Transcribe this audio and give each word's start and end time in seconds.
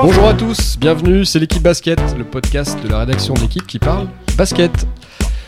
Bonjour 0.00 0.28
à 0.28 0.34
tous, 0.34 0.78
bienvenue, 0.78 1.24
c'est 1.24 1.38
l'équipe 1.38 1.62
basket, 1.62 2.00
le 2.16 2.24
podcast 2.24 2.78
de 2.82 2.88
la 2.88 3.00
rédaction 3.00 3.34
de 3.34 3.40
l'équipe 3.40 3.66
qui 3.66 3.78
parle 3.78 4.06
basket. 4.36 4.86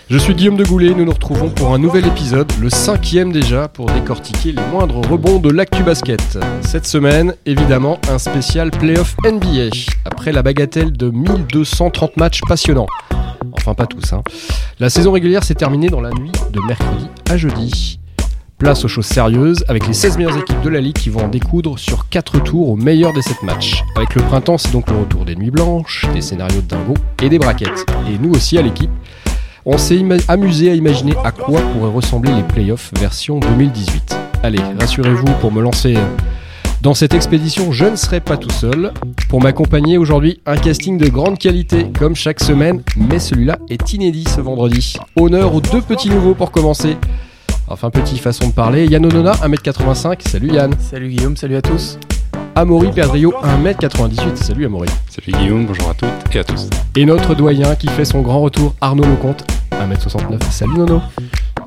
Je 0.08 0.18
suis 0.18 0.34
Guillaume 0.34 0.56
de 0.56 0.64
Goulet, 0.64 0.92
nous 0.92 1.04
nous 1.04 1.12
retrouvons 1.12 1.50
pour 1.50 1.72
un 1.72 1.78
nouvel 1.78 2.06
épisode, 2.06 2.50
le 2.60 2.68
cinquième 2.68 3.31
déjà, 3.31 3.69
pour 3.69 3.87
décortiquer 3.87 4.51
les 4.51 4.63
moindres 4.72 5.06
rebonds 5.08 5.38
de 5.38 5.51
l'actu 5.51 5.85
basket. 5.85 6.38
Cette 6.63 6.87
semaine, 6.87 7.35
évidemment, 7.47 8.01
un 8.08 8.19
spécial 8.19 8.72
playoff 8.72 9.15
NBA, 9.24 9.71
après 10.04 10.33
la 10.33 10.42
bagatelle 10.42 10.92
de 10.92 11.11
1230 11.11 12.17
matchs 12.17 12.40
passionnants. 12.49 12.88
Enfin 13.56 13.74
pas 13.74 13.87
tous, 13.87 14.12
hein. 14.12 14.22
La 14.78 14.90
saison 14.90 15.12
régulière 15.12 15.44
s'est 15.44 15.54
terminée 15.54 15.88
dans 15.88 16.00
la 16.00 16.10
nuit 16.10 16.32
de 16.52 16.60
mercredi 16.66 17.06
à 17.28 17.37
jeudi. 17.37 17.98
Place 18.59 18.84
aux 18.84 18.88
choses 18.88 19.06
sérieuses, 19.06 19.64
avec 19.68 19.86
les 19.86 19.95
16 19.95 20.18
meilleures 20.18 20.36
équipes 20.36 20.60
de 20.60 20.68
la 20.68 20.80
ligue 20.80 20.96
qui 20.96 21.09
vont 21.09 21.24
en 21.24 21.28
découdre 21.28 21.78
sur 21.78 22.09
4 22.10 22.42
tours 22.42 22.68
au 22.68 22.76
meilleur 22.76 23.14
des 23.14 23.23
7 23.23 23.42
matchs. 23.42 23.82
Avec 23.96 24.14
le 24.14 24.23
printemps, 24.23 24.59
c'est 24.59 24.70
donc 24.70 24.90
le 24.90 24.98
retour 24.98 25.24
des 25.24 25.34
nuits 25.34 25.50
blanches, 25.50 26.06
des 26.12 26.20
scénarios 26.20 26.60
de 26.60 26.66
dingo 26.66 26.95
et 27.23 27.30
des 27.30 27.38
braquettes. 27.38 27.86
Et 28.06 28.18
nous 28.18 28.32
aussi 28.32 28.59
à 28.59 28.62
l'équipe, 28.62 28.90
on 29.64 29.78
s'est 29.78 30.02
amusé 30.28 30.70
à 30.70 30.74
imaginer 30.74 31.14
à 31.24 31.32
quoi 31.32 31.60
pourraient 31.73 31.92
ressembler 31.92 32.32
les 32.34 32.42
playoffs 32.42 32.92
version 32.98 33.40
2018. 33.40 34.16
Allez, 34.42 34.60
rassurez-vous, 34.78 35.32
pour 35.40 35.52
me 35.52 35.62
lancer 35.62 35.96
dans 36.82 36.94
cette 36.94 37.14
expédition, 37.14 37.72
je 37.72 37.84
ne 37.84 37.96
serai 37.96 38.20
pas 38.20 38.36
tout 38.36 38.50
seul. 38.50 38.92
Pour 39.28 39.42
m'accompagner 39.42 39.98
aujourd'hui, 39.98 40.40
un 40.46 40.56
casting 40.56 40.96
de 40.96 41.08
grande 41.08 41.38
qualité, 41.38 41.86
comme 41.98 42.16
chaque 42.16 42.40
semaine, 42.40 42.82
mais 42.96 43.18
celui-là 43.18 43.58
est 43.68 43.92
inédit 43.92 44.24
ce 44.24 44.40
vendredi. 44.40 44.96
Honneur 45.16 45.54
aux 45.54 45.60
deux 45.60 45.82
petits 45.82 46.08
nouveaux 46.08 46.34
pour 46.34 46.50
commencer. 46.50 46.96
Enfin, 47.68 47.90
petite 47.90 48.18
façon 48.18 48.48
de 48.48 48.52
parler. 48.52 48.86
Yann 48.86 49.04
Onona, 49.04 49.32
1m85. 49.32 50.28
Salut 50.28 50.52
Yann. 50.52 50.74
Salut 50.78 51.09
Guillaume, 51.09 51.37
salut 51.37 51.56
à 51.56 51.62
tous. 51.62 51.98
Amaury 52.54 52.90
Perdrio, 52.92 53.32
1m98. 53.42 54.37
Salut 54.37 54.65
Amaury. 54.65 54.88
Salut 55.09 55.38
Guillaume, 55.38 55.66
bonjour 55.66 55.90
à 55.90 55.94
toutes 55.94 56.34
et 56.34 56.38
à 56.38 56.44
tous. 56.44 56.68
Et 56.96 57.04
notre 57.04 57.34
doyen 57.34 57.76
qui 57.76 57.88
fait 57.88 58.04
son 58.04 58.22
grand 58.22 58.40
retour, 58.40 58.74
Arnaud 58.80 59.04
Lecomte, 59.04 59.44
1m69. 59.72 60.50
Salut 60.50 60.78
Nono. 60.78 61.00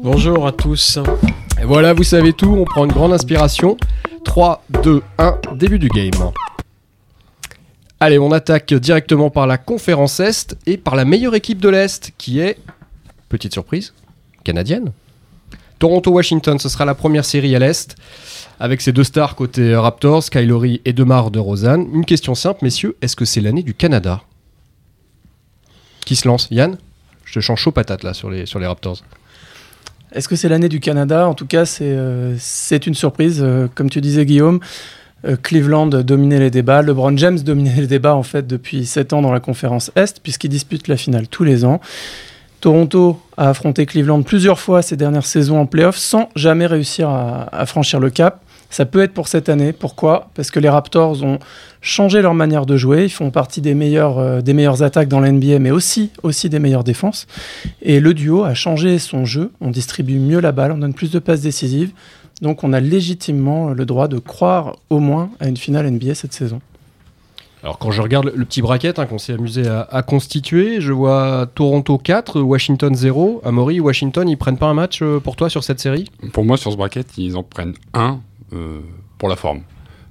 Bonjour 0.01 0.45
à 0.45 0.51
tous. 0.51 0.99
Et 1.61 1.65
voilà, 1.65 1.93
vous 1.93 2.03
savez 2.03 2.33
tout, 2.33 2.53
on 2.59 2.65
prend 2.65 2.83
une 2.83 2.91
grande 2.91 3.13
inspiration. 3.13 3.77
3, 4.23 4.63
2, 4.83 5.01
1, 5.17 5.39
début 5.55 5.79
du 5.79 5.89
game. 5.89 6.11
Allez, 7.99 8.19
on 8.19 8.31
attaque 8.31 8.73
directement 8.73 9.29
par 9.29 9.47
la 9.47 9.57
conférence 9.57 10.19
Est 10.19 10.57
et 10.65 10.77
par 10.77 10.95
la 10.95 11.05
meilleure 11.05 11.35
équipe 11.35 11.59
de 11.59 11.69
l'Est 11.69 12.11
qui 12.17 12.39
est, 12.39 12.57
petite 13.29 13.53
surprise, 13.53 13.93
canadienne. 14.43 14.91
Toronto-Washington, 15.79 16.59
ce 16.59 16.69
sera 16.69 16.85
la 16.85 16.95
première 16.95 17.25
série 17.25 17.55
à 17.55 17.59
l'Est, 17.59 17.95
avec 18.59 18.81
ses 18.81 18.91
deux 18.91 19.03
stars 19.03 19.35
côté 19.35 19.75
Raptors, 19.75 20.29
Kylori 20.29 20.81
et 20.85 20.93
Demar 20.93 21.31
de 21.31 21.39
Rosanne. 21.39 21.87
Une 21.93 22.05
question 22.05 22.35
simple, 22.35 22.63
messieurs, 22.63 22.95
est-ce 23.01 23.15
que 23.15 23.25
c'est 23.25 23.41
l'année 23.41 23.63
du 23.63 23.73
Canada? 23.73 24.21
Qui 26.05 26.15
se 26.15 26.27
lance? 26.27 26.47
Yann? 26.51 26.77
Je 27.25 27.33
te 27.33 27.39
change 27.39 27.59
chaud 27.61 27.71
patate 27.71 28.03
là 28.03 28.13
sur 28.13 28.29
les, 28.29 28.45
sur 28.45 28.59
les 28.59 28.67
Raptors. 28.67 29.03
Est-ce 30.13 30.27
que 30.27 30.35
c'est 30.35 30.49
l'année 30.49 30.69
du 30.69 30.79
Canada? 30.79 31.27
En 31.27 31.33
tout 31.33 31.47
cas, 31.47 31.65
c'est 31.65 31.85
euh, 31.85 32.37
une 32.85 32.93
surprise. 32.93 33.39
Euh, 33.41 33.67
comme 33.73 33.89
tu 33.89 33.99
disais, 33.99 34.25
Guillaume, 34.25 34.59
euh, 35.25 35.35
Cleveland 35.41 35.87
dominait 35.87 36.39
les 36.39 36.51
débats. 36.51 36.81
LeBron 36.83 37.17
James 37.17 37.39
dominait 37.45 37.81
les 37.81 37.87
débats 37.87 38.15
en 38.15 38.23
fait 38.23 38.45
depuis 38.45 38.85
7 38.85 39.13
ans 39.13 39.21
dans 39.21 39.31
la 39.31 39.39
conférence 39.39 39.91
Est, 39.95 40.19
puisqu'il 40.21 40.49
dispute 40.49 40.87
la 40.87 40.97
finale 40.97 41.27
tous 41.27 41.43
les 41.43 41.65
ans. 41.65 41.81
Toronto 42.61 43.19
a 43.35 43.49
affronté 43.49 43.85
Cleveland 43.85 44.21
plusieurs 44.21 44.59
fois 44.59 44.81
ces 44.81 44.95
dernières 44.95 45.25
saisons 45.25 45.59
en 45.59 45.65
playoff 45.65 45.97
sans 45.97 46.29
jamais 46.35 46.65
réussir 46.65 47.09
à, 47.09 47.65
franchir 47.65 47.99
le 47.99 48.09
cap. 48.09 48.39
Ça 48.69 48.85
peut 48.85 49.03
être 49.03 49.13
pour 49.13 49.27
cette 49.27 49.49
année. 49.49 49.73
Pourquoi? 49.73 50.29
Parce 50.33 50.49
que 50.49 50.61
les 50.61 50.69
Raptors 50.69 51.23
ont 51.23 51.39
changé 51.83 52.21
leur 52.23 52.33
manière 52.33 52.65
de 52.65 52.75
jouer. 52.77 53.03
Ils 53.03 53.11
font 53.11 53.29
partie 53.29 53.61
des 53.61 53.75
meilleures, 53.75 54.17
euh, 54.17 54.41
des 54.41 54.53
meilleures 54.53 54.81
attaques 54.81 55.09
dans 55.09 55.19
l'NBA, 55.19 55.59
mais 55.59 55.69
aussi, 55.69 56.09
aussi 56.23 56.49
des 56.49 56.57
meilleures 56.57 56.83
défenses. 56.83 57.27
Et 57.83 57.99
le 57.99 58.15
duo 58.15 58.43
a 58.43 58.55
changé 58.55 58.97
son 58.97 59.25
jeu. 59.25 59.51
On 59.61 59.69
distribue 59.69 60.17
mieux 60.17 60.39
la 60.39 60.51
balle, 60.51 60.71
on 60.71 60.77
donne 60.79 60.95
plus 60.95 61.11
de 61.11 61.19
passes 61.19 61.41
décisives. 61.41 61.91
Donc 62.41 62.63
on 62.63 62.73
a 62.73 62.79
légitimement 62.79 63.69
le 63.69 63.85
droit 63.85 64.07
de 64.07 64.17
croire 64.17 64.77
au 64.89 64.99
moins 64.99 65.29
à 65.39 65.47
une 65.47 65.57
finale 65.57 65.89
NBA 65.91 66.15
cette 66.15 66.33
saison. 66.33 66.59
Alors 67.61 67.77
quand 67.77 67.91
je 67.91 68.01
regarde 68.01 68.33
le 68.35 68.43
petit 68.43 68.61
bracket 68.61 68.99
hein, 68.99 69.05
qu'on 69.05 69.19
s'est 69.19 69.33
amusé 69.33 69.65
à, 69.67 70.01
constituer, 70.01 70.81
je 70.81 70.91
vois 70.91 71.47
Toronto 71.55 71.97
4, 71.97 72.41
Washington 72.41 72.93
0. 72.93 73.41
Amaury, 73.45 73.79
Washington, 73.79 74.27
ils 74.27 74.37
prennent 74.37 74.57
pas 74.57 74.65
un 74.65 74.73
match 74.73 75.01
euh, 75.01 75.21
pour 75.21 75.37
toi 75.37 75.49
sur 75.49 75.63
cette 75.63 75.79
série? 75.79 76.09
Pour 76.33 76.43
moi, 76.43 76.57
sur 76.57 76.73
ce 76.73 76.77
bracket, 76.77 77.17
ils 77.17 77.37
en 77.37 77.43
prennent 77.43 77.75
un 77.93 78.19
euh, 78.51 78.81
pour 79.17 79.29
la 79.29 79.37
forme. 79.37 79.61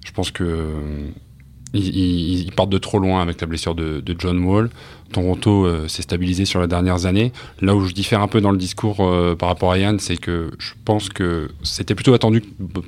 Je 0.07 0.13
pense 0.13 0.31
que 0.31 0.67
ils, 1.75 2.51
partent 2.53 2.71
de 2.71 2.79
trop 2.79 2.99
loin 2.99 3.23
avec 3.23 3.41
la 3.41 3.47
blessure 3.47 3.75
de, 3.75 4.03
John 4.19 4.45
Wall. 4.45 4.71
Toronto 5.13 5.67
euh, 5.67 5.89
s'est 5.89 6.03
stabilisé 6.03 6.45
sur 6.45 6.61
les 6.61 6.67
dernières 6.67 7.07
années. 7.07 7.33
Là 7.61 7.75
où 7.75 7.85
je 7.87 7.93
diffère 7.93 8.23
un 8.23 8.29
peu 8.29 8.41
dans 8.41 8.51
le 8.51 8.57
discours 8.57 8.99
euh, 9.01 9.35
par 9.35 9.49
rapport 9.49 9.73
à 9.73 9.79
Yann, 9.79 9.99
c'est 9.99 10.17
que 10.17 10.51
je 10.59 10.73
pense 10.85 11.09
que 11.09 11.51
c'était 11.63 11.95
plutôt 11.95 12.15
attendu 12.15 12.41
que 12.41 12.47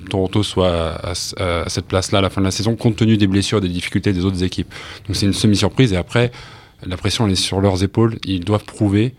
Toronto 0.09 0.43
soit 0.43 0.97
à, 1.03 1.15
cette 1.15 1.87
place-là 1.87 2.19
à 2.19 2.23
la 2.23 2.31
fin 2.31 2.41
de 2.41 2.47
la 2.47 2.51
saison, 2.51 2.77
compte 2.77 2.97
tenu 2.97 3.17
des 3.17 3.27
blessures 3.27 3.59
et 3.59 3.63
des 3.63 3.69
difficultés 3.69 4.13
des 4.13 4.25
autres 4.25 4.43
équipes. 4.43 4.73
Donc 5.07 5.17
c'est 5.17 5.27
une 5.27 5.35
semi-surprise. 5.35 5.93
Et 5.93 5.97
après, 5.97 6.33
la 6.87 6.97
pression 6.97 7.29
est 7.29 7.35
sur 7.35 7.61
leurs 7.61 7.83
épaules. 7.83 8.17
Ils 8.25 8.45
doivent 8.45 8.65
prouver 8.65 9.15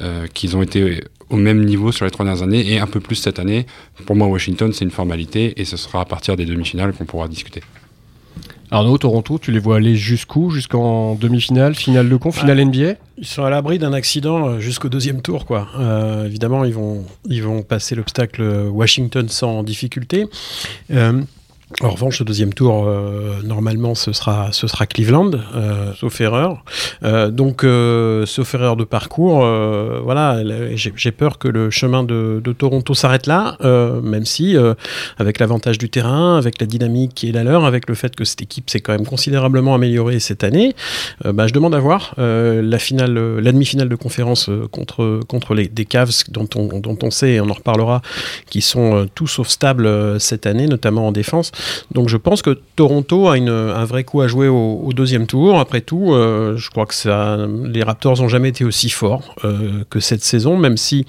euh, 0.00 0.26
qu'ils 0.26 0.56
ont 0.56 0.62
été 0.62 1.04
au 1.30 1.36
même 1.36 1.64
niveau 1.64 1.92
sur 1.92 2.04
les 2.04 2.10
trois 2.10 2.24
dernières 2.24 2.42
années 2.42 2.72
et 2.72 2.78
un 2.78 2.86
peu 2.86 3.00
plus 3.00 3.16
cette 3.16 3.38
année. 3.38 3.66
Pour 4.06 4.16
moi, 4.16 4.26
Washington, 4.26 4.72
c'est 4.72 4.84
une 4.84 4.90
formalité 4.90 5.60
et 5.60 5.64
ce 5.64 5.76
sera 5.76 6.00
à 6.00 6.04
partir 6.04 6.36
des 6.36 6.44
demi-finales 6.44 6.92
qu'on 6.92 7.04
pourra 7.04 7.28
discuter. 7.28 7.62
Arnaud, 8.70 8.98
Toronto, 8.98 9.38
tu 9.38 9.50
les 9.50 9.58
vois 9.58 9.76
aller 9.76 9.96
jusqu'où? 9.96 10.50
Jusqu'en 10.50 11.14
demi-finale, 11.14 11.74
finale 11.74 12.08
de 12.08 12.16
con, 12.16 12.32
finale 12.32 12.64
NBA 12.64 12.94
Ils 13.16 13.26
sont 13.26 13.44
à 13.44 13.50
l'abri 13.50 13.78
d'un 13.78 13.92
accident 13.92 14.48
euh, 14.48 14.60
jusqu'au 14.60 14.88
deuxième 14.88 15.22
tour. 15.22 15.46
quoi. 15.46 15.68
Euh, 15.78 16.26
évidemment, 16.26 16.64
ils 16.64 16.74
vont, 16.74 17.04
ils 17.28 17.42
vont 17.42 17.62
passer 17.62 17.94
l'obstacle 17.94 18.42
Washington 18.42 19.28
sans 19.28 19.62
difficulté. 19.62 20.26
Euh, 20.90 21.22
en 21.82 21.90
revanche, 21.90 22.18
le 22.18 22.24
deuxième 22.24 22.54
tour, 22.54 22.86
euh, 22.86 23.42
normalement, 23.44 23.94
ce 23.94 24.12
sera, 24.12 24.48
ce 24.52 24.66
sera 24.66 24.86
Cleveland, 24.86 25.32
euh, 25.54 25.92
sauf 25.94 26.18
erreur. 26.20 26.64
Euh, 27.04 27.30
donc, 27.30 27.62
sauf 28.26 28.54
erreur 28.54 28.76
de 28.76 28.84
parcours, 28.84 29.46
voilà, 30.02 30.42
j'ai 30.74 31.12
peur 31.12 31.38
que 31.38 31.46
le 31.46 31.70
chemin 31.70 32.02
de, 32.04 32.40
de 32.42 32.52
Toronto 32.52 32.94
s'arrête 32.94 33.26
là, 33.26 33.56
même 34.02 34.24
si, 34.24 34.56
avec 35.18 35.38
l'avantage 35.38 35.78
du 35.78 35.90
terrain, 35.90 36.36
avec 36.36 36.60
la 36.60 36.66
dynamique 36.66 37.12
qui 37.14 37.28
est 37.28 37.32
la 37.32 37.44
leur, 37.44 37.64
avec 37.64 37.88
le 37.88 37.94
fait 37.94 38.16
que 38.16 38.24
cette 38.24 38.42
équipe 38.42 38.70
s'est 38.70 38.80
quand 38.80 38.92
même 38.92 39.06
considérablement 39.06 39.74
améliorée 39.74 40.20
cette 40.20 40.44
année, 40.44 40.74
bah, 41.24 41.46
je 41.46 41.52
demande 41.52 41.74
à 41.74 41.80
voir 41.80 42.14
la 42.16 42.78
finale, 42.78 43.38
la 43.38 43.52
demi-finale 43.52 43.88
de 43.88 43.96
conférence 43.96 44.50
contre, 44.72 45.20
contre 45.28 45.54
les, 45.54 45.68
des 45.68 45.84
Cavs 45.84 46.24
dont 46.30 46.48
on, 46.56 46.80
dont 46.80 46.98
on 47.02 47.10
sait, 47.10 47.32
et 47.32 47.40
on 47.40 47.50
en 47.50 47.54
reparlera, 47.54 48.02
qui 48.48 48.62
sont 48.62 49.06
tout 49.14 49.26
sauf 49.26 49.48
stables 49.48 50.18
cette 50.20 50.46
année, 50.46 50.66
notamment 50.66 51.08
en 51.08 51.12
défense. 51.12 51.52
Donc 51.92 52.08
je 52.08 52.16
pense 52.16 52.42
que 52.42 52.58
Toronto 52.76 53.28
a 53.28 53.34
un 53.34 53.84
vrai 53.84 54.04
coup 54.04 54.20
à 54.20 54.28
jouer 54.28 54.48
au, 54.48 54.90
deuxième 54.94 55.26
tour. 55.26 55.58
Après 55.60 55.80
tout, 55.80 56.12
euh, 56.12 56.56
je 56.56 56.70
crois 56.70 56.86
que 56.86 57.66
les 57.66 57.82
Raptors 57.82 58.20
n'ont 58.20 58.28
jamais 58.28 58.48
été 58.48 58.64
aussi 58.64 58.90
forts 58.90 59.34
euh, 59.44 59.84
que 59.90 60.00
cette 60.00 60.22
saison, 60.22 60.56
même 60.56 60.76
si 60.76 61.06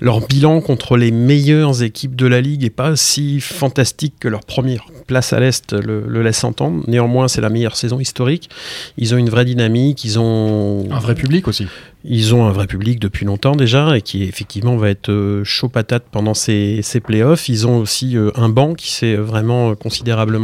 leur 0.00 0.26
bilan 0.26 0.60
contre 0.60 0.96
les 0.96 1.10
meilleures 1.10 1.82
équipes 1.82 2.16
de 2.16 2.26
la 2.26 2.40
ligue 2.40 2.62
n'est 2.62 2.70
pas 2.70 2.96
si 2.96 3.40
fantastique 3.40 4.14
que 4.20 4.28
leur 4.28 4.40
première 4.40 4.84
place 5.06 5.32
à 5.32 5.40
l'Est 5.40 5.72
le, 5.72 6.22
laisse 6.22 6.44
entendre. 6.44 6.82
Néanmoins, 6.86 7.28
c'est 7.28 7.40
la 7.40 7.50
meilleure 7.50 7.76
saison 7.76 8.00
historique. 8.00 8.50
Ils 8.96 9.14
ont 9.14 9.18
une 9.18 9.30
vraie 9.30 9.44
dynamique, 9.44 10.04
ils 10.04 10.18
ont... 10.18 10.88
Un 10.90 10.98
vrai 10.98 11.14
public 11.14 11.48
aussi. 11.48 11.66
Ils 12.04 12.32
ont 12.32 12.46
un 12.46 12.52
vrai 12.52 12.68
public 12.68 13.00
depuis 13.00 13.26
longtemps 13.26 13.56
déjà 13.56 13.96
et 13.96 14.02
qui 14.02 14.22
effectivement 14.22 14.76
va 14.76 14.88
être 14.88 15.08
euh, 15.08 15.42
chaud 15.42 15.68
patate 15.68 16.04
pendant 16.12 16.32
ces, 16.32 16.78
ces 16.82 17.00
playoffs. 17.00 17.48
Ils 17.48 17.66
ont 17.66 17.78
aussi 17.78 18.16
euh, 18.16 18.30
un 18.36 18.48
banc 18.48 18.74
qui 18.74 18.92
s'est 18.92 19.16
vraiment 19.16 19.70
euh, 19.70 19.74
considérablement 19.74 20.38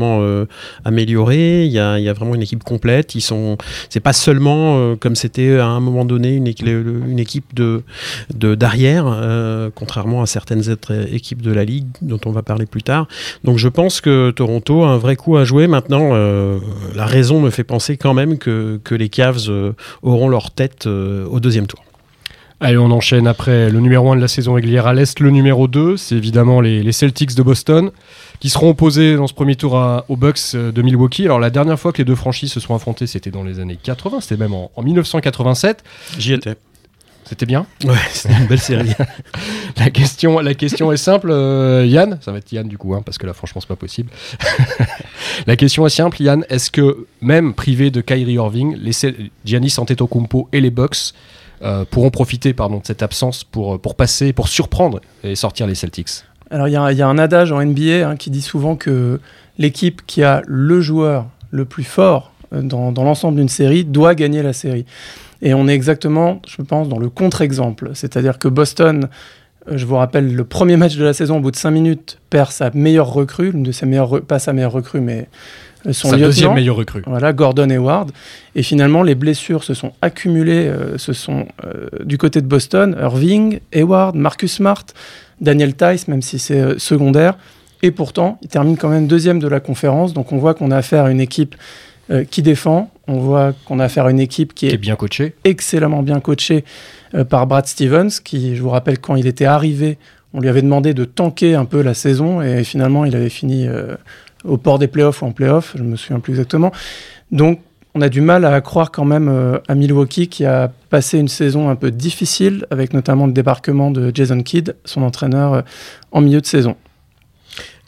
amélioré. 0.84 1.64
Il 1.64 1.70
y, 1.70 1.78
a, 1.78 1.98
il 1.98 2.04
y, 2.04 2.08
a, 2.08 2.12
vraiment 2.12 2.34
une 2.34 2.42
équipe 2.42 2.64
complète. 2.64 3.14
Ils 3.14 3.20
sont, 3.20 3.56
c'est 3.88 4.00
pas 4.00 4.12
seulement 4.12 4.96
comme 4.96 5.14
c'était 5.14 5.58
à 5.58 5.66
un 5.66 5.80
moment 5.80 6.04
donné 6.04 6.34
une, 6.34 6.46
une 6.46 7.18
équipe 7.18 7.54
de, 7.54 7.82
d'arrière, 8.30 9.70
contrairement 9.74 10.22
à 10.22 10.26
certaines 10.26 10.68
autres 10.70 10.92
équipes 11.12 11.42
de 11.42 11.52
la 11.52 11.64
ligue 11.64 11.86
dont 12.02 12.20
on 12.26 12.30
va 12.30 12.42
parler 12.42 12.66
plus 12.66 12.82
tard. 12.82 13.06
Donc 13.44 13.58
je 13.58 13.68
pense 13.68 14.00
que 14.00 14.30
Toronto 14.30 14.84
a 14.84 14.88
un 14.88 14.98
vrai 14.98 15.16
coup 15.16 15.36
à 15.36 15.44
jouer. 15.44 15.66
Maintenant, 15.66 16.14
la 16.94 17.06
raison 17.06 17.40
me 17.40 17.50
fait 17.50 17.64
penser 17.64 17.96
quand 17.96 18.14
même 18.14 18.38
que, 18.38 18.80
que 18.82 18.94
les 18.94 19.08
Cavs 19.08 19.50
auront 20.02 20.28
leur 20.28 20.50
tête 20.50 20.86
au 20.86 21.40
deuxième 21.44 21.66
tour. 21.66 21.84
Allez, 22.60 22.78
on 22.78 22.90
enchaîne 22.90 23.26
après 23.26 23.68
le 23.68 23.80
numéro 23.80 24.10
1 24.10 24.16
de 24.16 24.20
la 24.20 24.28
saison 24.28 24.54
régulière 24.54 24.86
à 24.86 24.94
l'Est. 24.94 25.20
Le 25.20 25.30
numéro 25.30 25.68
2, 25.68 25.96
c'est 25.96 26.14
évidemment 26.14 26.60
les, 26.60 26.92
Celtics 26.92 27.34
de 27.34 27.42
Boston, 27.42 27.90
qui 28.40 28.48
seront 28.48 28.70
opposés 28.70 29.16
dans 29.16 29.26
ce 29.26 29.34
premier 29.34 29.56
tour 29.56 29.74
aux 30.08 30.16
Bucks 30.16 30.54
de 30.54 30.82
Milwaukee. 30.82 31.24
Alors, 31.24 31.40
la 31.40 31.50
dernière 31.50 31.78
fois 31.78 31.92
que 31.92 31.98
les 31.98 32.04
deux 32.04 32.14
franchises 32.14 32.52
se 32.52 32.60
sont 32.60 32.74
affrontées, 32.74 33.06
c'était 33.06 33.30
dans 33.30 33.42
les 33.42 33.58
années 33.60 33.78
80, 33.82 34.20
c'était 34.20 34.36
même 34.36 34.54
en, 34.54 34.70
1987. 34.82 35.84
J'y 36.18 36.32
étais. 36.32 36.54
C'était 37.24 37.46
bien 37.46 37.66
Ouais, 37.84 37.96
c'était 38.12 38.34
une 38.34 38.46
belle 38.46 38.60
série. 38.60 38.92
la, 39.76 39.90
question, 39.90 40.40
la 40.40 40.54
question 40.54 40.92
est 40.92 40.98
simple, 40.98 41.30
euh, 41.30 41.86
Yann. 41.86 42.18
Ça 42.20 42.32
va 42.32 42.38
être 42.38 42.52
Yann 42.52 42.68
du 42.68 42.78
coup, 42.78 42.94
hein, 42.94 43.02
parce 43.04 43.18
que 43.18 43.26
là, 43.26 43.32
franchement, 43.32 43.60
c'est 43.60 43.68
pas 43.68 43.76
possible. 43.76 44.10
la 45.46 45.56
question 45.56 45.86
est 45.86 45.90
simple, 45.90 46.22
Yann. 46.22 46.44
Est-ce 46.48 46.70
que 46.70 47.06
même 47.20 47.54
privé 47.54 47.90
de 47.90 48.00
Kyrie 48.00 48.34
Irving, 48.34 48.76
les 48.76 48.92
Giannis 49.44 49.74
Antetokounmpo 49.78 50.48
et 50.52 50.60
les 50.60 50.70
Bucks 50.70 51.14
euh, 51.62 51.84
pourront 51.90 52.10
profiter 52.10 52.52
pardon, 52.52 52.78
de 52.78 52.86
cette 52.86 53.02
absence 53.02 53.42
pour, 53.42 53.80
pour 53.80 53.94
passer, 53.94 54.32
pour 54.32 54.48
surprendre 54.48 55.00
et 55.22 55.34
sortir 55.34 55.66
les 55.66 55.74
Celtics? 55.74 56.24
Alors, 56.50 56.68
il 56.68 56.72
y, 56.72 56.74
y, 56.74 57.02
a 57.02 57.08
un 57.08 57.18
adage 57.18 57.52
en 57.52 57.64
NBA 57.64 58.06
hein, 58.08 58.16
qui 58.16 58.30
dit 58.30 58.42
souvent 58.42 58.76
que 58.76 59.20
l'équipe 59.58 60.02
qui 60.06 60.22
a 60.22 60.42
le 60.46 60.80
joueur 60.80 61.26
le 61.50 61.64
plus 61.64 61.84
fort 61.84 62.32
euh, 62.52 62.62
dans, 62.62 62.92
dans 62.92 63.04
l'ensemble 63.04 63.38
d'une 63.38 63.48
série 63.48 63.84
doit 63.84 64.14
gagner 64.14 64.42
la 64.42 64.52
série. 64.52 64.84
Et 65.44 65.54
on 65.54 65.68
est 65.68 65.74
exactement, 65.74 66.42
je 66.48 66.62
pense, 66.62 66.88
dans 66.88 66.98
le 66.98 67.08
contre-exemple. 67.08 67.90
C'est-à-dire 67.94 68.40
que 68.40 68.48
Boston, 68.48 69.08
euh, 69.68 69.76
je 69.76 69.86
vous 69.86 69.94
rappelle, 69.94 70.34
le 70.34 70.44
premier 70.44 70.76
match 70.76 70.96
de 70.96 71.04
la 71.04 71.12
saison, 71.12 71.36
au 71.36 71.40
bout 71.40 71.52
de 71.52 71.56
5 71.56 71.70
minutes, 71.70 72.18
perd 72.30 72.50
sa 72.50 72.70
meilleure 72.72 73.12
recrue, 73.12 73.52
une 73.52 73.62
de 73.62 73.70
ses 73.70 73.86
meilleures, 73.86 74.22
pas 74.22 74.40
sa 74.40 74.52
meilleure 74.52 74.72
recrue, 74.72 75.00
mais 75.00 75.28
euh, 75.86 75.92
son 75.92 76.10
sa 76.10 76.16
deuxième 76.16 76.54
meilleure 76.54 76.76
recrue. 76.76 77.02
Voilà, 77.06 77.32
Gordon 77.32 77.68
Hayward. 77.70 78.10
Et 78.54 78.62
finalement, 78.62 79.02
les 79.02 79.14
blessures 79.14 79.64
se 79.64 79.74
sont 79.74 79.92
accumulées 80.02 80.66
euh, 80.66 80.98
ce 80.98 81.12
sont, 81.12 81.46
euh, 81.64 81.88
du 82.04 82.18
côté 82.18 82.40
de 82.40 82.46
Boston. 82.46 82.96
Irving, 83.00 83.60
Hayward, 83.72 84.16
Marcus 84.16 84.54
Smart, 84.54 84.84
Daniel 85.40 85.74
Tice, 85.74 86.08
même 86.08 86.22
si 86.22 86.38
c'est 86.38 86.60
euh, 86.60 86.78
secondaire. 86.78 87.36
Et 87.82 87.90
pourtant, 87.90 88.38
il 88.42 88.48
termine 88.48 88.76
quand 88.76 88.88
même 88.88 89.06
deuxième 89.06 89.40
de 89.40 89.48
la 89.48 89.60
conférence. 89.60 90.14
Donc 90.14 90.32
on 90.32 90.38
voit 90.38 90.54
qu'on 90.54 90.70
a 90.70 90.76
affaire 90.78 91.04
à 91.04 91.10
une 91.10 91.20
équipe 91.20 91.54
qui 92.30 92.42
défend. 92.42 92.90
On 93.06 93.18
voit 93.18 93.52
qu'on 93.66 93.80
a 93.80 93.84
affaire 93.84 94.06
à 94.06 94.10
une 94.10 94.20
équipe 94.20 94.54
qui 94.54 94.66
est, 94.66 94.70
Qui 94.70 94.74
est 94.74 94.78
bien 94.78 94.96
coaché. 94.96 95.34
excellemment 95.44 96.02
bien 96.02 96.20
coachée 96.20 96.64
euh, 97.14 97.24
par 97.24 97.46
Brad 97.46 97.66
Stevens, 97.66 98.10
qui, 98.22 98.56
je 98.56 98.62
vous 98.62 98.70
rappelle, 98.70 98.98
quand 98.98 99.16
il 99.16 99.26
était 99.26 99.44
arrivé, 99.44 99.98
on 100.32 100.40
lui 100.40 100.48
avait 100.48 100.62
demandé 100.62 100.94
de 100.94 101.04
tanker 101.04 101.54
un 101.54 101.64
peu 101.64 101.82
la 101.82 101.94
saison. 101.94 102.40
Et 102.40 102.64
finalement, 102.64 103.04
il 103.04 103.14
avait 103.14 103.28
fini 103.28 103.66
euh, 103.66 103.94
au 104.44 104.56
port 104.56 104.78
des 104.78 104.88
playoffs 104.88 105.22
ou 105.22 105.26
en 105.26 105.32
playoffs, 105.32 105.74
je 105.76 105.82
me 105.82 105.96
souviens 105.96 106.20
plus 106.20 106.32
exactement. 106.32 106.72
Donc, 107.30 107.60
on 107.96 108.00
a 108.00 108.08
du 108.08 108.20
mal 108.20 108.44
à 108.44 108.60
croire 108.60 108.90
quand 108.90 109.04
même 109.04 109.28
euh, 109.28 109.58
à 109.68 109.74
Milwaukee 109.74 110.28
qui 110.28 110.44
a 110.44 110.72
passé 110.90 111.18
une 111.18 111.28
saison 111.28 111.68
un 111.68 111.76
peu 111.76 111.90
difficile, 111.90 112.66
avec 112.70 112.92
notamment 112.92 113.26
le 113.26 113.32
débarquement 113.32 113.90
de 113.90 114.10
Jason 114.12 114.42
Kidd, 114.42 114.74
son 114.84 115.02
entraîneur, 115.02 115.62
en 116.10 116.20
milieu 116.20 116.40
de 116.40 116.46
saison. 116.46 116.74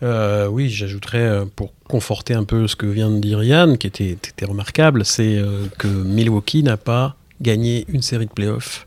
Euh, 0.02 0.46
oui, 0.46 0.68
j'ajouterais 0.68 1.18
euh, 1.18 1.44
pour 1.44 1.72
conforter 1.88 2.34
un 2.34 2.44
peu 2.44 2.66
ce 2.66 2.76
que 2.76 2.86
vient 2.86 3.10
de 3.10 3.18
dire 3.18 3.42
Yann, 3.42 3.78
qui 3.78 3.86
était, 3.86 4.16
remarquable, 4.44 5.04
c'est 5.04 5.36
euh, 5.36 5.66
que 5.78 5.88
Milwaukee 5.88 6.62
n'a 6.62 6.76
pas 6.76 7.16
gagné 7.40 7.84
une 7.88 8.02
série 8.02 8.26
de 8.26 8.30
playoffs 8.30 8.86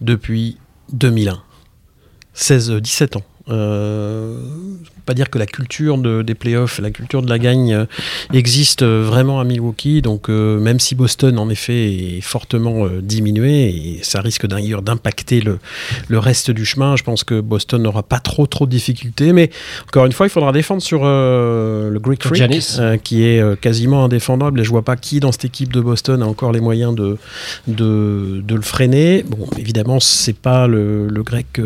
depuis 0.00 0.56
2001. 0.92 1.42
16, 2.34 2.70
17 2.70 3.16
ans. 3.16 3.24
Pas 5.00 5.14
dire 5.14 5.30
que 5.30 5.38
la 5.38 5.46
culture 5.46 5.98
de, 5.98 6.22
des 6.22 6.34
playoffs, 6.34 6.78
la 6.78 6.90
culture 6.90 7.22
de 7.22 7.28
la 7.28 7.38
gagne 7.38 7.72
euh, 7.72 7.84
existe 8.32 8.82
euh, 8.82 9.02
vraiment 9.04 9.40
à 9.40 9.44
Milwaukee. 9.44 10.02
Donc 10.02 10.28
euh, 10.28 10.58
même 10.58 10.80
si 10.80 10.94
Boston 10.94 11.38
en 11.38 11.48
effet 11.50 11.92
est 11.92 12.20
fortement 12.20 12.86
diminué 13.02 13.68
et 13.68 14.00
ça 14.02 14.20
risque 14.20 14.46
d'ailleurs 14.46 14.82
d'impacter 14.82 15.40
le, 15.40 15.58
le 16.08 16.18
reste 16.18 16.50
du 16.50 16.64
chemin, 16.64 16.96
je 16.96 17.02
pense 17.02 17.24
que 17.24 17.40
Boston 17.40 17.82
n'aura 17.82 18.02
pas 18.02 18.18
trop 18.20 18.46
trop 18.46 18.66
de 18.66 18.70
difficultés. 18.70 19.32
Mais 19.32 19.50
encore 19.86 20.06
une 20.06 20.12
fois, 20.12 20.26
il 20.26 20.30
faudra 20.30 20.52
défendre 20.52 20.82
sur 20.82 21.04
le 21.04 21.98
Greek 21.98 22.24
Freak, 22.24 22.50
qui 23.02 23.24
est 23.24 23.60
quasiment 23.60 24.04
indéfendable. 24.04 24.60
Et 24.60 24.64
je 24.64 24.70
vois 24.70 24.84
pas 24.84 24.96
qui 24.96 25.20
dans 25.20 25.32
cette 25.32 25.44
équipe 25.44 25.72
de 25.72 25.80
Boston 25.80 26.22
a 26.22 26.26
encore 26.26 26.52
les 26.52 26.60
moyens 26.60 26.94
de, 26.94 27.16
de, 27.66 28.42
de 28.44 28.54
le 28.54 28.62
freiner. 28.62 29.24
Bon, 29.26 29.46
évidemment, 29.58 30.00
c'est 30.00 30.36
pas 30.36 30.66
le, 30.66 31.08
le 31.08 31.22
grec 31.22 31.60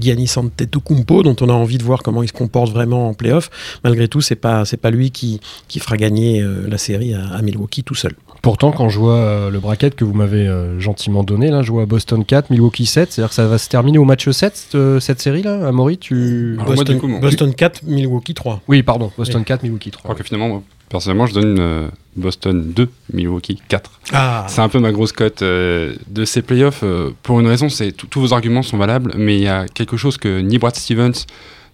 Giannis 0.00 0.32
Antetokounmpo 0.36 1.22
dont 1.22 1.36
on 1.40 1.48
a 1.48 1.52
envie 1.52 1.78
de 1.78 1.84
voir 1.84 2.02
comment 2.02 2.22
il 2.22 2.28
se 2.28 2.32
comporte 2.32 2.63
vraiment 2.72 3.08
en 3.08 3.14
playoff. 3.14 3.50
Malgré 3.84 4.08
tout, 4.08 4.20
c'est 4.20 4.36
pas 4.36 4.64
c'est 4.64 4.76
pas 4.76 4.90
lui 4.90 5.10
qui, 5.10 5.40
qui 5.68 5.78
fera 5.80 5.96
gagner 5.96 6.40
euh, 6.40 6.66
la 6.68 6.78
série 6.78 7.14
à, 7.14 7.26
à 7.28 7.42
Milwaukee 7.42 7.82
tout 7.82 7.94
seul. 7.94 8.14
Pourtant, 8.42 8.72
quand 8.72 8.90
je 8.90 8.98
vois 8.98 9.14
euh, 9.16 9.50
le 9.50 9.58
bracket 9.58 9.94
que 9.94 10.04
vous 10.04 10.12
m'avez 10.12 10.46
euh, 10.46 10.78
gentiment 10.78 11.24
donné, 11.24 11.50
là, 11.50 11.62
je 11.62 11.72
vois 11.72 11.86
Boston 11.86 12.24
4, 12.26 12.50
Milwaukee 12.50 12.84
7. 12.84 13.10
C'est-à-dire 13.10 13.30
que 13.30 13.34
ça 13.34 13.46
va 13.46 13.56
se 13.56 13.68
terminer 13.70 13.96
au 13.98 14.04
match 14.04 14.28
7, 14.28 14.54
cette, 14.56 15.00
cette 15.00 15.20
série-là, 15.20 15.66
Amaury 15.68 15.96
tu... 15.96 16.54
Alors, 16.60 16.66
moi, 16.66 16.74
Boston, 16.76 16.94
du 16.94 17.00
coup, 17.00 17.08
mon- 17.08 17.20
Boston 17.20 17.54
4, 17.54 17.84
Milwaukee 17.84 18.34
3. 18.34 18.60
Oui, 18.68 18.82
pardon, 18.82 19.10
Boston 19.16 19.44
4, 19.44 19.62
Milwaukee 19.62 19.88
Je 19.88 19.92
3. 19.92 20.02
crois 20.02 20.14
que 20.14 20.22
finalement, 20.24 20.48
moi, 20.48 20.62
personnellement, 20.90 21.24
je 21.26 21.32
donne 21.32 21.56
euh, 21.58 21.88
Boston 22.16 22.70
2, 22.76 22.88
Milwaukee 23.14 23.62
4. 23.68 23.90
Ah, 24.12 24.44
C'est 24.50 24.60
un 24.60 24.68
peu 24.68 24.78
ma 24.78 24.92
grosse 24.92 25.12
cote 25.12 25.40
euh, 25.40 25.94
de 26.10 26.26
ces 26.26 26.42
playoffs. 26.42 26.82
euh, 26.82 27.12
pour 27.22 27.40
une 27.40 27.46
raison, 27.46 27.70
c'est 27.70 27.92
tous 27.92 28.20
vos 28.20 28.34
arguments 28.34 28.62
sont 28.62 28.76
valables, 28.76 29.14
mais 29.16 29.36
il 29.36 29.42
y 29.42 29.48
a 29.48 29.64
quelque 29.66 29.96
chose 29.96 30.18
que 30.18 30.40
ni 30.40 30.58
Brad 30.58 30.76
Stevens 30.76 31.24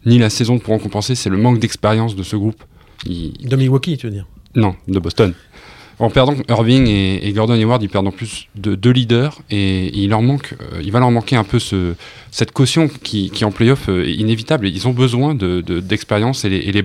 ni 0.06 0.18
la 0.18 0.30
saison 0.30 0.54
ne 0.54 0.58
pourront 0.60 0.78
compenser, 0.78 1.14
c'est 1.14 1.30
le 1.30 1.36
manque 1.36 1.58
d'expérience 1.58 2.16
de 2.16 2.22
ce 2.22 2.36
groupe. 2.36 2.62
Il- 3.06 3.32
de 3.48 3.56
Milwaukee, 3.56 3.96
tu 3.96 4.06
veux 4.06 4.12
dire? 4.12 4.26
Non, 4.54 4.74
de 4.88 4.98
Boston. 4.98 5.32
En 5.98 6.08
perdant 6.08 6.34
Irving 6.48 6.86
et, 6.88 7.28
et 7.28 7.32
Gordon 7.32 7.52
Hayward, 7.54 7.82
ils 7.82 7.88
perdent 7.90 8.06
en 8.06 8.10
plus 8.12 8.48
de 8.56 8.74
deux 8.74 8.90
leaders 8.90 9.38
et, 9.50 9.90
il 9.98 10.08
leur 10.08 10.22
manque, 10.22 10.54
euh, 10.62 10.80
il 10.82 10.90
va 10.92 10.98
leur 10.98 11.10
manquer 11.10 11.36
un 11.36 11.44
peu 11.44 11.58
ce, 11.58 11.94
cette 12.30 12.52
caution 12.52 12.88
qui, 12.88 13.28
qui 13.30 13.44
en 13.44 13.50
playoff 13.52 13.90
euh, 13.90 14.06
est 14.08 14.14
inévitable. 14.14 14.66
Ils 14.68 14.88
ont 14.88 14.92
besoin 14.92 15.34
de- 15.34 15.60
de- 15.60 15.80
d'expérience 15.80 16.44
et, 16.46 16.48
les, 16.48 16.56
et 16.56 16.72
les 16.72 16.82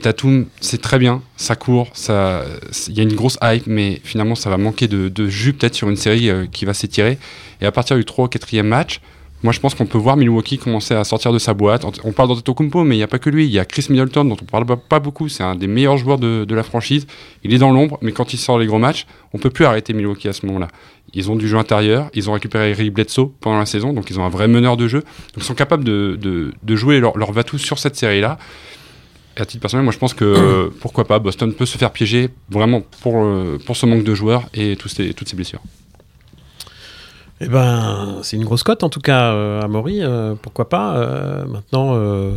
Tatum, 0.00 0.46
c'est 0.60 0.80
très 0.80 0.98
bien, 0.98 1.20
ça 1.36 1.56
court, 1.56 1.88
ça, 1.94 2.44
il 2.88 2.94
y 2.94 3.00
a 3.00 3.02
une 3.02 3.12
grosse 3.14 3.36
hype, 3.42 3.66
mais 3.66 4.00
finalement 4.04 4.34
ça 4.36 4.48
va 4.48 4.56
manquer 4.56 4.88
de, 4.88 5.08
de 5.08 5.28
jus 5.28 5.52
peut-être 5.52 5.74
sur 5.74 5.90
une 5.90 5.96
série 5.96 6.30
euh, 6.30 6.46
qui 6.50 6.64
va 6.64 6.72
s'étirer. 6.74 7.18
Et 7.60 7.66
à 7.66 7.72
partir 7.72 7.96
du 7.96 8.04
3 8.04 8.24
ou 8.26 8.28
4e 8.28 8.62
match, 8.62 9.00
moi, 9.42 9.52
je 9.52 9.60
pense 9.60 9.74
qu'on 9.74 9.86
peut 9.86 9.98
voir 9.98 10.16
Milwaukee 10.16 10.58
commencer 10.58 10.94
à 10.94 11.02
sortir 11.04 11.32
de 11.32 11.38
sa 11.38 11.54
boîte. 11.54 11.84
On 12.04 12.12
parle 12.12 12.28
d'Antetokounmpo, 12.28 12.84
mais 12.84 12.96
il 12.96 12.98
n'y 12.98 13.04
a 13.04 13.08
pas 13.08 13.18
que 13.18 13.30
lui. 13.30 13.46
Il 13.46 13.50
y 13.50 13.58
a 13.58 13.64
Chris 13.64 13.86
Middleton, 13.88 14.24
dont 14.24 14.36
on 14.40 14.44
parle 14.44 14.66
pas- 14.66 15.00
beaucoup. 15.00 15.28
C'est 15.28 15.42
un 15.42 15.54
des 15.54 15.66
meilleurs 15.66 15.96
joueurs 15.96 16.18
de, 16.18 16.54
la 16.54 16.62
franchise. 16.62 17.06
Il 17.42 17.54
est 17.54 17.58
dans 17.58 17.70
l'ombre, 17.70 17.98
mais 18.02 18.12
quand 18.12 18.34
il 18.34 18.36
sort 18.36 18.58
les 18.58 18.66
gros 18.66 18.78
matchs, 18.78 19.06
on 19.32 19.38
peut 19.38 19.48
plus 19.48 19.64
arrêter 19.64 19.94
Milwaukee 19.94 20.28
à 20.28 20.34
ce 20.34 20.44
moment-là. 20.44 20.68
Ils 21.14 21.30
ont 21.30 21.36
du 21.36 21.48
jeu 21.48 21.56
intérieur. 21.56 22.10
Ils 22.12 22.28
ont 22.28 22.34
récupéré 22.34 22.70
Eric 22.70 22.92
Bledsoe 22.92 23.32
pendant 23.40 23.58
la 23.58 23.66
saison, 23.66 23.94
donc 23.94 24.10
ils 24.10 24.20
ont 24.20 24.24
un 24.24 24.28
vrai 24.28 24.46
meneur 24.46 24.76
de 24.76 24.88
jeu. 24.88 25.04
Ils 25.36 25.42
sont 25.42 25.54
capables 25.54 25.84
de, 25.84 26.52
jouer 26.68 27.00
leur, 27.00 27.16
leur 27.16 27.32
va-tout 27.32 27.58
sur 27.58 27.78
cette 27.78 27.96
série-là. 27.96 28.36
Et 29.38 29.40
à 29.40 29.46
titre 29.46 29.62
personnel, 29.62 29.84
moi 29.84 29.92
je 29.92 29.98
pense 29.98 30.12
que 30.12 30.70
pourquoi 30.80 31.06
pas, 31.06 31.18
Boston 31.18 31.54
peut 31.54 31.66
se 31.66 31.78
faire 31.78 31.92
piéger 31.92 32.28
vraiment 32.50 32.82
pour, 33.00 33.22
euh, 33.22 33.58
pour 33.64 33.76
ce 33.76 33.86
manque 33.86 34.04
de 34.04 34.14
joueurs 34.14 34.42
et 34.52 34.76
toutes 34.76 34.90
ces 34.92 35.36
blessures. 35.36 35.62
Eh 37.42 37.48
ben, 37.48 38.18
c'est 38.22 38.36
une 38.36 38.44
grosse 38.44 38.62
cote 38.62 38.82
en 38.84 38.90
tout 38.90 39.00
cas, 39.00 39.32
euh, 39.32 39.62
Amaury. 39.62 40.02
euh, 40.02 40.34
pourquoi 40.40 40.68
pas 40.68 40.96
euh, 40.96 41.46
Maintenant, 41.46 41.92
euh, 41.94 42.32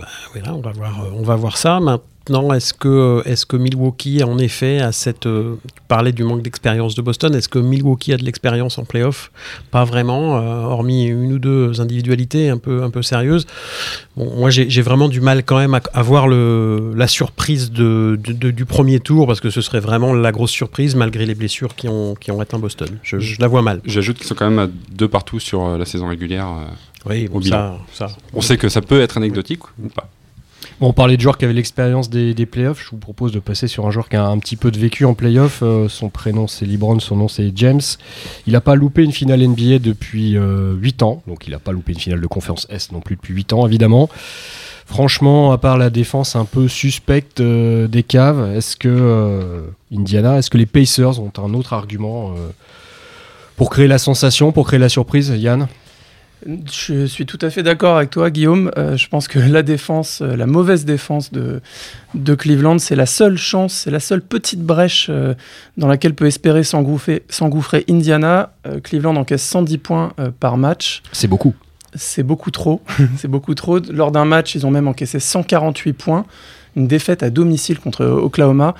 bah, 0.00 0.06
voilà, 0.32 0.54
on 0.54 0.60
va 0.60 0.72
voir, 0.72 0.92
on 1.14 1.22
va 1.22 1.36
voir 1.36 1.58
ça. 1.58 1.80
Maintenant, 1.80 2.02
est-ce 2.28 2.74
que, 2.74 3.22
est-ce 3.24 3.46
que 3.46 3.56
Milwaukee 3.56 4.22
en 4.22 4.38
effet 4.38 4.80
a 4.80 4.92
cette, 4.92 5.26
euh, 5.26 5.54
tu 5.74 5.80
parlais 5.88 6.12
du 6.12 6.24
manque 6.24 6.42
d'expérience 6.42 6.94
de 6.94 7.02
Boston. 7.02 7.34
Est-ce 7.34 7.48
que 7.48 7.58
Milwaukee 7.58 8.12
a 8.12 8.16
de 8.16 8.24
l'expérience 8.24 8.78
en 8.78 8.84
playoff? 8.84 9.30
Pas 9.70 9.84
vraiment, 9.84 10.38
euh, 10.38 10.62
hormis 10.64 11.06
une 11.06 11.32
ou 11.32 11.38
deux 11.38 11.80
individualités 11.80 12.48
un 12.50 12.58
peu, 12.58 12.82
un 12.82 12.90
peu 12.90 13.02
sérieuses. 13.02 13.46
Bon, 14.16 14.30
moi, 14.36 14.50
j'ai 14.50 14.82
vraiment 14.82 15.08
du 15.08 15.20
mal 15.20 15.42
quand 15.44 15.58
même 15.58 15.74
à, 15.74 15.80
à 15.94 16.02
voir 16.02 16.28
le, 16.28 16.92
la 16.96 17.08
surprise 17.08 17.70
de, 17.70 18.18
de- 18.22 18.32
de- 18.32 18.50
du 18.50 18.64
premier 18.64 19.00
tour 19.00 19.26
parce 19.26 19.40
que 19.40 19.50
ce 19.50 19.60
serait 19.60 19.80
vraiment 19.80 20.12
la 20.12 20.32
grosse 20.32 20.50
surprise 20.50 20.94
malgré 20.94 21.26
les 21.26 21.34
blessures 21.34 21.74
qui 21.74 21.88
ont, 21.88 22.14
qui 22.14 22.30
ont 22.30 22.40
atteint 22.40 22.58
Boston. 22.58 22.88
Je, 23.02 23.18
je 23.18 23.40
la 23.40 23.48
vois 23.48 23.62
mal. 23.62 23.80
J'ajoute 23.84 24.18
qu'ils 24.18 24.26
sont 24.26 24.34
quand 24.34 24.48
même 24.50 24.58
à 24.58 24.68
deux 24.92 25.08
partout 25.08 25.40
sur 25.40 25.64
euh, 25.64 25.78
la 25.78 25.84
saison 25.84 26.08
régulière. 26.08 26.46
euh. 26.48 26.64
Oui, 27.08 27.28
bon, 27.28 27.40
ça. 27.40 28.08
On 28.34 28.40
sait 28.40 28.56
que 28.56 28.68
ça 28.68 28.80
peut 28.82 29.00
être 29.00 29.16
anecdotique 29.16 29.60
ou 29.82 29.88
pas. 29.88 30.10
On 30.80 30.92
parlait 30.92 31.16
de 31.16 31.20
joueurs 31.20 31.38
qui 31.38 31.44
avaient 31.44 31.54
l'expérience 31.54 32.08
des, 32.08 32.46
playoffs. 32.46 32.82
Je 32.84 32.90
vous 32.90 32.98
propose 32.98 33.32
de 33.32 33.40
passer 33.40 33.66
sur 33.66 33.86
un 33.86 33.90
joueur 33.90 34.08
qui 34.08 34.16
a 34.16 34.24
un 34.24 34.38
petit 34.38 34.56
peu 34.56 34.70
de 34.70 34.78
vécu 34.78 35.04
en 35.04 35.14
playoffs. 35.14 35.60
Euh, 35.62 35.88
son 35.88 36.08
prénom 36.08 36.46
c'est 36.46 36.66
LeBron, 36.66 37.00
son 37.00 37.16
nom 37.16 37.28
c'est 37.28 37.50
James. 37.56 37.80
Il 38.46 38.52
n'a 38.52 38.60
pas 38.60 38.76
loupé 38.76 39.02
une 39.02 39.12
finale 39.12 39.46
NBA 39.46 39.80
depuis 39.80 40.36
euh, 40.36 40.74
8 40.74 41.02
ans. 41.02 41.22
Donc 41.26 41.48
il 41.48 41.50
n'a 41.50 41.58
pas 41.58 41.72
loupé 41.72 41.92
une 41.92 41.98
finale 41.98 42.20
de 42.20 42.26
conférence 42.26 42.66
S 42.70 42.92
non 42.92 43.00
plus 43.00 43.16
depuis 43.16 43.34
8 43.34 43.52
ans 43.54 43.66
évidemment. 43.66 44.08
Franchement, 44.88 45.52
à 45.52 45.58
part 45.58 45.76
la 45.76 45.90
défense 45.90 46.34
un 46.34 46.46
peu 46.46 46.66
suspecte 46.66 47.40
euh, 47.40 47.88
des 47.88 48.02
caves, 48.02 48.56
est-ce 48.56 48.74
que 48.74 48.88
euh, 48.88 49.66
Indiana, 49.94 50.38
est-ce 50.38 50.48
que 50.48 50.56
les 50.56 50.64
Pacers 50.64 51.20
ont 51.20 51.30
un 51.36 51.52
autre 51.52 51.74
argument 51.74 52.30
euh, 52.30 52.48
pour 53.54 53.68
créer 53.68 53.86
la 53.86 53.98
sensation, 53.98 54.50
pour 54.50 54.66
créer 54.66 54.78
la 54.78 54.88
surprise, 54.88 55.28
Yann? 55.28 55.68
Je 56.46 57.06
suis 57.06 57.26
tout 57.26 57.38
à 57.42 57.50
fait 57.50 57.62
d'accord 57.62 57.96
avec 57.96 58.10
toi, 58.10 58.30
Guillaume. 58.30 58.70
Euh, 58.78 58.96
je 58.96 59.08
pense 59.08 59.26
que 59.26 59.38
la 59.38 59.62
défense, 59.62 60.20
euh, 60.22 60.36
la 60.36 60.46
mauvaise 60.46 60.84
défense 60.84 61.32
de, 61.32 61.60
de 62.14 62.34
Cleveland, 62.34 62.78
c'est 62.78 62.94
la 62.94 63.06
seule 63.06 63.36
chance, 63.36 63.74
c'est 63.74 63.90
la 63.90 63.98
seule 63.98 64.22
petite 64.22 64.62
brèche 64.62 65.08
euh, 65.10 65.34
dans 65.76 65.88
laquelle 65.88 66.14
peut 66.14 66.26
espérer 66.26 66.62
s'engouffrer 66.62 67.84
Indiana. 67.88 68.52
Cleveland 68.84 69.16
encaisse 69.16 69.42
110 69.42 69.78
points 69.78 70.12
par 70.38 70.56
match. 70.56 71.02
C'est 71.12 71.28
beaucoup. 71.28 71.54
C'est 71.94 72.22
beaucoup 72.22 72.50
trop. 72.50 72.82
c'est 73.16 73.28
beaucoup 73.28 73.54
trop. 73.54 73.80
Lors 73.90 74.12
d'un 74.12 74.24
match, 74.24 74.54
ils 74.54 74.66
ont 74.66 74.70
même 74.70 74.88
encaissé 74.88 75.18
148 75.18 75.92
points. 75.92 76.24
Une 76.76 76.86
défaite 76.86 77.22
à 77.22 77.30
domicile 77.30 77.80
contre 77.80 78.04
Oklahoma. 78.04 78.74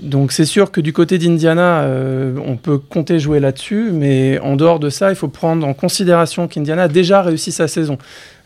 Donc 0.00 0.30
c'est 0.30 0.44
sûr 0.44 0.70
que 0.70 0.80
du 0.80 0.92
côté 0.92 1.18
d'Indiana, 1.18 1.80
euh, 1.80 2.36
on 2.46 2.56
peut 2.56 2.78
compter 2.78 3.18
jouer 3.18 3.40
là-dessus, 3.40 3.90
mais 3.92 4.38
en 4.38 4.54
dehors 4.54 4.78
de 4.78 4.90
ça, 4.90 5.10
il 5.10 5.16
faut 5.16 5.28
prendre 5.28 5.66
en 5.66 5.74
considération 5.74 6.46
qu'Indiana 6.46 6.84
a 6.84 6.88
déjà 6.88 7.20
réussi 7.20 7.50
sa 7.50 7.66
saison. 7.66 7.98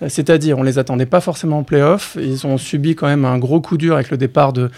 Euh, 0.02 0.06
C'est-à-dire, 0.08 0.58
on 0.58 0.62
les 0.62 0.78
attendait 0.78 1.04
pas 1.06 1.20
forcément 1.20 1.58
en 1.58 1.62
playoff, 1.62 2.16
ils 2.18 2.46
ont 2.46 2.56
subi 2.56 2.94
quand 2.94 3.06
même 3.06 3.26
un 3.26 3.38
gros 3.38 3.60
coup 3.60 3.76
dur 3.76 3.94
avec 3.94 4.10
le 4.10 4.16
départ 4.16 4.54
de, 4.54 4.70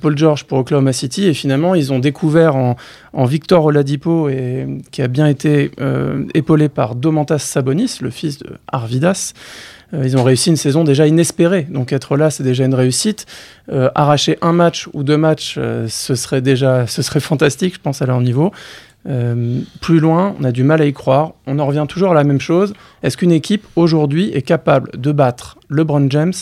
Paul 0.00 0.16
George 0.16 0.44
pour 0.44 0.58
Oklahoma 0.58 0.92
City, 0.92 1.26
et 1.26 1.34
finalement, 1.34 1.74
ils 1.74 1.92
ont 1.92 1.98
découvert 1.98 2.54
en, 2.54 2.76
Victor 3.24 3.64
Oladipo, 3.64 4.28
et, 4.28 4.66
qui 4.92 5.02
a 5.02 5.08
bien 5.08 5.26
été 5.26 5.72
euh, 5.80 6.24
épaulé 6.34 6.68
par 6.68 6.94
Domantas 6.94 7.40
Sabonis, 7.40 7.98
le 8.00 8.10
fils 8.10 8.38
de 8.38 8.50
Arvidas, 8.68 9.34
ils 9.92 10.16
ont 10.16 10.24
réussi 10.24 10.50
une 10.50 10.56
saison 10.56 10.84
déjà 10.84 11.06
inespérée. 11.06 11.66
Donc 11.68 11.92
être 11.92 12.16
là, 12.16 12.30
c'est 12.30 12.42
déjà 12.42 12.64
une 12.64 12.74
réussite. 12.74 13.26
Euh, 13.70 13.90
arracher 13.94 14.38
un 14.40 14.52
match 14.52 14.88
ou 14.92 15.02
deux 15.02 15.16
matchs, 15.16 15.56
euh, 15.58 15.86
ce 15.88 16.14
serait 16.14 16.40
déjà, 16.40 16.86
ce 16.86 17.02
serait 17.02 17.20
fantastique, 17.32 17.74
je 17.74 17.80
pense, 17.80 18.02
à 18.02 18.06
leur 18.06 18.20
niveau. 18.20 18.52
Euh, 19.08 19.60
plus 19.80 19.98
loin, 19.98 20.34
on 20.40 20.44
a 20.44 20.52
du 20.52 20.62
mal 20.62 20.80
à 20.80 20.86
y 20.86 20.92
croire. 20.92 21.32
On 21.46 21.58
en 21.58 21.66
revient 21.66 21.86
toujours 21.88 22.12
à 22.12 22.14
la 22.14 22.24
même 22.24 22.40
chose. 22.40 22.72
Est-ce 23.02 23.16
qu'une 23.16 23.32
équipe 23.32 23.66
aujourd'hui 23.76 24.30
est 24.32 24.42
capable 24.42 24.90
de 24.98 25.12
battre 25.12 25.58
LeBron 25.68 26.06
James 26.10 26.32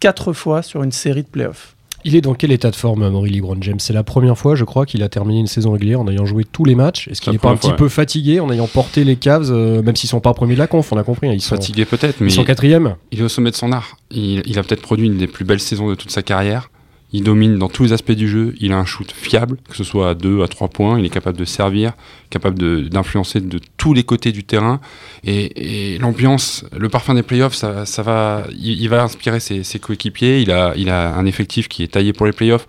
quatre 0.00 0.32
fois 0.32 0.62
sur 0.62 0.82
une 0.82 0.92
série 0.92 1.22
de 1.22 1.28
playoffs? 1.28 1.77
Il 2.04 2.14
est 2.14 2.20
dans 2.20 2.34
quel 2.34 2.52
état 2.52 2.70
de 2.70 2.76
forme, 2.76 3.08
Maury 3.08 3.30
LeBron 3.30 3.56
James 3.60 3.80
C'est 3.80 3.92
la 3.92 4.04
première 4.04 4.38
fois, 4.38 4.54
je 4.54 4.64
crois, 4.64 4.86
qu'il 4.86 5.02
a 5.02 5.08
terminé 5.08 5.40
une 5.40 5.46
saison 5.46 5.72
régulière 5.72 6.00
en 6.00 6.08
ayant 6.08 6.26
joué 6.26 6.44
tous 6.44 6.64
les 6.64 6.74
matchs. 6.74 7.08
Est-ce 7.08 7.20
qu'il 7.20 7.32
n'est 7.32 7.38
pas 7.38 7.50
un 7.50 7.56
petit 7.56 7.72
peu 7.72 7.88
fatigué 7.88 8.40
en 8.40 8.50
ayant 8.50 8.66
porté 8.66 9.04
les 9.04 9.16
Cavs, 9.16 9.50
euh, 9.50 9.82
même 9.82 9.96
s'ils 9.96 10.08
sont 10.08 10.20
pas 10.20 10.32
premiers 10.32 10.54
de 10.54 10.60
la 10.60 10.66
conf, 10.68 10.92
on 10.92 10.96
a 10.96 11.02
compris, 11.02 11.28
hein, 11.28 11.32
ils 11.32 11.40
sont, 11.40 11.56
Fatigué 11.56 11.84
peut-être, 11.84 12.20
mais 12.20 12.28
ils 12.28 12.34
sont 12.34 12.44
quatrième 12.44 12.96
il 13.10 13.20
est 13.20 13.24
au 13.24 13.28
sommet 13.28 13.50
de 13.50 13.56
son 13.56 13.72
art. 13.72 13.96
Il, 14.10 14.42
il 14.46 14.58
a 14.58 14.62
peut-être 14.62 14.82
produit 14.82 15.06
une 15.06 15.18
des 15.18 15.26
plus 15.26 15.44
belles 15.44 15.60
saisons 15.60 15.88
de 15.88 15.94
toute 15.94 16.10
sa 16.10 16.22
carrière. 16.22 16.70
Il 17.12 17.22
domine 17.22 17.58
dans 17.58 17.68
tous 17.68 17.84
les 17.84 17.92
aspects 17.92 18.12
du 18.12 18.28
jeu. 18.28 18.54
Il 18.60 18.72
a 18.72 18.78
un 18.78 18.84
shoot 18.84 19.10
fiable, 19.10 19.58
que 19.68 19.76
ce 19.76 19.84
soit 19.84 20.10
à 20.10 20.14
2, 20.14 20.42
à 20.42 20.48
3 20.48 20.68
points. 20.68 20.98
Il 20.98 21.06
est 21.06 21.10
capable 21.10 21.38
de 21.38 21.46
servir, 21.46 21.92
capable 22.28 22.88
d'influencer 22.90 23.40
de, 23.40 23.58
tous 23.78 23.94
les 23.94 24.02
côtés 24.02 24.30
du 24.30 24.44
terrain. 24.44 24.80
Et, 25.24 25.94
et 25.94 25.98
l'ambiance, 25.98 26.66
le 26.76 26.88
parfum 26.90 27.14
des 27.14 27.22
playoffs, 27.22 27.54
ça, 27.54 27.86
ça 27.86 28.02
va, 28.02 28.44
il, 28.50 28.80
il 28.82 28.88
va 28.90 29.02
inspirer 29.02 29.40
ses, 29.40 29.62
ses 29.62 29.78
coéquipiers. 29.78 30.42
Il 30.42 30.50
a, 30.50 30.74
il 30.76 30.90
a 30.90 31.14
un 31.14 31.24
effectif 31.24 31.68
qui 31.68 31.82
est 31.82 31.92
taillé 31.92 32.12
pour 32.12 32.26
les 32.26 32.32
playoffs. 32.32 32.66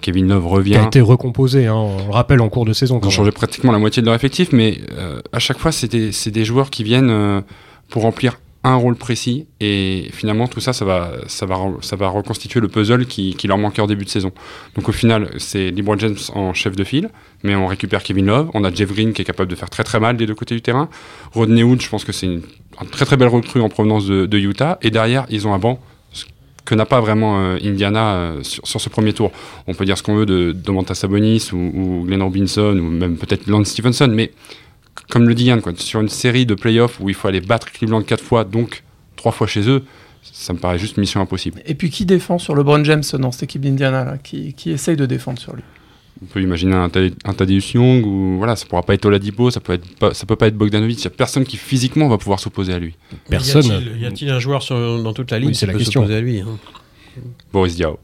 Kevin 0.00 0.28
Love 0.28 0.42
qui 0.42 0.48
a 0.48 0.52
revient. 0.52 0.86
été 0.86 1.00
recomposé, 1.00 1.66
hein, 1.66 1.74
on 1.74 2.06
le 2.06 2.12
rappelle, 2.12 2.40
en 2.40 2.48
cours 2.48 2.64
de 2.64 2.72
saison. 2.72 2.98
Ils 3.02 3.06
ont 3.06 3.10
changé 3.10 3.30
pratiquement 3.30 3.72
la 3.72 3.78
moitié 3.78 4.00
de 4.00 4.06
leur 4.06 4.14
effectif, 4.14 4.52
mais 4.52 4.80
euh, 4.92 5.20
à 5.32 5.38
chaque 5.38 5.58
fois, 5.58 5.72
c'est 5.72 5.88
des, 5.88 6.10
des 6.30 6.44
joueurs 6.44 6.70
qui 6.70 6.82
viennent 6.84 7.10
euh, 7.10 7.40
pour 7.88 8.02
remplir 8.02 8.38
un 8.64 8.76
rôle 8.76 8.94
précis, 8.94 9.46
et 9.60 10.08
finalement, 10.12 10.46
tout 10.46 10.60
ça, 10.60 10.72
ça 10.72 10.84
va, 10.84 11.10
ça 11.26 11.46
va, 11.46 11.56
ça 11.80 11.96
va 11.96 12.08
reconstituer 12.08 12.60
le 12.60 12.68
puzzle 12.68 13.06
qui, 13.06 13.36
leur 13.44 13.58
manquait 13.58 13.82
en 13.82 13.88
début 13.88 14.04
de 14.04 14.10
saison. 14.10 14.30
Donc 14.76 14.88
au 14.88 14.92
final, 14.92 15.30
c'est 15.38 15.70
LeBron 15.70 15.98
James 15.98 16.16
en 16.34 16.54
chef 16.54 16.76
de 16.76 16.84
file, 16.84 17.10
mais 17.42 17.56
on 17.56 17.66
récupère 17.66 18.04
Kevin 18.04 18.26
Love, 18.26 18.50
on 18.54 18.62
a 18.62 18.72
Jeff 18.72 18.92
Green 18.92 19.12
qui 19.12 19.22
est 19.22 19.24
capable 19.24 19.50
de 19.50 19.56
faire 19.56 19.68
très 19.68 19.82
très 19.82 19.98
mal 19.98 20.16
des 20.16 20.26
deux 20.26 20.36
côtés 20.36 20.54
du 20.54 20.62
terrain, 20.62 20.88
Rodney 21.32 21.64
Hood, 21.64 21.82
je 21.82 21.88
pense 21.88 22.04
que 22.04 22.12
c'est 22.12 22.26
une, 22.26 22.42
très 22.92 23.04
très 23.04 23.16
belle 23.16 23.28
recrue 23.28 23.60
en 23.60 23.68
provenance 23.68 24.06
de, 24.06 24.38
Utah, 24.38 24.78
et 24.80 24.90
derrière, 24.90 25.26
ils 25.28 25.48
ont 25.48 25.54
un 25.54 25.58
banc 25.58 25.80
que 26.64 26.76
n'a 26.76 26.86
pas 26.86 27.00
vraiment 27.00 27.40
euh, 27.40 27.58
Indiana 27.64 28.14
euh, 28.14 28.42
sur, 28.44 28.80
ce 28.80 28.88
premier 28.88 29.12
tour. 29.12 29.32
On 29.66 29.74
peut 29.74 29.84
dire 29.84 29.98
ce 29.98 30.04
qu'on 30.04 30.14
veut 30.14 30.26
de 30.26 30.52
Domantas 30.52 30.94
Sabonis 30.94 31.50
ou, 31.52 31.56
ou 31.56 32.04
Glenn 32.06 32.22
Robinson 32.22 32.78
ou 32.78 32.88
même 32.88 33.16
peut-être 33.16 33.48
Lance 33.48 33.70
Stevenson, 33.70 34.06
mais 34.14 34.30
comme 35.10 35.28
le 35.28 35.34
dit 35.34 35.44
Yann, 35.44 35.60
quoi, 35.60 35.72
sur 35.76 36.00
une 36.00 36.08
série 36.08 36.46
de 36.46 36.54
playoffs 36.54 36.98
où 37.00 37.08
il 37.08 37.14
faut 37.14 37.28
aller 37.28 37.40
battre 37.40 37.70
Cleveland 37.72 38.02
quatre 38.02 38.22
fois, 38.24 38.44
donc 38.44 38.82
trois 39.16 39.32
fois 39.32 39.46
chez 39.46 39.68
eux, 39.68 39.82
ça 40.22 40.52
me 40.52 40.58
paraît 40.58 40.78
juste 40.78 40.96
mission 40.98 41.20
impossible. 41.20 41.60
Et 41.66 41.74
puis 41.74 41.90
qui 41.90 42.04
défend 42.06 42.38
sur 42.38 42.54
LeBron 42.54 42.84
James 42.84 43.02
dans 43.18 43.32
cette 43.32 43.44
équipe 43.44 43.62
d'Indiana 43.62 44.18
qui, 44.22 44.52
qui 44.54 44.70
essaye 44.70 44.96
de 44.96 45.06
défendre 45.06 45.38
sur 45.38 45.54
lui? 45.54 45.62
On 46.22 46.26
peut 46.26 46.40
imaginer 46.40 46.74
un, 46.76 46.84
un 47.24 47.32
Thaddeus 47.34 47.72
Young 47.74 48.06
ou 48.06 48.36
voilà, 48.38 48.54
ça 48.54 48.66
pourra 48.66 48.82
pas 48.82 48.94
être 48.94 49.04
Oladipo, 49.06 49.50
ça 49.50 49.58
peut 49.58 49.72
être 49.72 50.12
ça 50.14 50.24
peut 50.24 50.36
pas 50.36 50.46
être 50.46 50.56
Bogdanovic. 50.56 51.00
Il 51.00 51.04
y 51.04 51.06
a 51.08 51.10
personne 51.10 51.42
qui 51.44 51.56
physiquement 51.56 52.08
va 52.08 52.16
pouvoir 52.16 52.38
s'opposer 52.38 52.72
à 52.72 52.78
lui. 52.78 52.94
Personne. 53.28 53.64
Y 53.98 54.06
a-t-il- 54.06 54.30
un 54.30 54.38
joueur 54.38 54.62
sur- 54.62 55.02
dans 55.02 55.12
toute 55.14 55.32
la 55.32 55.40
ligue 55.40 55.48
Oui, 55.48 55.54
c'est 55.56 55.60
qui 55.60 55.66
la 55.66 55.72
peut 55.72 55.78
question. 55.80 56.02
s'opposer 56.02 56.18
à 56.18 56.20
lui 56.20 56.38
hein? 56.40 56.46
Boris 57.52 57.74
Diaw. 57.74 57.98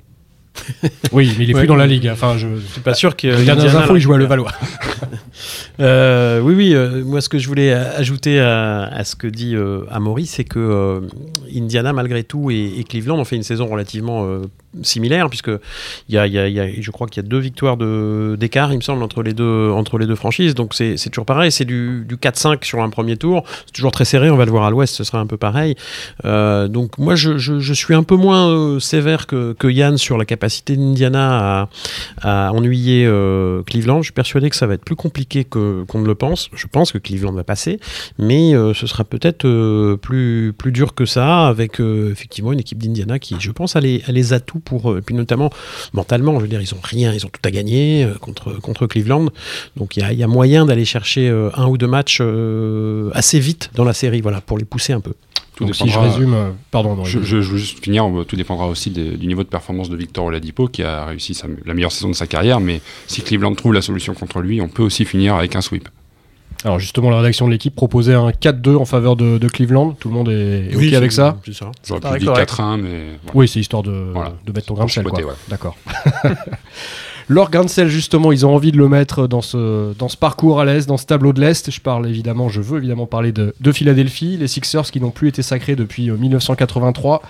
Oui, 1.13 1.33
mais 1.39 1.45
il 1.45 1.51
est 1.51 1.55
Ouais. 1.55 1.61
plus 1.61 1.69
dans 1.69 1.77
la 1.77 1.87
ligue. 1.87 2.09
Enfin, 2.13 2.37
je... 2.37 2.49
Je 2.57 2.67
suis 2.67 2.81
pas 2.81 2.95
sûr 2.95 3.15
que. 3.15 3.29
Les 3.29 3.45
dernières 3.45 3.77
infos, 3.77 3.95
il 3.95 4.01
joue 4.01 4.13
à 4.15 4.19
Levallois. 4.19 4.53
Euh, 5.81 6.41
oui, 6.41 6.55
oui. 6.55 6.75
euh, 6.75 7.05
moi, 7.05 7.21
ce 7.21 7.29
que 7.29 7.39
je 7.39 7.47
voulais 7.47 7.73
euh, 7.73 7.97
ajouter 7.97 8.41
à, 8.41 9.03
ce 9.05 9.15
que 9.17 9.27
dit 9.27 9.55
Amaury, 9.91 10.27
c'est 10.27 10.45
que 10.45 11.03
Indiana, 11.55 11.93
malgré 11.93 12.25
tout, 12.25 12.51
et, 12.51 12.85
Cleveland 12.89 13.19
ont 13.19 13.25
fait 13.25 13.37
une 13.37 13.43
saison 13.43 13.67
relativement 13.67 14.27
similaire, 14.83 15.29
puisque 15.29 15.51
y 16.09 16.19
a, 16.19 16.27
je 16.27 16.91
crois 16.91 17.07
qu'il 17.07 17.23
y 17.23 17.27
a 17.27 17.29
deux 17.29 17.39
victoires 17.39 17.77
d'écart, 17.77 18.73
il 18.73 18.77
me 18.77 18.83
semble, 18.83 19.03
entre 19.03 19.23
les 19.23 19.35
deux, 19.35 19.71
entre 19.71 19.99
les 19.99 20.07
deux 20.07 20.15
franchises. 20.15 20.55
Donc 20.55 20.75
c'est 20.75 20.97
toujours 21.11 21.27
pareil. 21.27 21.53
C'est 21.53 21.65
du, 21.65 22.05
du 22.07 22.17
4-5 22.17 22.65
sur 22.65 22.83
un 22.83 22.91
premier 22.91 23.17
tour. 23.17 23.45
C'est 23.67 23.73
toujours 23.73 23.93
très 23.93 24.05
serré. 24.05 24.31
On 24.31 24.37
va 24.37 24.45
le 24.45 24.51
voir 24.51 24.65
à 24.65 24.71
l'Ouest, 24.71 24.95
ce 24.95 25.05
sera 25.05 25.19
un 25.21 25.27
peu 25.27 25.37
pareil. 25.37 25.77
Donc 26.25 26.99
moi, 26.99 27.15
je, 27.15 27.73
suis 27.73 27.95
un 27.95 28.03
peu 28.03 28.17
moins 28.17 28.81
sévère 28.81 29.27
que, 29.27 29.69
Yann 29.69 29.99
sur 29.99 30.17
la 30.17 30.25
capacité 30.25 30.77
d'Indiana 30.77 31.69
à, 32.23 32.53
ennuyer 32.53 33.05
Cleveland. 33.67 33.99
Je 33.99 34.07
suis 34.07 34.13
persuadé 34.13 34.51
que 34.51 34.57
ça 34.57 34.67
va 34.67 34.75
être 34.75 34.85
plus 34.85 34.97
compliqué 34.97 35.45
que- 35.45 35.68
qu'on 35.87 36.01
ne 36.01 36.07
le 36.07 36.15
pense. 36.15 36.49
Je 36.55 36.67
pense 36.67 36.93
que 36.93 36.99
Cleveland 36.99 37.33
va 37.33 37.45
passer, 37.45 37.81
mais 38.19 38.55
euh, 38.55 38.75
ce 38.75 38.87
sera 38.87 39.05
peut-être 39.05 39.45
euh, 39.45 39.97
plus, 39.97 40.53
plus 40.57 40.73
dur 40.73 40.95
que 40.95 41.07
ça, 41.07 41.49
avec 41.49 41.81
euh, 41.81 42.11
effectivement 42.13 42.53
une 42.53 42.61
équipe 42.61 42.79
d'Indiana 42.79 43.19
qui, 43.19 43.37
je 43.39 43.51
pense, 43.51 43.77
a 43.77 43.81
les, 43.81 44.03
a 44.07 44.13
les 44.13 44.33
atouts 44.33 44.61
pour, 44.61 44.93
euh, 44.93 45.01
puis 45.01 45.15
notamment 45.15 45.51
mentalement, 45.93 46.37
je 46.37 46.43
veux 46.43 46.49
dire, 46.49 46.61
ils 46.61 46.75
ont 46.75 46.81
rien, 46.83 47.13
ils 47.13 47.25
ont 47.27 47.31
tout 47.31 47.41
à 47.45 47.51
gagner 47.51 48.05
euh, 48.05 48.15
contre, 48.15 48.61
contre 48.61 48.87
Cleveland. 48.87 49.27
Donc 49.77 49.97
il 49.97 50.01
y 50.01 50.03
a, 50.05 50.13
y 50.13 50.23
a 50.23 50.29
moyen 50.29 50.67
d'aller 50.67 50.85
chercher 50.85 51.29
euh, 51.29 51.51
un 51.55 51.67
ou 51.67 51.79
deux 51.79 51.87
matchs 51.87 52.19
euh, 52.21 53.11
assez 53.15 53.41
vite 53.41 53.71
dans 53.75 53.85
la 53.85 53.93
série, 53.93 54.21
voilà, 54.21 54.41
pour 54.41 54.59
les 54.59 54.65
pousser 54.65 54.93
un 54.93 55.01
peu. 55.01 55.13
Tout 55.59 55.65
Donc 55.65 55.75
si 55.75 55.89
je 55.89 55.99
résume, 55.99 56.35
euh, 56.35 56.51
pardon, 56.71 56.95
non, 56.95 57.05
Je, 57.05 57.19
je- 57.21 57.41
je 57.41 57.51
veux 57.51 57.59
juste 57.59 57.83
finir, 57.85 58.07
euh, 58.07 58.23
tout 58.25 58.37
dépendra 58.37 58.69
aussi 58.69 58.91
de- 58.91 59.17
du 59.17 59.27
niveau 59.27 59.43
de 59.43 59.49
performance 59.49 59.91
de 59.91 59.97
Victor 59.97 60.27
Oladipo 60.27 60.69
qui 60.69 60.85
a 60.85 61.07
réussi 61.07 61.35
sa- 61.35 61.49
la 61.67 61.75
meilleure 61.75 61.91
saison 61.91 62.09
de 62.11 62.15
sa 62.15 62.29
carrière, 62.29 62.61
mais 62.61 62.81
si 63.09 63.23
Cleveland 63.23 63.55
trouve 63.57 63.75
la 63.75 63.83
solution 63.83 64.15
contre 64.15 64.41
lui, 64.41 64.61
on 64.61 64.69
peut 64.69 64.85
aussi 64.85 65.05
finir 65.05 65.35
avec 65.35 65.57
un 65.57 65.61
sweep. 65.61 65.89
Alors 66.65 66.79
justement, 66.79 67.11
la 67.11 67.19
rédaction 67.19 67.47
de 67.47 67.53
l'équipe 67.53 67.75
proposait 67.75 68.15
un 68.15 68.31
4-2 68.31 68.77
en 68.77 68.85
faveur 68.85 69.17
de, 69.17 69.39
de 69.39 69.49
Cleveland. 69.49 69.93
Tout 69.99 70.09
le 70.09 70.15
monde 70.15 70.29
est, 70.29 70.71
est 70.71 70.75
OK 70.75 70.81
Oui, 70.81 70.95
avec 70.97 71.11
ça. 71.13 71.37
J'aurais 71.87 72.01
pu 72.01 72.19
dire 72.21 72.33
correct. 72.33 72.51
4-1, 72.53 72.77
mais 72.79 72.89
voilà. 72.89 73.33
Oui, 73.35 73.49
c'est 73.49 73.59
histoire 73.61 73.83
de, 73.83 74.11
Voilà. 74.13 74.35
de 74.47 74.53
mettre 74.53 74.67
ton 74.69 74.75
grain 74.75 74.87
de 74.87 74.91
sel. 74.91 75.05
D'accord. 75.49 75.77
Sel, 77.67 77.89
justement, 77.89 78.33
ils 78.33 78.47
ont 78.47 78.55
envie 78.55 78.73
de 78.73 78.79
le 78.79 78.89
mettre 78.89 79.27
dans 79.27 79.43
ce, 79.43 79.93
parcours 80.19 80.61
à 80.61 80.65
l'Est, 80.65 80.89
dans 80.89 80.97
ce 80.97 81.05
tableau 81.05 81.33
de 81.33 81.41
l'Est. 81.41 81.71
Je 81.71 81.81
parle 81.81 82.09
évidemment, 82.09 82.49
je 82.49 82.61
veux 82.61 82.79
évidemment 82.79 83.07
parler 83.07 83.33
de, 83.33 83.55
de 83.61 83.73
Philadelphie, 83.73 84.37
les 84.39 84.49
Sixers 84.49 84.91
qui 84.91 85.01
n'ont 85.01 85.11
plus 85.11 85.29
été 85.29 85.43
sacrés 85.43 85.77
depuis 85.77 86.11
euh, 86.11 86.17
1983, 86.17 87.23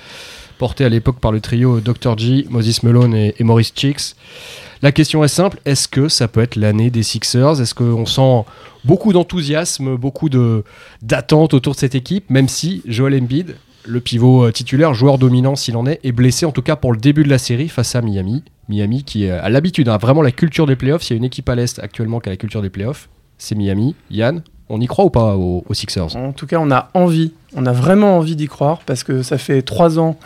portés 0.58 0.84
à 0.84 0.88
l'époque 0.88 1.18
par 1.18 1.32
le 1.32 1.40
trio 1.40 1.80
Dr. 1.80 2.16
G, 2.16 2.46
Moses 2.48 2.82
Malone 2.84 3.14
et, 3.14 3.34
Maurice 3.40 3.72
Cheeks. 3.74 4.14
La 4.82 4.92
question 4.92 5.24
est 5.24 5.28
simple, 5.28 5.58
est-ce 5.64 5.88
que 5.88 6.08
ça 6.08 6.28
peut 6.28 6.42
être 6.42 6.54
l'année 6.54 6.90
des 6.90 7.02
Sixers? 7.02 7.60
Est-ce 7.60 7.74
qu'on 7.74 8.06
sent 8.06 8.44
beaucoup 8.84 9.12
d'enthousiasme, 9.12 9.96
beaucoup 9.96 10.28
d'attente 11.02 11.54
autour 11.54 11.74
de 11.74 11.78
cette 11.78 11.96
équipe, 11.96 12.30
même 12.30 12.46
si 12.46 12.82
Joel 12.86 13.20
Embiid, 13.20 13.56
le 13.88 14.00
pivot 14.00 14.44
euh, 14.44 14.52
titulaire, 14.52 14.94
joueur 14.94 15.18
dominant 15.18 15.56
s'il 15.56 15.76
en 15.76 15.86
est, 15.86 15.98
est 16.04 16.12
blessé 16.12 16.46
en 16.46 16.52
tout 16.52 16.62
cas 16.62 16.76
pour 16.76 16.92
le 16.92 16.98
début 16.98 17.24
de 17.24 17.28
la 17.28 17.38
série 17.38 17.68
face 17.68 17.94
à 17.94 18.02
Miami. 18.02 18.44
Miami 18.68 19.02
qui 19.02 19.26
euh, 19.26 19.42
a 19.42 19.48
l'habitude, 19.48 19.88
a 19.88 19.96
vraiment 19.96 20.22
la 20.22 20.30
culture 20.30 20.66
des 20.66 20.76
playoffs. 20.76 21.02
S'il 21.02 21.16
y 21.16 21.16
a 21.16 21.18
une 21.18 21.24
équipe 21.24 21.48
à 21.48 21.54
l'Est 21.54 21.78
actuellement 21.78 22.20
qui 22.20 22.28
a 22.28 22.32
la 22.32 22.36
culture 22.36 22.62
des 22.62 22.70
playoffs, 22.70 23.08
c'est 23.38 23.54
Miami. 23.54 23.94
Yann, 24.10 24.42
on 24.68 24.80
y 24.80 24.86
croit 24.86 25.06
ou 25.06 25.10
pas 25.10 25.36
aux, 25.36 25.64
aux 25.66 25.74
Sixers? 25.74 26.14
En 26.16 26.32
tout 26.32 26.46
cas, 26.46 26.58
on 26.60 26.70
a 26.70 26.90
envie, 26.94 27.32
on 27.56 27.64
a 27.66 27.72
vraiment 27.72 28.18
envie 28.18 28.36
d'y 28.36 28.46
croire 28.46 28.80
parce 28.84 29.04
que 29.04 29.22
ça 29.22 29.38
fait 29.38 29.62
trois 29.62 29.98
ans, 29.98 30.18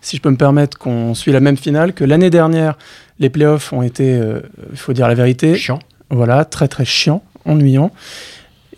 si 0.00 0.16
je 0.16 0.22
peux 0.22 0.30
me 0.30 0.36
permettre, 0.36 0.76
qu'on 0.76 1.14
suit 1.14 1.32
la 1.32 1.40
même 1.40 1.56
finale, 1.56 1.92
que 1.92 2.04
l'année 2.04 2.30
dernière, 2.30 2.76
les 3.18 3.30
playoffs 3.30 3.72
ont 3.72 3.82
été, 3.82 4.14
euh, 4.14 4.40
il 4.72 4.76
faut 4.76 4.92
dire 4.92 5.06
la 5.06 5.14
vérité, 5.14 5.54
Chiant. 5.56 5.78
voilà, 6.10 6.44
très 6.44 6.68
très 6.68 6.84
chiant, 6.84 7.22
ennuyant. 7.44 7.92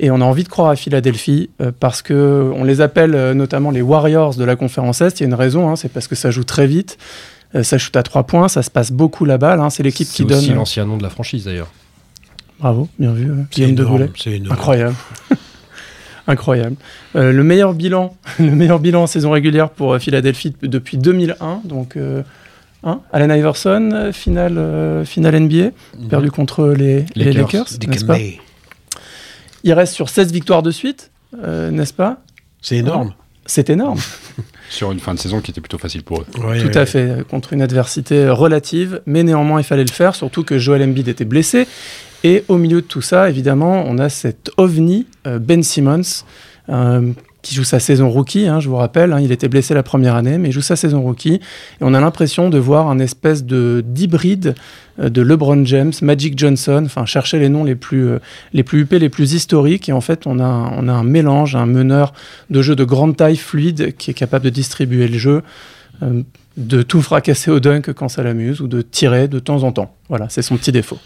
Et 0.01 0.11
on 0.11 0.21
a 0.21 0.25
envie 0.25 0.45
de 0.45 0.49
croire 0.49 0.69
à 0.71 0.77
Philadelphie 0.77 1.51
euh, 1.61 1.73
parce 1.79 2.03
que 2.03 2.53
on 2.55 2.63
les 2.65 2.81
appelle 2.81 3.15
euh, 3.15 3.35
notamment 3.35 3.71
les 3.71 3.83
Warriors 3.83 4.35
de 4.37 4.45
la 4.45 4.55
conférence 4.57 5.01
Est. 5.01 5.19
Il 5.19 5.23
y 5.23 5.25
a 5.25 5.29
une 5.29 5.35
raison, 5.35 5.69
hein, 5.69 5.77
c'est 5.77 5.89
parce 5.93 6.07
que 6.07 6.15
ça 6.15 6.31
joue 6.31 6.45
très 6.45 6.67
vite, 6.69 6.99
euh, 7.55 7.63
ça 7.65 7.79
shoot 7.79 7.97
à 7.97 8.03
trois 8.05 8.23
points, 8.25 8.47
ça 8.49 8.63
se 8.63 8.71
passe 8.71 8.93
beaucoup 8.93 9.25
la 9.25 9.39
balle. 9.39 9.61
hein, 9.61 9.71
c'est 9.71 9.83
l'équipe 9.83 10.07
C'est 10.07 10.25
qui 10.25 10.33
aussi 10.33 10.47
donne. 10.49 10.57
l'ancien 10.57 10.85
nom 10.85 10.97
de 10.99 11.03
la 11.03 11.11
franchise 11.11 11.45
d'ailleurs. 11.47 11.71
Bravo, 12.61 12.89
bien 12.99 13.13
vu, 13.13 13.29
C'est 13.51 13.57
Guillaume 13.57 13.75
de 13.75 13.85
Goulet. 13.85 14.11
c'est. 14.17 14.41
Incroyable. 14.51 14.95
Incroyable. 16.27 16.77
Euh, 17.17 17.33
le 17.33 17.43
meilleur 17.43 17.73
bilan, 17.75 18.15
le 18.39 18.51
meilleur 18.51 18.81
bilan 18.81 19.03
en 19.05 19.07
saison 19.07 19.31
régulière 19.31 19.71
pour 19.71 19.95
euh, 19.95 19.99
Philadelphie 19.99 20.55
de- 20.61 20.67
depuis 20.67 20.99
2001. 20.99 21.63
Donc, 21.65 21.97
euh, 21.97 22.23
hein, 22.85 23.01
Allen 23.13 23.31
Iverson, 23.37 24.11
finale, 24.13 24.59
euh, 24.59 25.05
finale 25.05 25.37
NBA, 25.41 25.71
Mhm. 25.99 26.09
perdu 26.09 26.31
contre 26.31 26.69
les, 26.69 27.07
les 27.17 27.33
Lakers. 27.33 27.43
Lakers, 27.43 27.67
n'est-ce 27.89 28.05
pas. 28.05 28.19
Il 29.65 29.73
reste 29.73 29.95
sur 29.95 30.09
16 30.09 30.33
victoires 30.33 30.63
de 30.63 30.71
suite, 30.71 31.11
euh, 31.43 31.71
n'est-ce 31.71 31.93
pas? 31.93 32.23
C'est 32.63 32.77
énorme. 32.77 33.15
c'est 33.47 33.71
énorme. 33.71 34.01
Sur 34.71 34.93
une 34.93 35.01
fin 35.01 35.15
de 35.15 35.19
saison 35.19 35.41
qui 35.41 35.51
était 35.51 35.63
plutôt 35.63 35.79
facile 35.79 36.03
pour 36.03 36.21
eux. 36.21 36.27
Ouais, 36.45 36.61
Tout 36.61 36.79
à 36.79 36.85
fait, 36.85 37.27
contre 37.27 37.55
une 37.55 37.63
adversité 37.63 38.29
relative, 38.29 39.01
mais 39.07 39.23
néanmoins 39.23 39.61
il 39.61 39.65
fallait 39.65 39.85
le 39.85 39.91
faire, 39.91 40.15
surtout 40.15 40.45
que 40.45 40.59
Joel 40.59 40.83
Embiid 40.83 41.09
était 41.09 41.25
blessé. 41.25 41.67
Et 42.25 42.45
au 42.49 42.59
milieu 42.59 42.83
de 42.83 42.87
tout 42.87 43.01
ça, 43.01 43.31
évidemment, 43.31 43.85
on 43.87 43.97
a 43.99 44.09
cet 44.09 44.51
ovni, 44.59 45.07
euh, 45.27 45.39
Ben 45.39 45.63
Simmons, 45.63 46.25
euh, 46.69 47.13
qui 47.43 47.55
joue 47.55 47.65
sa 47.65 47.79
saison 47.79 48.11
rookie, 48.11 48.47
hein, 48.47 48.59
je 48.59 48.69
vous 48.69 48.77
rappelle, 48.77 49.13
hein, 49.13 49.21
il 49.21 49.31
était 49.31 49.49
blessé 49.49 49.73
la 49.73 49.85
première 49.85 50.17
année, 50.17 50.39
mais 50.39 50.49
il 50.49 50.53
joue 50.53 50.61
sa 50.61 50.77
saison 50.77 51.03
rookie. 51.03 51.35
Et 51.35 51.41
on 51.83 51.95
a 51.95 52.01
l'impression 52.01 52.51
de 52.51 52.59
voir 52.59 52.89
un 52.89 52.99
espèce 52.99 53.45
de 53.45 53.85
d'hybride 53.87 54.55
euh, 54.99 55.09
de 55.09 55.23
LeBron 55.23 55.65
James, 55.65 55.93
Magic 56.03 56.37
Johnson, 56.37 56.83
enfin 56.85 57.07
chercher 57.07 57.39
les 57.39 57.49
noms 57.49 57.65
les 57.65 57.77
plus, 57.77 58.09
euh, 58.09 58.19
les 58.53 58.65
plus 58.65 58.81
huppés, 58.81 58.99
les 58.99 59.09
plus 59.09 59.35
historiques. 59.35 59.89
Et 59.89 59.93
en 59.93 60.01
fait, 60.01 60.27
on 60.27 60.41
a, 60.41 60.73
on 60.77 60.89
a 60.89 60.93
un 60.93 61.05
mélange, 61.05 61.55
un 61.55 61.67
meneur 61.67 62.13
de 62.51 62.61
jeu 62.61 62.75
de 62.75 62.85
grande 62.85 63.17
taille 63.17 63.37
fluide 63.37 63.97
qui 63.97 64.11
est 64.11 64.15
capable 64.15 64.45
de 64.45 64.51
distribuer 64.51 65.09
le 65.09 65.19
jeu. 65.19 65.43
Euh, 66.03 66.23
de 66.57 66.83
tout 66.83 67.03
fracasser 67.03 67.53
au 67.53 67.61
dunk 67.61 67.93
quand 67.93 68.09
ça 68.09 68.25
l'amuse 68.25 68.61
ou 68.61 68.67
de 68.67 68.83
tirer 68.83 69.29
de 69.29 69.39
temps 69.39 69.63
en 69.63 69.71
temps. 69.71 69.95
Voilà, 70.09 70.29
c'est 70.29 70.43
son 70.43 70.57
petit 70.57 70.73
défaut. 70.73 70.99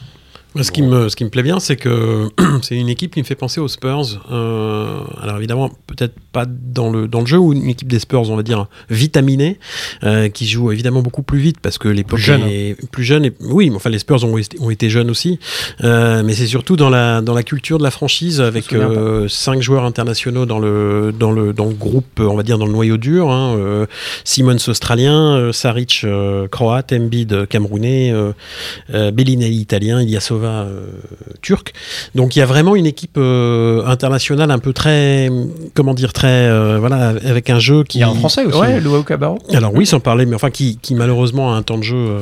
Ce 0.60 0.70
qui, 0.70 0.82
me, 0.82 1.08
ce 1.08 1.16
qui 1.16 1.24
me 1.24 1.30
plaît 1.30 1.42
bien, 1.42 1.60
c'est 1.60 1.76
que 1.76 2.28
c'est 2.62 2.76
une 2.76 2.90
équipe 2.90 3.14
qui 3.14 3.20
me 3.20 3.24
fait 3.24 3.34
penser 3.34 3.58
aux 3.58 3.68
Spurs. 3.68 4.20
Euh, 4.30 5.00
alors 5.22 5.38
évidemment, 5.38 5.70
peut-être 5.86 6.14
pas 6.30 6.44
dans 6.46 6.90
le, 6.90 7.08
dans 7.08 7.20
le 7.20 7.26
jeu, 7.26 7.38
ou 7.38 7.54
une 7.54 7.70
équipe 7.70 7.88
des 7.88 7.98
Spurs, 7.98 8.28
on 8.30 8.36
va 8.36 8.42
dire, 8.42 8.66
vitaminée, 8.90 9.58
euh, 10.04 10.28
qui 10.28 10.46
joue 10.46 10.70
évidemment 10.70 11.00
beaucoup 11.00 11.22
plus 11.22 11.38
vite 11.38 11.56
parce 11.62 11.78
que 11.78 11.88
l'époque 11.88 12.20
est 12.28 12.76
plus 12.90 13.02
jeune. 13.02 13.24
Et, 13.24 13.32
oui, 13.40 13.70
mais 13.70 13.76
enfin 13.76 13.88
les 13.88 13.98
Spurs 13.98 14.22
ont, 14.24 14.38
ont 14.60 14.70
été 14.70 14.90
jeunes 14.90 15.10
aussi. 15.10 15.38
Euh, 15.84 16.22
mais 16.22 16.34
c'est 16.34 16.46
surtout 16.46 16.76
dans 16.76 16.90
la, 16.90 17.22
dans 17.22 17.34
la 17.34 17.42
culture 17.44 17.78
de 17.78 17.82
la 17.82 17.90
franchise 17.90 18.42
avec 18.42 18.74
cinq 19.28 19.62
joueurs 19.62 19.84
internationaux 19.84 20.44
dans 20.44 20.58
le, 20.58 21.14
dans, 21.18 21.32
le, 21.32 21.54
dans 21.54 21.66
le 21.66 21.74
groupe, 21.74 22.20
on 22.20 22.36
va 22.36 22.42
dire 22.42 22.58
dans 22.58 22.66
le 22.66 22.72
noyau 22.72 22.98
dur. 22.98 23.30
Hein, 23.30 23.86
Simmons 24.24 24.68
australien, 24.68 25.50
Saric 25.52 26.04
croate, 26.50 26.92
Embiid 26.92 27.46
camerounais, 27.48 28.12
Bellinelli 28.90 29.56
italien, 29.56 30.02
Ilyasova 30.02 30.41
euh, 30.50 30.86
turc. 31.40 31.72
Donc 32.14 32.36
il 32.36 32.38
y 32.38 32.42
a 32.42 32.46
vraiment 32.46 32.76
une 32.76 32.86
équipe 32.86 33.16
euh, 33.16 33.84
internationale 33.86 34.50
un 34.50 34.58
peu 34.58 34.72
très, 34.72 35.30
comment 35.74 35.94
dire, 35.94 36.12
très, 36.12 36.28
euh, 36.28 36.78
voilà, 36.78 37.14
avec 37.24 37.50
un 37.50 37.58
jeu 37.58 37.84
qui. 37.84 37.98
Il 37.98 38.00
y 38.02 38.04
a 38.04 38.08
un 38.08 38.14
français 38.14 38.44
aussi. 38.44 38.58
Ouais, 38.58 38.80
Alors 39.52 39.74
oui, 39.74 39.86
sans 39.86 40.00
parler, 40.00 40.26
mais 40.26 40.34
enfin 40.34 40.50
qui, 40.50 40.78
qui 40.78 40.94
malheureusement 40.94 41.52
a 41.52 41.56
un 41.56 41.62
temps 41.62 41.78
de 41.78 41.82
jeu 41.82 42.18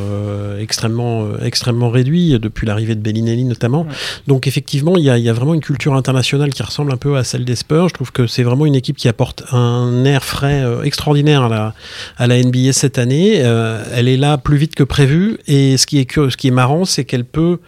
extrêmement, 0.59 1.27
extrêmement 1.43 1.91
réduit 1.91 2.39
depuis 2.39 2.67
l'arrivée 2.67 2.95
de 2.95 3.01
Bellinelli 3.01 3.45
notamment. 3.45 3.87
Donc 4.27 4.47
effectivement, 4.47 4.97
il 4.97 5.05
y, 5.05 5.11
a, 5.11 5.19
il 5.19 5.25
y, 5.25 5.29
a, 5.29 5.33
vraiment 5.33 5.55
une 5.55 5.61
culture 5.61 5.95
internationale 5.95 6.51
qui 6.51 6.63
ressemble 6.63 6.93
un 6.93 6.97
peu 6.97 7.17
à 7.17 7.25
celle 7.25 7.45
des 7.45 7.57
Spurs. 7.57 7.89
Je 7.89 7.95
trouve 7.95 8.13
que 8.13 8.27
c'est 8.27 8.43
vraiment 8.43 8.67
une 8.67 8.75
équipe 8.75 8.97
qui 8.97 9.09
apporte 9.09 9.45
un 9.53 10.05
air 10.05 10.25
frais 10.25 10.65
extraordinaire 10.85 11.45
à 11.45 11.49
la, 11.49 11.75
à 12.19 12.27
la 12.27 12.43
NBA 12.43 12.73
cette 12.73 12.99
année. 12.99 13.37
elle 13.37 14.09
est 14.09 14.17
là 14.17 14.39
plus 14.39 14.57
vite 14.57 14.75
que 14.75 14.85
prévu 14.85 15.39
et 15.47 15.77
ce 15.77 15.87
qui 15.87 15.99
est, 15.99 16.13
ce 16.13 16.37
qui 16.37 16.49
est 16.49 16.53
marrant, 16.53 16.85
c'est 16.85 17.05
qu'elle 17.05 17.25
peut 17.25 17.59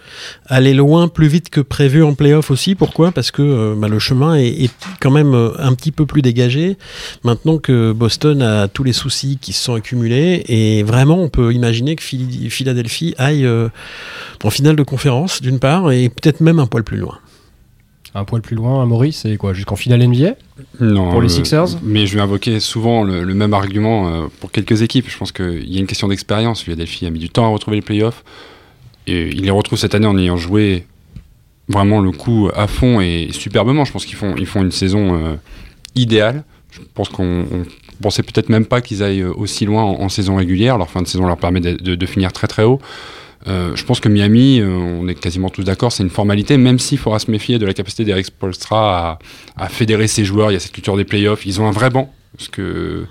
aller 0.47 0.75
loin 0.75 1.09
plus 1.09 1.29
vite 1.29 1.51
que 1.51 1.61
prévu 1.61 2.03
en 2.03 2.15
playoff 2.15 2.51
aussi. 2.51 2.75
Pourquoi? 2.75 3.13
Parce 3.13 3.31
que 3.31 3.43
euh, 3.43 3.75
bah, 3.77 3.89
le 3.89 3.99
chemin 3.99 4.37
est, 4.37 4.71
quand 5.01 5.11
même 5.11 5.35
euh, 5.35 5.51
un 5.59 5.75
petit 5.75 5.93
peu 5.93 6.07
plus 6.07 6.23
dégagé 6.23 6.77
maintenant 7.25 7.59
que 7.59 7.93
Boston 7.93 8.43
a 8.43 8.69
tous 8.69 8.85
les 8.85 8.93
soucis 8.93 9.39
qui 9.41 9.53
se 9.53 9.63
sont 9.63 9.75
accumulés. 9.75 10.45
Et 10.49 10.83
vraiment, 10.83 11.19
on 11.19 11.29
peut 11.29 11.53
imaginer 11.53 11.97
que 11.97 12.03
Philadelphie 12.03 13.15
aille 13.19 13.47
euh, 13.47 13.69
en 14.43 14.51
finale 14.51 14.77
de 14.77 14.83
conférence, 14.83 15.43
d'une 15.43 15.59
part, 15.59 15.93
et 15.93 16.09
peut-être 16.09 16.41
même 16.41 16.59
un 16.59 16.67
poil 16.67 16.85
plus 16.85 16.99
loin. 16.99 17.19
Un 18.15 18.25
poil 18.25 18.43
plus 18.43 18.57
loin, 18.57 18.85
Maurice, 18.85 19.21
c'est 19.23 19.39
quoi? 19.39 19.55
Jusqu'en 19.55 19.77
finale 19.77 20.07
NBA 20.07 20.35
Non. 20.81 21.11
Pour 21.11 21.23
les 21.23 21.31
Sixers? 21.31 21.79
Mais 21.83 22.05
je 22.05 22.15
vais 22.15 22.21
invoquer 22.21 22.61
souvent 22.61 23.05
le, 23.05 23.25
même 23.35 23.55
argument 23.55 24.29
pour 24.39 24.51
quelques 24.51 24.83
équipes. 24.83 25.09
Je 25.09 25.17
pense 25.17 25.33
qu'il 25.33 25.73
y 25.73 25.79
a 25.79 25.81
une 25.81 25.87
question 25.87 26.09
d'expérience. 26.09 26.61
Philadelphie 26.61 27.07
a 27.07 27.11
mis 27.11 27.21
du 27.21 27.31
temps 27.31 27.47
à 27.47 27.49
retrouver 27.49 27.79
les 27.79 27.83
playoffs 27.83 28.23
et 29.07 29.29
il 29.29 29.43
les 29.43 29.51
retrouve 29.51 29.79
cette 29.79 29.95
année 29.95 30.07
en 30.07 30.17
ayant 30.19 30.37
joué 30.37 30.87
vraiment 31.69 32.01
le 32.01 32.13
coup 32.13 32.51
à 32.55 32.67
fond 32.67 33.01
et 33.01 33.29
superbement. 33.33 33.85
Je 33.85 33.93
pense 33.93 34.05
qu'ils 34.05 34.17
font, 34.17 34.35
ils 34.37 34.47
font 34.47 34.63
une 34.63 34.73
saison 34.73 35.15
euh, 35.15 35.35
idéale. 35.95 36.45
Je 36.71 36.81
pense 36.95 37.09
qu'on 37.09 37.47
pensait 38.01 38.23
peut-être 38.23 38.49
même 38.49 38.65
pas 38.65 38.81
qu'ils 38.81 39.03
aillent 39.03 39.25
aussi 39.25 39.67
loin 39.67 39.83
en, 39.83 40.09
saison 40.09 40.37
régulière. 40.37 40.79
Leur 40.79 40.89
fin 40.89 41.03
de 41.03 41.07
saison 41.07 41.27
leur 41.27 41.37
permet 41.37 41.61
de, 41.61 42.07
finir 42.07 42.33
très 42.33 42.47
très 42.47 42.65
haut. 42.65 42.81
Euh, 43.49 43.75
je 43.75 43.85
pense 43.85 44.01
que 44.01 44.09
Miami, 44.09 44.61
euh, 44.61 44.69
on 44.69 45.09
est 45.09 45.17
quasiment 45.17 45.51
tous 45.51 45.65
d'accord, 45.65 45.91
c'est 45.91 46.05
une 46.05 46.11
formalité, 46.11 46.57
même 46.57 46.79
s'il 46.79 46.97
faudra 46.97 47.19
se 47.19 47.29
méfier 47.29 47.59
de 47.59 47.67
la 47.67 47.75
capacité 47.75 48.05
d'Eric 48.05 48.31
Polstra 48.31 49.19
à, 49.57 49.65
à, 49.65 49.69
fédérer 49.69 50.07
ses 50.07 50.25
joueurs. 50.25 50.53
Il 50.53 50.55
y 50.55 50.57
a 50.57 50.61
cette 50.61 50.73
culture 50.73 50.97
des 50.97 51.05
playoffs. 51.05 51.45
Ils 51.45 51.61
ont 51.61 51.67
un 51.67 51.73
vrai 51.73 51.91
banc, 51.91 52.13
parce 52.37 52.49
que 52.49 53.05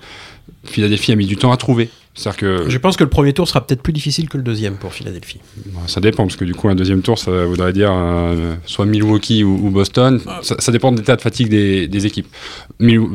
Philadelphie 0.64 1.12
a 1.12 1.16
mis 1.16 1.26
du 1.26 1.36
temps 1.36 1.52
à 1.52 1.56
trouver. 1.56 1.90
Que... 2.36 2.68
Je 2.68 2.78
pense 2.78 2.98
que 2.98 3.04
le 3.04 3.10
premier 3.10 3.32
tour 3.32 3.48
sera 3.48 3.66
peut-être 3.66 3.82
plus 3.82 3.94
difficile 3.94 4.28
que 4.28 4.36
le 4.36 4.42
deuxième 4.42 4.74
pour 4.74 4.92
Philadelphie. 4.92 5.40
Ça 5.86 6.00
dépend, 6.00 6.24
parce 6.24 6.36
que 6.36 6.44
du 6.44 6.54
coup, 6.54 6.68
un 6.68 6.74
deuxième 6.74 7.00
tour, 7.00 7.18
ça 7.18 7.46
voudrait 7.46 7.72
dire 7.72 7.90
euh, 7.90 8.54
soit 8.66 8.84
Milwaukee 8.84 9.42
ou, 9.44 9.70
Boston. 9.70 10.20
Ah. 10.26 10.40
Ça, 10.42 10.72
dépend 10.72 10.92
de 10.92 10.98
l'état 10.98 11.16
de 11.16 11.22
fatigue 11.22 11.48
des, 11.48 12.06
équipes. 12.06 12.28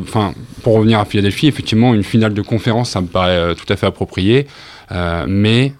enfin, 0.02 0.34
pour 0.64 0.74
revenir 0.74 1.00
à 1.00 1.06
Philadelphie, 1.06 1.48
effectivement, 1.48 1.94
une 1.94 2.04
finale 2.04 2.34
de 2.34 2.42
conférence, 2.42 2.90
ça 2.90 3.02
me 3.02 3.08
paraît 3.08 3.38
euh, 3.38 3.54
tout 3.54 3.72
à 3.72 3.76
fait 3.76 3.86
approprié. 3.86 4.48
Euh, 4.92 5.26
mais 5.28 5.74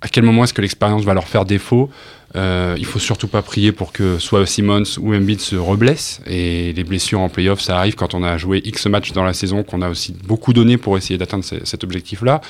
à 0.00 0.08
quel 0.08 0.24
moment 0.24 0.42
est-ce 0.42 0.52
que 0.52 0.62
l'expérience 0.62 1.04
va 1.04 1.14
leur 1.14 1.28
faire 1.28 1.44
défaut? 1.44 1.90
Euh, 2.36 2.74
il 2.78 2.84
faut 2.84 2.98
surtout 2.98 3.28
pas 3.28 3.42
prier 3.42 3.70
pour 3.70 3.92
que 3.92 4.18
soit 4.18 4.44
Simmons 4.46 4.82
ou 4.98 5.14
Embiid 5.14 5.40
se 5.40 5.54
reblessent. 5.54 6.20
Et 6.26 6.72
les 6.72 6.84
blessures 6.84 7.20
en 7.20 7.28
playoff, 7.28 7.60
ça 7.60 7.78
arrive 7.78 7.94
quand 7.94 8.14
on 8.14 8.22
a 8.24 8.36
joué 8.38 8.60
X 8.64 8.86
matchs 8.86 9.12
dans 9.12 9.24
la 9.24 9.32
saison, 9.32 9.62
qu'on 9.62 9.82
a 9.82 9.88
aussi 9.88 10.14
beaucoup 10.26 10.52
donné 10.52 10.76
pour 10.76 10.96
essayer 10.96 11.16
d'atteindre 11.16 11.44
cet 11.44 11.84
objectif-là. 11.84 12.40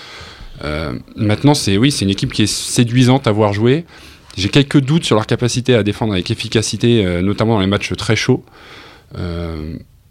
Euh, 0.63 0.95
maintenant, 1.17 1.55
c'est 1.55 1.77
oui, 1.77 1.91
c'est 1.91 2.05
une 2.05 2.11
équipe 2.11 2.33
qui 2.33 2.43
est 2.43 2.53
séduisante 2.53 3.27
à 3.27 3.33
voir 3.33 3.53
jouer. 3.53 3.85
J'ai 4.37 4.49
quelques 4.49 4.81
doutes 4.81 5.05
sur 5.05 5.17
leur 5.17 5.27
capacité 5.27 5.75
à 5.75 5.83
défendre 5.83 6.15
avec 6.15 6.31
efficacité, 6.31 7.05
euh, 7.05 7.21
notamment 7.21 7.55
dans 7.55 7.61
les 7.61 7.67
matchs 7.67 7.93
très 7.95 8.17
chauds. 8.17 8.45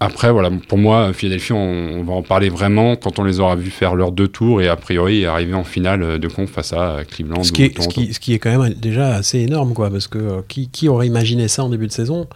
Après, 0.03 0.33
voilà, 0.33 0.49
pour 0.67 0.77
moi, 0.77 1.13
Philadelphie, 1.13 1.53
on, 1.53 2.03
va 2.03 2.11
en 2.11 2.23
parler 2.23 2.49
vraiment 2.49 2.97
quand 2.97 3.19
on 3.19 3.23
les 3.23 3.39
aura 3.39 3.55
vus 3.55 3.69
faire 3.69 3.95
leurs 3.95 4.11
deux 4.11 4.27
tours 4.27 4.61
et 4.61 4.67
a 4.67 4.75
priori 4.75 5.25
arriver 5.25 5.53
en 5.53 5.63
finale 5.63 6.19
de 6.19 6.27
conf 6.27 6.51
face 6.51 6.73
à 6.73 7.05
Cleveland. 7.09 7.41
Ce 7.43 7.53
qui, 7.53 7.63
est, 7.63 7.81
ce, 7.81 8.19
qui, 8.19 8.33
est, 8.33 8.39
quand 8.39 8.59
même 8.59 8.73
déjà 8.73 9.15
assez 9.15 9.39
énorme, 9.39 9.73
quoi, 9.73 9.89
parce 9.89 10.07
que 10.07 10.17
euh, 10.17 10.41
qui, 10.49 10.89
aurait 10.89 11.07
imaginé 11.07 11.47
ça 11.47 11.63
en 11.63 11.69
début 11.69 11.87
de 11.87 11.93
saison? 11.93 12.27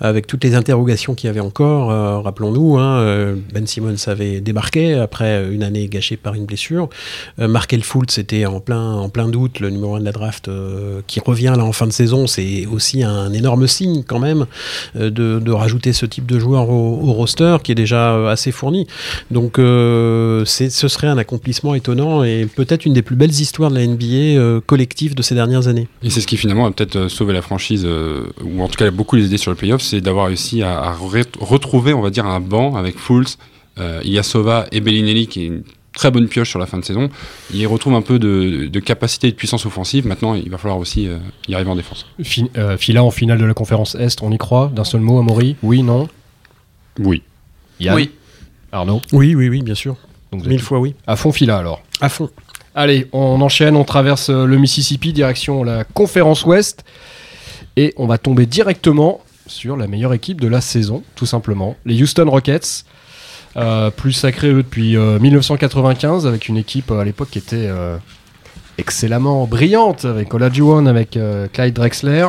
Avec 0.00 0.26
toutes 0.26 0.44
les 0.44 0.54
interrogations 0.54 1.14
qu'il 1.14 1.28
y 1.28 1.30
avait 1.30 1.40
encore 1.40 1.90
euh, 1.90 2.20
Rappelons-nous, 2.20 2.76
hein, 2.76 2.98
euh, 2.98 3.36
Ben 3.54 3.66
Simmons 3.66 3.96
avait 4.06 4.42
débarqué 4.42 4.92
après 4.92 5.50
une 5.50 5.62
année 5.62 5.88
gâchée 5.88 6.18
par 6.18 6.34
une 6.34 6.44
blessure. 6.44 6.90
Markel 7.38 7.84
Fultz 7.84 8.16
c'était 8.16 8.44
en 8.44 8.60
plein, 8.60 8.96
en 8.96 9.08
plein 9.08 9.28
doute, 9.28 9.60
le 9.60 9.70
numéro 9.70 9.96
1 9.96 10.00
de 10.00 10.04
la 10.04 10.12
draft 10.12 10.50
qui 11.06 11.20
revient 11.20 11.54
là 11.56 11.64
en 11.64 11.72
fin 11.72 11.86
de 11.86 11.92
saison. 11.92 12.26
C'est 12.26 12.66
aussi 12.66 13.02
un 13.02 13.32
énorme 13.32 13.66
signe 13.66 14.02
quand 14.02 14.18
même 14.18 14.44
de, 14.94 15.08
de, 15.08 15.52
rajouter 15.52 15.94
ce 15.94 16.04
type 16.04 16.26
de 16.26 16.38
joueur 16.38 16.68
au, 16.68 17.00
au 17.02 17.13
roster 17.14 17.56
qui 17.62 17.72
est 17.72 17.74
déjà 17.74 18.14
euh, 18.14 18.28
assez 18.28 18.52
fourni. 18.52 18.86
Donc 19.30 19.58
euh, 19.58 20.44
ce 20.44 20.88
serait 20.88 21.06
un 21.06 21.18
accomplissement 21.18 21.74
étonnant 21.74 22.24
et 22.24 22.46
peut-être 22.46 22.86
une 22.86 22.92
des 22.92 23.02
plus 23.02 23.16
belles 23.16 23.30
histoires 23.30 23.70
de 23.70 23.76
la 23.76 23.86
NBA 23.86 24.04
euh, 24.04 24.60
collective 24.60 25.14
de 25.14 25.22
ces 25.22 25.34
dernières 25.34 25.68
années. 25.68 25.88
Et 26.02 26.10
c'est 26.10 26.20
ce 26.20 26.26
qui 26.26 26.36
finalement 26.36 26.66
a 26.66 26.72
peut-être 26.72 27.08
sauvé 27.08 27.32
la 27.32 27.42
franchise, 27.42 27.86
ou 28.44 28.62
en 28.62 28.68
tout 28.68 28.76
cas 28.76 28.90
beaucoup 28.90 29.16
les 29.16 29.26
idées 29.26 29.38
sur 29.38 29.50
le 29.50 29.56
playoff, 29.56 29.82
c'est 29.82 30.00
d'avoir 30.00 30.26
réussi 30.26 30.62
à, 30.62 30.92
retrouver, 31.40 31.92
on 31.92 32.00
va 32.00 32.10
dire, 32.10 32.26
un 32.26 32.40
banc 32.40 32.76
avec 32.76 32.98
Fultz, 32.98 33.38
Ilyasova 33.78 34.66
et 34.72 34.80
Bellinelli 34.80 35.26
qui 35.26 35.42
est 35.42 35.46
une 35.46 35.62
très 35.92 36.10
bonne 36.10 36.28
pioche 36.28 36.50
sur 36.50 36.58
la 36.58 36.66
fin 36.66 36.78
de 36.78 36.84
saison. 36.84 37.08
Il 37.52 37.66
retrouve 37.66 37.94
un 37.94 38.02
peu 38.02 38.18
de, 38.18 38.80
capacité 38.80 39.28
et 39.28 39.30
de 39.30 39.36
puissance 39.36 39.66
offensive. 39.66 40.06
Maintenant, 40.06 40.34
il 40.34 40.50
va 40.50 40.58
falloir 40.58 40.78
aussi 40.78 41.08
y 41.48 41.54
arriver 41.54 41.70
en 41.70 41.76
défense. 41.76 42.06
Fila 42.78 43.04
en 43.04 43.10
finale 43.10 43.38
de 43.38 43.44
la 43.44 43.54
conférence 43.54 43.94
Est, 43.94 44.22
on 44.22 44.30
y 44.32 44.38
croit 44.38 44.70
D'un 44.74 44.84
seul 44.84 45.00
mot, 45.00 45.18
Amaury? 45.18 45.56
Oui, 45.62 45.82
non? 45.82 46.08
Oui. 46.98 47.22
Oui. 47.80 48.10
Arnaud 48.72 49.00
Oui, 49.12 49.34
oui, 49.34 49.48
oui, 49.48 49.62
bien 49.62 49.74
sûr. 49.74 49.96
Donc, 50.32 50.46
Mille 50.46 50.60
fois 50.60 50.80
oui. 50.80 50.94
À 51.06 51.16
fond 51.16 51.32
fila 51.32 51.58
alors. 51.58 51.82
À 52.00 52.08
fond. 52.08 52.30
Allez, 52.74 53.06
on 53.12 53.40
enchaîne, 53.40 53.76
on 53.76 53.84
traverse 53.84 54.30
euh, 54.30 54.46
le 54.46 54.58
Mississippi, 54.58 55.12
direction 55.12 55.62
la 55.62 55.84
conférence 55.84 56.44
Ouest. 56.44 56.84
Et 57.76 57.94
on 57.96 58.06
va 58.06 58.18
tomber 58.18 58.46
directement 58.46 59.20
sur 59.46 59.76
la 59.76 59.86
meilleure 59.86 60.12
équipe 60.12 60.40
de 60.40 60.48
la 60.48 60.60
saison, 60.60 61.04
tout 61.14 61.26
simplement. 61.26 61.76
Les 61.84 62.00
Houston 62.02 62.28
Rockets. 62.28 62.84
Euh, 63.56 63.90
plus 63.90 64.12
sacrés 64.12 64.50
eux 64.50 64.64
depuis 64.64 64.96
1995, 64.96 66.26
euh, 66.26 66.28
avec 66.28 66.48
une 66.48 66.56
équipe 66.56 66.90
à 66.90 67.04
l'époque 67.04 67.28
qui 67.30 67.38
était 67.38 67.70
excellemment 68.78 69.46
brillante, 69.46 70.04
avec 70.04 70.34
Olajuwon, 70.34 70.86
avec 70.86 71.16
Clyde 71.52 71.74
Drexler. 71.74 72.26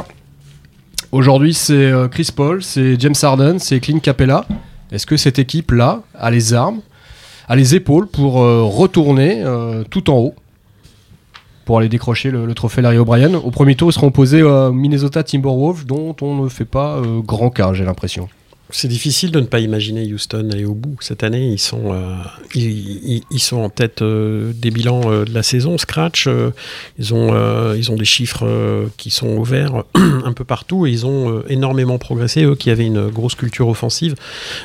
Aujourd'hui, 1.16 1.54
c'est 1.54 1.74
euh, 1.74 2.10
Chris 2.10 2.28
Paul, 2.36 2.62
c'est 2.62 3.00
James 3.00 3.16
Harden, 3.22 3.58
c'est 3.58 3.80
Clint 3.80 4.00
Capella. 4.00 4.46
Est-ce 4.92 5.06
que 5.06 5.16
cette 5.16 5.40
équipe-là 5.40 6.02
a 6.14 6.30
les 6.30 6.54
armes, 6.54 6.82
a 7.48 7.56
les 7.56 7.74
épaules 7.74 8.08
pour 8.08 8.44
euh, 8.44 8.64
retourner 8.64 9.42
euh, 9.42 9.86
tout 9.90 10.10
en 10.10 10.18
haut 10.18 10.36
pour 11.64 11.80
aller 11.80 11.88
décrocher 11.88 12.32
le, 12.32 12.54
trophée 12.54 12.82
Larry 12.82 12.98
O'Brien? 12.98 13.34
Au 13.34 13.50
premier 13.50 13.76
tour, 13.76 13.92
ils 13.92 13.94
seront 13.94 14.08
opposés 14.08 14.42
à 14.42 14.72
Minnesota 14.74 15.24
Timberwolves, 15.24 15.86
dont 15.86 16.18
on 16.22 16.44
ne 16.44 16.50
fait 16.50 16.66
pas 16.66 17.02
grand 17.24 17.50
cas, 17.50 17.72
j'ai 17.72 17.86
l'impression. 17.86 18.28
C'est 18.72 18.88
difficile 18.88 19.30
de 19.30 19.40
ne 19.40 19.46
pas 19.46 19.60
imaginer 19.60 20.12
Houston 20.12 20.50
aller 20.52 20.66
au 20.66 20.74
bout. 20.74 20.98
Cette 21.00 21.24
année, 21.24 21.50
ils 21.50 21.60
sont, 21.60 21.94
euh, 21.94 22.16
ils, 22.56 23.40
sont 23.40 23.58
en 23.58 23.70
tête 23.70 24.02
euh, 24.02 24.54
des 24.56 24.72
bilans 24.72 25.02
euh, 25.06 25.24
de 25.24 25.34
la 25.36 25.44
saison. 25.44 25.78
Scratch, 25.78 26.28
ils, 26.98 27.14
ont, 27.14 27.74
ils 27.76 27.92
ont 27.92 27.96
des 27.96 28.06
chiffres 28.06 28.90
qui 28.98 29.12
sont 29.12 29.38
ouverts 29.38 29.84
un 29.94 30.34
peu 30.34 30.44
partout 30.44 30.88
et 30.88 30.92
ils 30.92 31.06
ont 31.06 31.44
énormément 31.48 32.00
progressé. 32.00 32.44
Eux 32.44 32.56
qui 32.56 32.72
avaient 32.72 32.88
une 32.88 33.08
grosse 33.10 33.36
culture 33.36 33.68
offensive, 33.68 34.16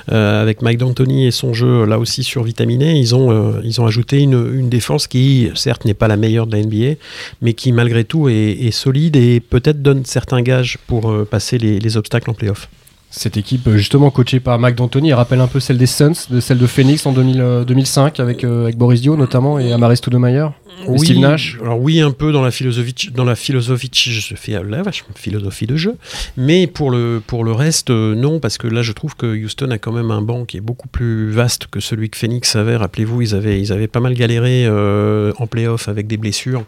avec 0.09 0.63
Mike 0.63 0.79
D'Antoni 0.79 1.27
et 1.27 1.31
son 1.31 1.53
jeu 1.53 1.85
là 1.85 1.99
aussi 1.99 2.25
survitaminé, 2.25 2.99
ils 2.99 3.15
ont, 3.15 3.61
ils 3.63 3.81
ont 3.81 3.87
ajouté 3.87 4.21
une, 4.21 4.51
une 4.55 4.71
défense 4.71 5.07
qui, 5.09 5.51
certes, 5.55 5.85
n'est 5.85 5.95
pas 5.95 6.09
la 6.09 6.17
meilleure 6.17 6.47
de 6.47 6.57
la 6.57 6.63
NBA, 6.63 6.99
mais 7.43 7.53
qui 7.53 7.73
malgré 7.73 8.05
tout 8.05 8.29
est, 8.29 8.53
est 8.53 8.71
solide 8.71 9.17
et 9.17 9.41
peut-être 9.41 9.83
donne 9.83 10.05
certains 10.07 10.41
gages 10.41 10.79
pour 10.87 11.27
passer 11.27 11.59
les, 11.59 11.79
les 11.79 11.97
obstacles 11.97 12.31
en 12.31 12.35
playoff. 12.35 12.69
Cette 13.13 13.37
équipe, 13.37 13.67
euh, 13.67 13.77
justement 13.77 14.11
coachée 14.11 14.39
par 14.39 14.59
Mike 14.61 14.77
D'Antoni, 14.77 15.13
rappelle 15.13 15.41
un 15.41 15.49
peu 15.49 15.59
celle 15.59 15.79
des 15.79 15.87
Suns, 15.87 16.15
celle 16.41 16.59
de 16.59 16.67
Phoenix 16.67 17.05
en 17.07 17.13
2005 17.13 18.21
avec, 18.21 18.45
euh, 18.45 18.63
avec 18.63 18.77
Boris 18.77 19.01
Dio 19.01 19.17
notamment 19.17 19.59
et 19.59 19.73
Amaris 19.73 19.97
Stoudemire 19.97 20.53
oui, 20.87 21.19
Nash. 21.19 21.59
Alors 21.61 21.81
oui, 21.81 22.01
un 22.01 22.11
peu 22.11 22.33
dans 22.33 22.43
la 22.43 22.51
philosophie, 22.51 23.11
dans 23.15 23.25
la 23.25 23.35
philosophie, 23.35 23.91
je 23.93 24.35
fais 24.35 24.53
la 24.63 24.83
vache, 24.83 25.05
philosophie 25.15 25.67
de 25.67 25.77
jeu, 25.77 25.97
mais 26.37 26.67
pour 26.67 26.91
le 26.91 27.23
pour 27.27 27.45
le 27.45 27.53
reste, 27.53 27.91
euh, 27.91 28.15
non, 28.15 28.41
parce 28.41 28.59
que 28.59 28.67
là, 28.67 28.83
je 28.83 28.93
trouve 28.93 29.17
que 29.17 29.27
Houston 29.27 29.71
a 29.71 29.79
quand 29.79 29.93
même 29.93 30.11
un 30.11 30.23
banc 30.23 30.45
qui 30.45 30.57
est 30.57 30.63
beaucoup 30.63 30.89
plus 30.89 31.31
vaste 31.31 31.67
que 31.67 31.81
celui 31.81 32.11
que 32.11 32.17
Phoenix 32.17 32.57
avait. 32.57 32.77
Rappelez-vous, 32.77 33.23
ils 33.23 33.35
avaient 33.35 33.61
ils 33.61 33.73
avaient 33.73 33.89
pas 33.89 34.01
mal 34.01 34.15
galéré 34.15 34.65
euh, 34.67 35.33
en 35.39 35.47
playoff 35.47 35.89
avec 35.89 36.07
des 36.07 36.17
blessures, 36.17 36.65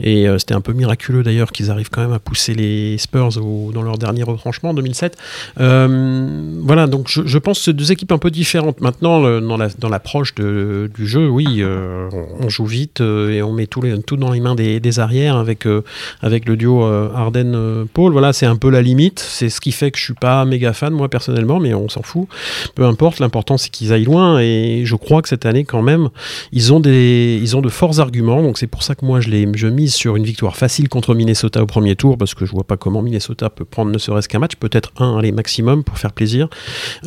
et 0.00 0.28
euh, 0.28 0.38
c'était 0.38 0.54
un 0.54 0.60
peu 0.60 0.72
miraculeux 0.72 1.22
d'ailleurs 1.22 1.52
qu'ils 1.52 1.70
arrivent 1.70 1.90
quand 1.90 2.02
même 2.02 2.12
à 2.12 2.18
pousser 2.18 2.54
les 2.54 2.98
Spurs 2.98 3.30
dans 3.72 3.82
leur 3.82 3.98
dernier 3.98 4.22
retranchement 4.22 4.70
en 4.70 4.74
2007. 4.74 5.16
voilà, 5.56 6.86
donc 6.86 7.08
je, 7.08 7.38
pense 7.38 7.64
que 7.64 7.70
deux 7.70 7.92
équipes 7.92 8.12
un 8.12 8.18
peu 8.18 8.30
différentes. 8.30 8.80
Maintenant, 8.80 9.40
dans 9.40 9.56
la 9.56 9.68
dans 9.78 9.88
l'approche 9.88 10.34
du 10.34 11.06
jeu, 11.06 11.28
oui, 11.28 11.62
on 11.62 12.48
joue 12.48 12.66
vite 12.66 13.00
et 13.00 13.37
on 13.42 13.52
met 13.52 13.66
tout, 13.66 13.80
dans 14.16 14.30
les 14.30 14.40
mains 14.40 14.54
des, 14.54 14.98
arrières 14.98 15.36
avec, 15.36 15.66
euh, 15.66 15.82
avec 16.22 16.46
le 16.46 16.56
duo 16.56 16.84
euh, 16.84 17.10
Arden-Paul. 17.14 18.12
voilà, 18.12 18.32
c'est 18.32 18.46
un 18.46 18.56
peu 18.56 18.70
la 18.70 18.82
limite. 18.82 19.20
C'est 19.20 19.48
ce 19.48 19.60
qui 19.60 19.72
fait 19.72 19.90
que 19.90 19.98
je 19.98 20.04
suis 20.04 20.14
pas 20.14 20.44
méga 20.44 20.72
fan, 20.72 20.92
moi, 20.92 21.08
personnellement, 21.08 21.60
mais 21.60 21.74
on 21.74 21.88
s'en 21.88 22.02
fout. 22.02 22.28
Peu 22.74 22.84
importe, 22.84 23.20
l'important, 23.20 23.58
c'est 23.58 23.70
qu'ils 23.70 23.92
aillent 23.92 24.04
loin. 24.04 24.40
Et 24.40 24.82
je 24.84 24.96
crois 24.96 25.22
que 25.22 25.28
cette 25.28 25.46
année, 25.46 25.64
quand 25.64 25.82
même, 25.82 26.08
ils 26.52 26.72
ont, 26.72 26.80
des, 26.80 27.38
ils 27.40 27.56
ont 27.56 27.60
de 27.60 27.68
forts 27.68 28.00
arguments. 28.00 28.42
Donc 28.42 28.58
c'est 28.58 28.66
pour 28.66 28.82
ça 28.82 28.94
que 28.94 29.04
moi, 29.04 29.20
je, 29.20 29.30
je 29.54 29.66
mise 29.68 29.94
sur 29.94 30.16
une 30.16 30.24
victoire 30.24 30.56
facile 30.56 30.88
contre 30.88 31.14
Minnesota 31.14 31.62
au 31.62 31.66
premier 31.66 31.96
tour, 31.96 32.16
parce 32.18 32.34
que 32.34 32.46
je 32.46 32.52
vois 32.52 32.64
pas 32.64 32.76
comment 32.76 33.02
Minnesota 33.02 33.50
peut 33.50 33.64
prendre 33.64 33.90
ne 33.90 33.98
serait-ce 33.98 34.28
qu'un 34.28 34.38
match, 34.38 34.56
peut-être 34.56 34.92
un, 34.98 35.18
allez, 35.18 35.32
maximum, 35.32 35.84
pour 35.84 35.98
faire 35.98 36.12
plaisir. 36.12 36.48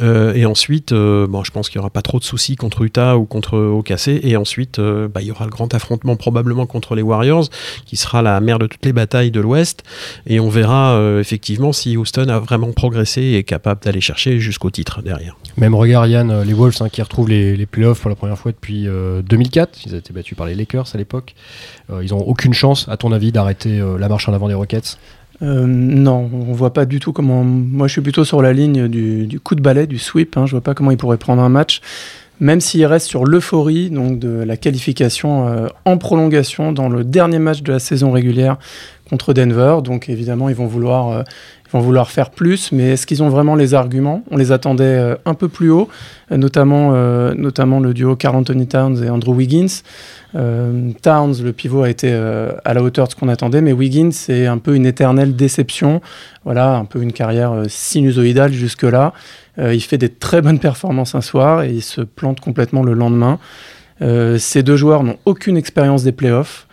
Euh, 0.01 0.33
et 0.33 0.45
ensuite, 0.45 0.93
bon, 0.93 1.43
je 1.43 1.51
pense 1.51 1.69
qu'il 1.69 1.77
y 1.77 1.79
aura 1.79 1.89
pas 1.89 2.01
trop 2.01 2.19
de 2.19 2.23
soucis 2.23 2.55
contre 2.55 2.83
Utah 2.83 3.17
ou 3.17 3.25
contre 3.25 3.57
OKC. 3.57 4.19
Et 4.23 4.37
ensuite, 4.37 4.79
bah, 4.79 5.21
il 5.21 5.27
y 5.27 5.31
aura 5.31 5.45
le 5.45 5.51
grand 5.51 5.73
affrontement 5.73 6.15
probablement 6.21 6.67
contre 6.67 6.93
les 6.93 7.01
Warriors, 7.01 7.49
qui 7.87 7.97
sera 7.97 8.21
la 8.21 8.39
mère 8.41 8.59
de 8.59 8.67
toutes 8.67 8.85
les 8.85 8.93
batailles 8.93 9.31
de 9.31 9.39
l'Ouest. 9.39 9.83
Et 10.27 10.39
on 10.39 10.49
verra 10.49 10.93
euh, 10.93 11.19
effectivement 11.19 11.73
si 11.73 11.97
Houston 11.97 12.27
a 12.29 12.37
vraiment 12.37 12.71
progressé 12.73 13.21
et 13.21 13.37
est 13.37 13.43
capable 13.43 13.81
d'aller 13.83 14.01
chercher 14.01 14.39
jusqu'au 14.39 14.69
titre 14.69 15.01
derrière. 15.01 15.35
Même 15.57 15.73
regard, 15.73 16.05
Yann, 16.05 16.29
euh, 16.29 16.43
les 16.43 16.53
Wolves 16.53 16.77
hein, 16.81 16.89
qui 16.89 17.01
retrouvent 17.01 17.29
les, 17.29 17.65
playoffs 17.65 18.01
pour 18.01 18.09
la 18.09 18.15
première 18.15 18.37
fois 18.37 18.51
depuis 18.51 18.87
2004. 19.25 19.69
Euh, 19.69 19.81
ils 19.87 19.95
ont 19.95 19.97
été 19.97 20.13
battus 20.13 20.37
par 20.37 20.45
les 20.45 20.53
Lakers 20.53 20.87
à 20.93 20.97
l'époque. 20.97 21.33
ils 21.89 22.11
n'ont 22.11 22.19
aucune 22.19 22.53
chance, 22.53 22.87
à 22.87 22.97
ton 22.97 23.11
avis, 23.11 23.31
d'arrêter 23.31 23.81
la 23.99 24.07
marche 24.07 24.29
en 24.29 24.33
avant 24.33 24.47
des 24.47 24.53
Rockets? 24.53 24.97
Non, 25.41 26.29
on 26.31 26.53
voit 26.53 26.73
pas 26.73 26.85
du 26.85 26.99
tout 26.99 27.13
comment. 27.13 27.43
Moi, 27.43 27.87
je 27.87 27.93
suis 27.93 28.01
plutôt 28.01 28.25
sur 28.25 28.43
la 28.43 28.53
ligne 28.53 28.87
du, 28.87 29.39
coup 29.39 29.55
de 29.55 29.61
balai, 29.61 29.87
du 29.87 29.97
sweep. 29.97 30.37
Hein. 30.37 30.45
Je 30.45 30.51
vois 30.51 30.61
pas 30.61 30.75
comment 30.75 30.91
ils 30.91 30.97
pourraient 30.97 31.17
prendre 31.17 31.41
un 31.41 31.49
match 31.49 31.81
même 32.41 32.59
s'il 32.59 32.83
reste 32.87 33.07
sur 33.07 33.23
l'euphorie 33.23 33.91
de 33.91 34.29
la 34.29 34.57
qualification 34.57 35.47
euh, 35.47 35.67
en 35.85 35.97
prolongation 35.97 36.71
dans 36.71 36.89
le 36.89 37.03
dernier 37.03 37.37
match 37.37 37.61
de 37.61 37.71
la 37.71 37.79
saison 37.79 38.11
régulière 38.11 38.57
contre 39.07 39.33
Denver. 39.33 39.77
Donc 39.83 40.09
évidemment, 40.09 40.49
ils 40.49 40.55
vont 40.55 40.65
vouloir, 40.65 41.09
euh, 41.09 41.23
vont 41.71 41.79
vouloir 41.79 42.09
faire 42.09 42.31
plus, 42.31 42.71
mais 42.71 42.91
est-ce 42.91 43.07
qu'ils 43.07 43.23
ont 43.23 43.29
vraiment 43.29 43.55
les 43.55 43.73
arguments? 43.73 44.23
On 44.29 44.37
les 44.37 44.51
attendait 44.51 44.83
euh, 44.83 45.15
un 45.25 45.33
peu 45.33 45.47
plus 45.47 45.69
haut, 45.69 45.87
notamment, 46.29 46.91
notamment 47.33 47.81
le 47.81 47.93
duo 47.93 48.15
Carl 48.15 48.37
Anthony 48.37 48.65
Towns 48.65 49.03
et 49.03 49.09
Andrew 49.09 49.33
Wiggins. 49.35 49.81
Towns, 50.33 51.35
le 51.43 51.51
pivot, 51.51 51.83
a 51.83 51.89
été 51.89 52.09
à 52.13 52.73
la 52.73 52.81
hauteur 52.81 53.07
de 53.07 53.11
ce 53.11 53.17
qu'on 53.17 53.27
attendait, 53.27 53.59
mais 53.59 53.73
Wiggins, 53.73 54.11
c'est 54.11 54.47
un 54.47 54.57
peu 54.57 54.75
une 54.75 54.85
éternelle 54.85 55.35
déception. 55.35 55.99
Voilà, 56.45 56.77
un 56.77 56.85
peu 56.85 57.01
une 57.01 57.11
carrière 57.11 57.63
sinusoïdale 57.67 58.53
jusque-là. 58.53 59.11
Euh, 59.59 59.73
il 59.73 59.81
fait 59.81 59.97
des 59.97 60.09
très 60.09 60.41
bonnes 60.41 60.59
performances 60.59 61.15
un 61.15 61.21
soir 61.21 61.63
et 61.63 61.71
il 61.71 61.81
se 61.81 62.01
plante 62.01 62.39
complètement 62.39 62.83
le 62.83 62.93
lendemain. 62.93 63.39
Euh, 64.01 64.37
ces 64.37 64.63
deux 64.63 64.77
joueurs 64.77 65.03
n'ont 65.03 65.17
aucune 65.25 65.57
expérience 65.57 66.03
des 66.03 66.11
playoffs. 66.11 66.67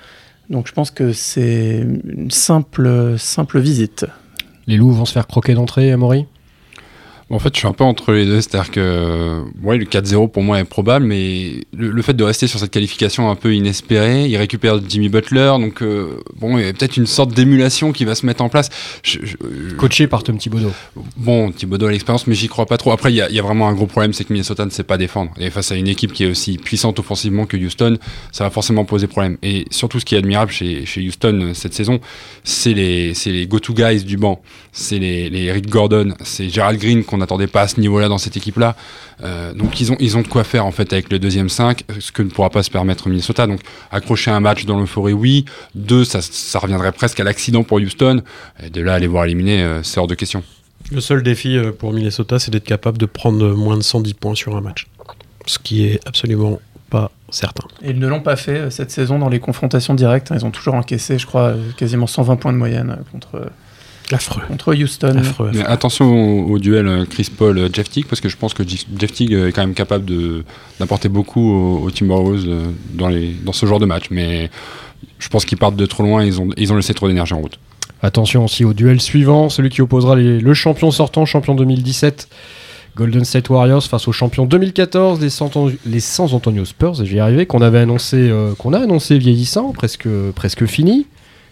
Donc 0.48 0.66
je 0.66 0.72
pense 0.72 0.90
que 0.90 1.12
c'est 1.12 1.80
une 1.80 2.30
simple, 2.30 3.16
simple 3.18 3.58
visite. 3.58 4.06
Les 4.68 4.76
loups 4.76 4.92
vont 4.92 5.07
se 5.07 5.12
faire 5.12 5.26
croquer 5.26 5.54
d'entrée, 5.54 5.90
Amaury? 5.92 6.26
En 7.30 7.38
fait, 7.38 7.54
je 7.54 7.58
suis 7.58 7.68
un 7.68 7.72
peu 7.72 7.84
entre 7.84 8.12
les 8.12 8.24
deux. 8.24 8.40
C'est-à-dire 8.40 8.70
que 8.70 9.42
ouais, 9.62 9.76
le 9.76 9.84
4-0 9.84 10.30
pour 10.30 10.42
moi 10.42 10.60
est 10.60 10.64
probable, 10.64 11.04
mais 11.04 11.62
le, 11.76 12.00
fait 12.02 12.14
de 12.14 12.24
rester 12.24 12.46
sur 12.46 12.58
cette 12.58 12.70
qualification 12.70 13.30
un 13.30 13.34
peu 13.34 13.54
inespérée, 13.54 14.26
il 14.26 14.36
récupère 14.36 14.80
Jimmy 14.88 15.08
Butler, 15.08 15.52
donc 15.60 15.82
euh, 15.82 16.20
bon, 16.40 16.56
il 16.56 16.64
y 16.64 16.68
a 16.68 16.72
peut-être 16.72 16.96
une 16.96 17.06
sorte 17.06 17.34
d'émulation 17.34 17.92
qui 17.92 18.04
va 18.04 18.14
se 18.14 18.24
mettre 18.24 18.42
en 18.42 18.48
place. 18.48 18.70
Je, 19.02 19.18
Coaché 19.76 20.06
par 20.06 20.22
Tom 20.22 20.38
Thibodeau. 20.38 20.72
Bon, 21.16 21.52
Thibodeau 21.52 21.86
a 21.86 21.90
l'expérience, 21.90 22.26
mais 22.26 22.34
j'y 22.34 22.48
crois 22.48 22.66
pas 22.66 22.78
trop. 22.78 22.92
Après, 22.92 23.12
il 23.12 23.16
y, 23.16 23.34
y, 23.34 23.38
a 23.38 23.42
vraiment 23.42 23.68
un 23.68 23.74
gros 23.74 23.86
problème, 23.86 24.12
c'est 24.14 24.24
que 24.24 24.32
Minnesota 24.32 24.64
ne 24.64 24.70
sait 24.70 24.82
pas 24.82 24.96
défendre. 24.96 25.30
Et 25.38 25.50
face 25.50 25.70
à 25.70 25.76
une 25.76 25.88
équipe 25.88 26.12
qui 26.12 26.24
est 26.24 26.30
aussi 26.30 26.56
puissante 26.56 26.98
offensivement 26.98 27.44
que 27.44 27.56
Houston, 27.56 27.98
ça 28.32 28.44
va 28.44 28.50
forcément 28.50 28.84
poser 28.86 29.06
problème. 29.06 29.36
Et 29.42 29.66
surtout, 29.70 30.00
ce 30.00 30.04
qui 30.06 30.14
est 30.14 30.18
admirable 30.18 30.50
chez, 30.50 30.86
chez 30.86 31.06
Houston 31.06 31.40
euh, 31.42 31.54
cette 31.54 31.74
saison, 31.74 32.00
c'est 32.42 32.72
les, 32.72 33.12
les 33.26 33.46
go-to 33.46 33.74
guys 33.74 34.04
du 34.04 34.16
banc. 34.16 34.40
C'est 34.72 34.98
les, 34.98 35.28
les 35.28 35.52
Rick 35.52 35.68
Gordon, 35.68 36.14
c'est 36.22 36.48
Gerald 36.48 36.80
Green 36.80 37.04
qu'on 37.04 37.17
n'attendait 37.18 37.46
pas 37.46 37.62
à 37.62 37.68
ce 37.68 37.81
niveau-là 37.81 38.09
dans 38.09 38.18
cette 38.18 38.37
équipe-là. 38.37 38.76
Euh, 39.22 39.52
donc 39.52 39.81
ils 39.81 39.92
ont, 39.92 39.96
ils 40.00 40.16
ont 40.16 40.22
de 40.22 40.28
quoi 40.28 40.44
faire 40.44 40.66
en 40.66 40.70
fait 40.70 40.92
avec 40.92 41.11
le 41.11 41.18
deuxième 41.18 41.48
5, 41.48 41.85
ce 41.98 42.12
que 42.12 42.22
ne 42.22 42.28
pourra 42.28 42.50
pas 42.50 42.62
se 42.62 42.70
permettre 42.70 43.09
Minnesota. 43.09 43.46
Donc 43.46 43.61
accrocher 43.90 44.31
un 44.31 44.40
match 44.40 44.64
dans 44.64 44.78
l'euphorie, 44.78 45.12
oui. 45.12 45.44
Deux, 45.74 46.04
ça, 46.04 46.20
ça 46.22 46.59
reviendrait 46.59 46.92
presque 46.92 47.20
à 47.20 47.24
l'accident 47.24 47.62
pour 47.62 47.78
Houston. 47.78 48.22
Et 48.62 48.70
de 48.70 48.81
là, 48.81 48.94
aller 48.94 49.07
voir 49.07 49.24
éliminer, 49.24 49.62
euh, 49.62 49.83
c'est 49.83 50.00
hors 50.00 50.07
de 50.07 50.14
question. 50.14 50.42
Le 50.92 51.00
seul 51.00 51.22
défi 51.22 51.57
euh, 51.57 51.72
pour 51.72 51.92
Minnesota, 51.92 52.38
c'est 52.38 52.50
d'être 52.50 52.64
capable 52.64 52.98
de 52.98 53.07
prendre 53.07 53.54
moins 53.54 53.76
de 53.76 53.83
110 53.83 54.14
points 54.14 54.35
sur 54.35 54.57
un 54.57 54.61
match. 54.61 54.87
Ce 55.46 55.59
qui 55.59 55.85
est 55.85 56.00
absolument 56.07 56.61
pas 56.90 57.11
certain. 57.31 57.66
Et 57.83 57.90
ils 57.90 57.98
ne 57.98 58.07
l'ont 58.07 58.22
pas 58.22 58.37
fait 58.37 58.70
cette 58.70 58.90
saison 58.90 59.18
dans 59.18 59.28
les 59.28 59.40
confrontations 59.40 59.94
directes. 59.94 60.33
Ils 60.35 60.46
ont 60.46 60.50
toujours 60.50 60.74
encaissé, 60.74 61.18
je 61.18 61.26
crois, 61.26 61.54
quasiment 61.76 62.07
120 62.07 62.37
points 62.37 62.52
de 62.52 62.59
moyenne 62.59 62.98
contre 63.12 63.50
Affreux. 64.12 64.42
Contre 64.48 64.74
Houston. 64.74 65.22
Mais 65.52 65.64
attention 65.64 66.46
au, 66.46 66.58
duel 66.58 66.86
euh, 66.86 67.04
Chris 67.04 67.28
Paul-Jeff 67.36 67.86
euh, 67.86 67.90
Teague, 67.90 68.06
parce 68.06 68.20
que 68.20 68.28
je 68.28 68.36
pense 68.36 68.54
que 68.54 68.62
Jeff 68.66 69.12
Teague 69.12 69.32
est 69.32 69.52
quand 69.52 69.62
même 69.62 69.74
capable 69.74 70.06
d'apporter 70.80 71.08
beaucoup 71.08 71.40
au, 71.40 71.84
au 71.84 71.90
Timberwolves 71.90 72.44
euh, 72.48 72.66
dans, 72.94 73.08
les, 73.08 73.32
dans 73.32 73.52
ce 73.52 73.66
genre 73.66 73.78
de 73.78 73.86
match. 73.86 74.04
Mais 74.10 74.50
je 75.18 75.28
pense 75.28 75.44
qu'ils 75.44 75.58
partent 75.58 75.76
de 75.76 75.86
trop 75.86 76.02
loin, 76.02 76.24
ils 76.24 76.40
ont, 76.40 76.48
ils 76.56 76.72
ont 76.72 76.76
laissé 76.76 76.94
trop 76.94 77.08
d'énergie 77.08 77.34
en 77.34 77.40
route. 77.40 77.58
Attention 78.02 78.44
aussi 78.44 78.64
au 78.64 78.72
duel 78.72 79.00
suivant, 79.00 79.48
celui 79.48 79.70
qui 79.70 79.82
opposera 79.82 80.14
le 80.14 80.54
champion 80.54 80.90
sortant, 80.90 81.26
champion 81.26 81.54
2017. 81.54 82.28
Golden 82.96 83.24
State 83.24 83.48
Warriors 83.48 83.84
face 83.84 84.08
au 84.08 84.12
champion 84.12 84.44
2014 84.44 85.20
les, 85.20 85.28
les 85.86 86.00
San 86.00 86.28
Antonio 86.32 86.64
Spurs, 86.64 87.04
j'y 87.04 87.16
y 87.16 87.20
arriver, 87.20 87.46
qu'on 87.46 87.60
avait 87.60 87.78
annoncé, 87.78 88.32
qu'on 88.58 88.72
a 88.72 88.78
annoncé 88.78 89.18
vieillissant, 89.18 89.72
presque, 89.72 90.08
presque 90.34 90.66
fini. 90.66 91.06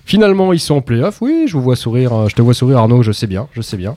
Finalement, 0.07 0.53
ils 0.53 0.61
sont 0.61 0.77
en 0.77 0.81
playoff. 0.83 1.21
Oui, 1.21 1.47
je 1.49 1.55
vous 1.55 1.63
vois 1.63 1.75
sourire. 1.75 2.13
Euh, 2.13 2.29
je 2.29 2.37
te 2.37 2.41
vois 2.41 2.55
sourire, 2.55 2.79
Arnaud. 2.79 3.03
Je 3.03 3.11
sais 3.11 3.27
bien, 3.27 3.49
je 3.53 3.61
sais 3.61 3.77
bien. 3.77 3.97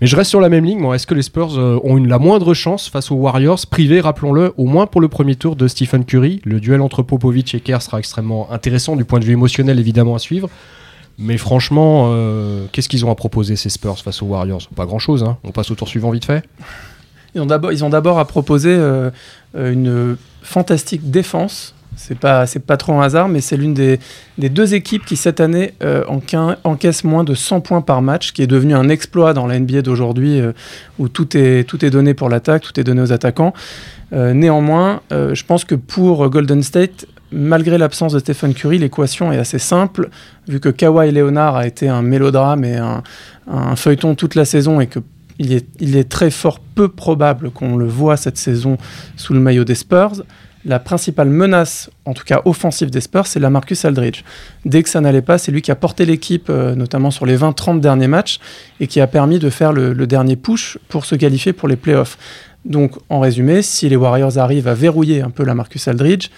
Mais 0.00 0.06
je 0.06 0.16
reste 0.16 0.30
sur 0.30 0.40
la 0.40 0.48
même 0.48 0.64
ligne. 0.64 0.82
Est-ce 0.94 1.06
que 1.06 1.12
les 1.12 1.20
Spurs 1.20 1.58
euh, 1.58 1.78
ont 1.84 1.98
une, 1.98 2.08
la 2.08 2.18
moindre 2.18 2.54
chance 2.54 2.88
face 2.88 3.10
aux 3.10 3.16
Warriors 3.16 3.60
privés, 3.70 4.00
rappelons-le, 4.00 4.54
au 4.56 4.64
moins 4.64 4.86
pour 4.86 5.02
le 5.02 5.08
premier 5.08 5.36
tour 5.36 5.54
de 5.54 5.68
Stephen 5.68 6.06
Curry? 6.06 6.40
Le 6.44 6.60
duel 6.60 6.80
entre 6.80 7.02
Popovic 7.02 7.54
et 7.54 7.60
Kerr 7.60 7.82
sera 7.82 7.98
extrêmement 7.98 8.50
intéressant 8.50 8.96
du 8.96 9.04
point 9.04 9.20
de 9.20 9.26
vue 9.26 9.34
émotionnel, 9.34 9.78
évidemment, 9.78 10.14
à 10.14 10.18
suivre. 10.18 10.48
Mais 11.18 11.36
franchement, 11.36 12.06
euh, 12.08 12.64
qu'est-ce 12.72 12.88
qu'ils 12.88 13.04
ont 13.04 13.10
à 13.10 13.14
proposer 13.14 13.56
ces 13.56 13.68
Spurs 13.68 13.98
face 13.98 14.22
aux 14.22 14.26
Warriors? 14.26 14.62
Pas 14.74 14.86
grand-chose. 14.86 15.24
Hein. 15.24 15.36
On 15.44 15.50
passe 15.50 15.70
au 15.70 15.74
tour 15.74 15.88
suivant 15.88 16.10
vite 16.10 16.24
fait. 16.24 16.42
Ils 17.34 17.42
ont 17.42 17.90
d'abord 17.90 18.18
à 18.18 18.24
proposer 18.24 18.74
une 19.54 20.16
fantastique 20.42 21.10
défense 21.10 21.73
c'est 21.96 22.18
pas, 22.18 22.46
c'est 22.46 22.60
pas 22.60 22.76
trop 22.76 22.92
un 22.94 23.02
hasard, 23.02 23.28
mais 23.28 23.40
c'est 23.40 23.56
l'une 23.56 23.74
des, 23.74 23.98
deux 24.38 24.74
équipes 24.74 25.04
qui, 25.04 25.16
cette 25.16 25.40
année, 25.40 25.74
euh, 25.82 26.04
encaisse 26.64 27.04
moins 27.04 27.24
de 27.24 27.34
100 27.34 27.60
points 27.60 27.80
par 27.80 28.02
match, 28.02 28.32
qui 28.32 28.42
est 28.42 28.46
devenu 28.46 28.74
un 28.74 28.88
exploit 28.88 29.32
dans 29.32 29.46
la 29.46 29.58
NBA 29.58 29.82
d'aujourd'hui, 29.82 30.40
euh, 30.40 30.52
où 30.98 31.08
tout 31.08 31.36
est, 31.36 31.64
tout 31.64 31.84
est 31.84 31.90
donné 31.90 32.14
pour 32.14 32.28
l'attaque, 32.28 32.62
tout 32.62 32.78
est 32.78 32.84
donné 32.84 33.02
aux 33.02 33.12
attaquants. 33.12 33.52
Euh, 34.12 34.32
néanmoins, 34.32 35.00
je 35.10 35.42
pense 35.44 35.64
que 35.64 35.74
pour 35.74 36.28
Golden 36.28 36.62
State, 36.62 37.06
malgré 37.32 37.78
l'absence 37.78 38.12
de 38.12 38.18
Stephen 38.18 38.54
Curry, 38.54 38.78
l'équation 38.78 39.32
est 39.32 39.38
assez 39.38 39.58
simple, 39.58 40.08
vu 40.46 40.60
que 40.60 40.68
Kawhi 40.68 41.10
Leonard 41.10 41.56
a 41.56 41.66
été 41.66 41.88
un 41.88 42.02
mélodrame 42.02 42.64
et 42.64 42.76
un, 42.76 43.02
un 43.48 43.76
feuilleton 43.76 44.14
toute 44.14 44.34
la 44.34 44.44
saison, 44.44 44.80
et 44.80 44.86
que 44.86 45.00
il 45.38 45.52
est, 45.52 45.66
il 45.80 45.96
est 45.96 46.08
très 46.08 46.30
fort 46.30 46.60
peu 46.60 46.88
probable 46.88 47.50
qu'on 47.50 47.76
le 47.76 47.86
voit 47.86 48.16
cette 48.16 48.36
saison 48.36 48.76
sous 49.16 49.32
le 49.32 49.40
maillot 49.40 49.64
des 49.64 49.74
Spurs. 49.74 50.22
La 50.66 50.78
principale 50.78 51.28
menace, 51.28 51.90
en 52.06 52.14
tout 52.14 52.24
cas 52.24 52.40
offensive 52.46 52.88
des 52.88 53.02
Spurs, 53.02 53.26
c'est 53.26 53.40
la 53.40 53.50
Marcus 53.50 53.84
Aldridge. 53.84 54.24
Dès 54.64 54.82
que 54.82 54.88
ça 54.88 55.02
n'allait 55.02 55.20
pas, 55.20 55.36
c'est 55.36 55.52
lui 55.52 55.60
qui 55.60 55.70
a 55.70 55.74
porté 55.74 56.06
l'équipe, 56.06 56.46
euh, 56.48 56.74
notamment 56.74 57.10
sur 57.10 57.26
les 57.26 57.36
20-30 57.36 57.80
derniers 57.80 58.08
matchs, 58.08 58.40
et 58.80 58.86
qui 58.86 59.00
a 59.00 59.06
permis 59.06 59.38
de 59.38 59.50
faire 59.50 59.74
le, 59.74 59.94
dernier 60.06 60.36
push 60.36 60.78
pour 60.88 61.04
se 61.04 61.16
qualifier 61.16 61.52
pour 61.52 61.68
les 61.68 61.76
playoffs. 61.76 62.16
Donc, 62.64 62.92
en 63.10 63.20
résumé, 63.20 63.60
si 63.60 63.90
les 63.90 63.96
Warriors 63.96 64.38
arrivent 64.38 64.68
à 64.68 64.74
verrouiller 64.74 65.20
un 65.20 65.30
peu 65.30 65.44
la 65.44 65.54
Marcus 65.54 65.86
Aldridge, 65.86 66.30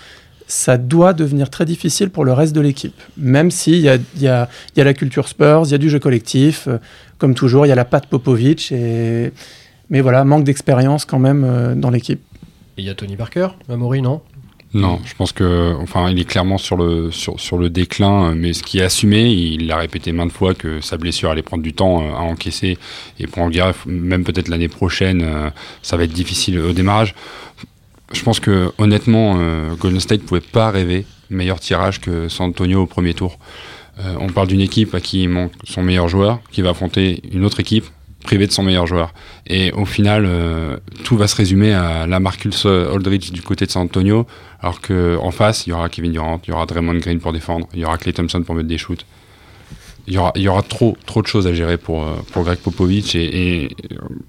ça 0.49 0.77
doit 0.77 1.13
devenir 1.13 1.49
très 1.49 1.65
difficile 1.65 2.11
pour 2.11 2.25
le 2.25 2.33
reste 2.33 2.55
de 2.55 2.61
l'équipe. 2.61 3.01
Même 3.17 3.53
s'il 3.53 3.79
y 3.79 3.89
a, 3.89 3.97
y, 3.97 4.81
la 4.81 4.95
culture 4.95 5.29
Spurs, 5.29 5.63
il 5.67 5.71
y 5.71 5.75
a 5.75 5.79
du 5.79 5.89
jeu 5.89 6.01
collectif, 6.01 6.67
euh, 6.67 6.79
comme 7.19 7.35
toujours, 7.35 7.65
il 7.65 7.69
y 7.69 7.73
a 7.73 7.77
la 7.77 7.85
patte 7.85 8.07
Popovic, 8.07 8.73
mais 9.91 10.01
voilà, 10.01 10.25
manque 10.25 10.45
d'expérience 10.45 11.05
quand 11.05 11.19
même 11.19 11.45
euh, 11.45 11.75
dans 11.75 11.91
l'équipe. 11.91 12.21
Il 12.79 12.85
y 12.85 12.91
a 12.91 12.95
Tony 12.95 13.17
Parker, 13.17 13.49
Amaury, 13.69 14.03
non? 14.03 14.21
Non, 14.75 15.01
je 15.05 15.15
pense 15.15 15.33
que, 15.33 15.75
enfin, 15.81 16.11
il 16.11 16.19
est 16.19 16.25
clairement 16.25 16.59
sur 16.59 16.77
le, 16.77 17.69
déclin, 17.69 18.35
mais 18.35 18.53
ce 18.53 18.63
qui 18.63 18.79
est 18.79 18.83
assumé, 18.83 19.31
il 19.31 19.69
l'a 19.69 19.79
répété 19.79 20.13
maintes 20.13 20.33
fois 20.33 20.55
que 20.55 20.81
sa 20.81 20.99
blessure 20.99 21.31
allait 21.31 21.43
prendre 21.43 21.63
du 21.63 21.73
temps 21.73 22.03
euh, 22.03 22.15
à 22.15 22.21
encaisser 22.21 22.77
et 23.19 23.27
pour 23.27 23.43
en 23.43 23.51
même 23.87 24.25
peut-être 24.25 24.49
l'année 24.49 24.69
prochaine, 24.69 25.23
euh, 25.23 25.51
ça 25.83 25.97
va 25.97 26.05
être 26.05 26.13
difficile 26.13 26.59
au 26.59 26.73
démarrage. 26.73 27.15
Je 28.13 28.23
pense 28.23 28.39
que, 28.39 28.73
honnêtement, 28.79 29.37
euh, 29.39 29.75
Golden 29.77 30.01
State 30.01 30.23
pouvait 30.23 30.41
pas 30.41 30.71
rêver 30.71 31.07
meilleur 31.31 31.59
tirage 31.59 32.01
que 32.01 32.29
San 32.29 32.51
Antonio 32.51 32.83
au 32.83 32.87
premier 32.87 33.15
tour. 33.15 33.39
Euh, 33.99 34.15
on 34.21 34.29
parle 34.29 34.49
d'une 34.49 34.61
équipe 34.61 34.95
à 34.95 35.01
qui 35.01 35.23
il 35.23 35.29
manque 35.29 35.53
son 35.65 35.83
meilleur 35.83 36.09
joueur, 36.09 36.41
qui 36.51 36.63
va 36.63 36.71
affronter 36.71 37.23
une 37.33 37.45
autre 37.45 37.61
équipe 37.61 37.87
privé 38.27 38.47
de 38.47 38.53
son 38.53 38.63
meilleur 38.63 38.87
joueur. 38.87 39.15
Et 39.47 39.73
au 39.73 39.87
final, 39.87 40.25
euh, 40.27 40.77
tout 41.05 41.17
va 41.17 41.27
se 41.29 41.37
résumer 41.37 41.73
à 41.73 42.07
la 42.07 42.21
Marcus 42.21 42.67
Aldridge 42.67 43.33
du 43.33 43.41
côté 43.41 43.65
de 43.65 43.71
San 43.71 43.83
Antonio, 43.83 44.27
alors 44.61 44.81
qu'en 44.81 45.31
face, 45.31 45.67
il 45.67 45.71
y 45.71 45.73
aura 45.73 45.89
Kevin 45.89 46.13
Durant, 46.13 46.41
il 46.47 46.51
y 46.51 46.53
aura 46.53 46.67
Draymond 46.67 46.99
Green 46.99 47.21
pour 47.21 47.33
défendre, 47.33 47.67
il 47.73 47.81
y 47.81 47.85
aura 47.85 47.97
Clay 47.97 48.13
Thompson 48.13 48.43
pour 48.43 48.55
mettre 48.55 48.69
des 48.69 48.79
shoots. 48.79 49.07
Il 50.09 50.15
y 50.15 50.19
aura, 50.19 50.31
il 50.37 50.43
y 50.43 50.49
aura 50.49 50.63
trop, 50.63 50.97
trop 51.05 51.21
de 51.21 51.27
choses 51.27 51.49
à 51.49 51.53
gérer 51.53 51.79
pour, 51.79 52.05
euh, 52.05 52.13
pour 52.33 52.45
Greg 52.45 52.59
Popovich. 52.59 53.17
Et, 53.17 53.63
et, 53.65 53.69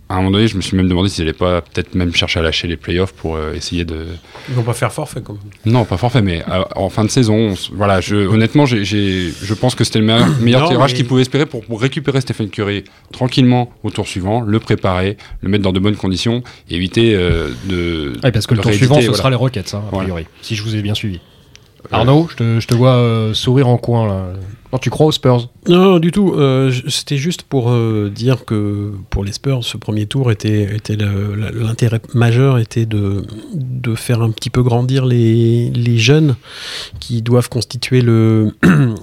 à 0.10 0.16
un 0.16 0.18
moment 0.18 0.32
donné, 0.32 0.48
je 0.48 0.58
me 0.58 0.62
suis 0.62 0.76
même 0.76 0.88
demandé 0.88 1.08
s'ils 1.08 1.24
n'allaient 1.24 1.38
pas 1.38 1.62
peut-être 1.62 1.94
même 1.94 2.16
chercher 2.16 2.40
à 2.40 2.42
lâcher 2.42 2.68
les 2.68 2.78
playoffs 2.78 3.14
pour 3.14 3.36
euh, 3.36 3.54
essayer 3.54 3.86
de. 3.86 4.06
Ils 4.50 4.56
vont 4.56 4.64
pas 4.64 4.74
faire 4.74 4.92
forfait 4.92 5.22
comme. 5.22 5.38
Non, 5.66 5.86
pas 5.86 5.98
forfait, 5.98 6.24
mais 6.24 6.44
euh, 6.50 6.64
en 6.76 6.90
fin 6.90 7.04
de 7.04 7.10
saison, 7.12 7.52
on 7.52 7.54
voilà, 7.76 8.02
je, 8.02 8.16
honnêtement, 8.16 8.66
j'ai, 8.66 8.84
j'ai- 8.86 9.32
je 9.40 9.54
pense 9.54 9.76
que 9.76 9.84
c'était 9.84 10.00
le 10.00 10.06
meilleur, 10.06 10.28
meilleur 10.42 10.62
Non, 10.64 10.70
tirage 10.70 10.92
mais- 10.92 10.98
qu'ils 10.98 11.06
pouvaient 11.08 11.22
espérer 11.22 11.46
pour, 11.46 11.64
pour 11.64 11.80
récupérer 11.80 12.22
Stephen 12.22 12.50
Curry 12.50 12.84
tranquillement 13.12 13.72
au 13.84 13.92
tour 13.92 14.08
suivant, 14.08 14.42
le 14.42 14.60
préparer, 14.60 15.18
le 15.42 15.50
mettre 15.50 15.64
dans 15.64 15.74
de 15.74 15.80
bonnes 15.80 15.96
conditions, 15.96 16.42
et 16.72 16.76
éviter 16.76 17.14
euh, 17.14 17.50
de. 17.70 18.14
Ouais, 18.24 18.32
parce 18.32 18.48
que 18.48 18.56
le 18.56 18.62
tour 18.62 18.70
rééditer, 18.72 18.86
suivant, 18.88 18.96
ce 18.96 19.02
voilà. 19.06 19.18
sera 19.18 19.30
les 19.30 19.36
Rockets, 19.36 19.74
hein, 19.76 19.84
a 19.86 19.90
Voilà. 19.92 20.06
priori, 20.06 20.26
si 20.42 20.56
je 20.56 20.64
vous 20.64 20.76
ai 20.76 20.82
bien 20.82 20.96
suivi. 20.96 21.20
Arnaud, 21.92 22.28
je 22.32 22.36
te, 22.36 22.60
je 22.60 22.68
te 22.68 22.74
vois 22.74 22.96
euh, 22.96 23.34
sourire 23.34 23.68
en 23.70 23.78
coin 23.78 24.08
là. 24.08 24.34
Non, 24.74 24.80
tu 24.80 24.90
crois 24.90 25.06
aux 25.06 25.12
Spurs 25.14 25.50
Non, 25.70 25.98
du 25.98 26.12
tout. 26.12 26.34
Euh, 26.34 26.74
C'était 26.88 27.16
juste 27.16 27.44
pour 27.44 27.72
euh, 27.72 28.12
dire 28.14 28.44
que 28.44 28.92
pour 29.10 29.24
les 29.24 29.32
Spurs, 29.32 29.64
ce 29.64 29.78
premier 29.78 30.08
tour 30.08 30.30
était, 30.30 30.68
l'intérêt 31.54 32.02
majeur 32.14 32.58
était 32.58 32.86
de, 32.86 33.24
faire 33.96 34.22
un 34.22 34.32
petit 34.32 34.50
peu 34.50 34.64
grandir 34.64 35.06
les, 35.06 35.98
jeunes 35.98 36.36
qui 37.00 37.22
doivent 37.22 37.50
constituer 37.50 38.02
euh, 38.06 38.52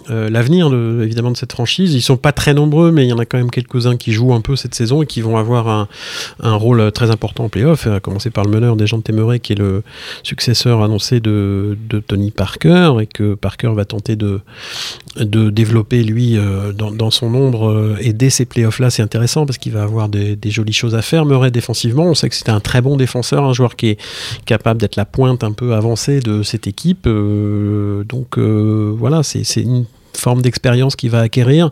l'avenir 0.09 0.69
de- 0.69 1.01
évidemment 1.03 1.31
de 1.31 1.37
cette 1.37 1.53
franchise. 1.53 1.95
Ils 1.95 2.03
sont 2.03 2.19
pas 2.19 2.33
très 2.33 2.53
nombreux, 2.53 2.93
mais 2.93 3.05
il 3.05 3.09
y 3.09 3.13
en 3.13 3.19
a 3.19 3.25
quand 3.25 3.39
même 3.39 3.51
quelques-uns 3.51 3.97
qui 3.97 4.13
jouent 4.13 4.35
un 4.35 4.43
peu 4.43 4.57
cette 4.57 4.75
saison 4.75 5.03
et 5.03 5.07
qui 5.07 5.23
vont 5.23 5.39
avoir 5.39 5.69
un, 5.69 6.55
rôle 6.57 6.93
très 6.93 7.11
important 7.11 7.45
en 7.45 7.49
playoff. 7.49 7.87
À 7.87 8.01
commencer 8.01 8.31
par 8.31 8.45
le 8.45 8.51
meneur 8.51 8.77
des 8.77 8.87
gens 8.87 8.99
de 8.99 9.03
Temeray, 9.03 9.41
qui 9.41 9.55
est 9.55 9.59
le 9.59 9.83
successeur 10.23 10.83
annoncé 10.83 11.21
de, 11.21 11.77
Tony 12.07 12.31
Parker 12.31 12.95
et 13.01 13.07
que 13.07 13.35
Parker 13.35 13.73
va 13.75 13.85
tenter 13.87 14.15
de 14.15 14.41
développer 15.55 16.03
lui 16.03 16.37
euh, 16.37 16.73
dans, 16.73 17.11
son 17.11 17.35
ombre 17.35 17.71
euh, 17.71 17.97
et 18.01 18.13
dès 18.13 18.31
ces 18.31 18.45
playoffs 18.45 18.81
là 18.81 18.91
c'est 18.91 19.03
intéressant 19.03 19.47
parce 19.47 19.57
qu'il 19.59 19.73
va 19.73 19.83
avoir 19.83 20.09
des, 20.09 20.37
jolies 20.51 20.73
choses 20.73 20.95
à 20.95 21.03
faire 21.03 21.25
Murray 21.25 21.51
défensivement. 21.51 22.05
On 22.05 22.15
sait 22.15 22.29
que 22.29 22.35
c'était 22.35 22.51
un 22.51 22.61
très 22.61 22.83
bon 22.83 22.97
défenseur 22.97 23.45
un 23.45 23.53
joueur 23.53 23.77
qui 23.77 23.89
est 23.89 23.99
capable 24.45 24.81
d'être 24.81 24.97
la 24.97 25.05
pointe 25.05 25.45
un 25.45 25.53
peu 25.53 25.75
avancée 25.75 26.21
de 26.21 26.43
cette 26.43 26.67
équipe. 26.67 27.07
Euh, 27.07 28.05
donc 28.05 28.37
euh, 28.37 28.95
voilà 28.97 29.23
c'est 29.23 29.63
une 29.63 29.87
forme 30.15 30.43
d'expérience 30.43 30.97
qu'il 30.97 31.11
va 31.11 31.21
acquérir 31.21 31.71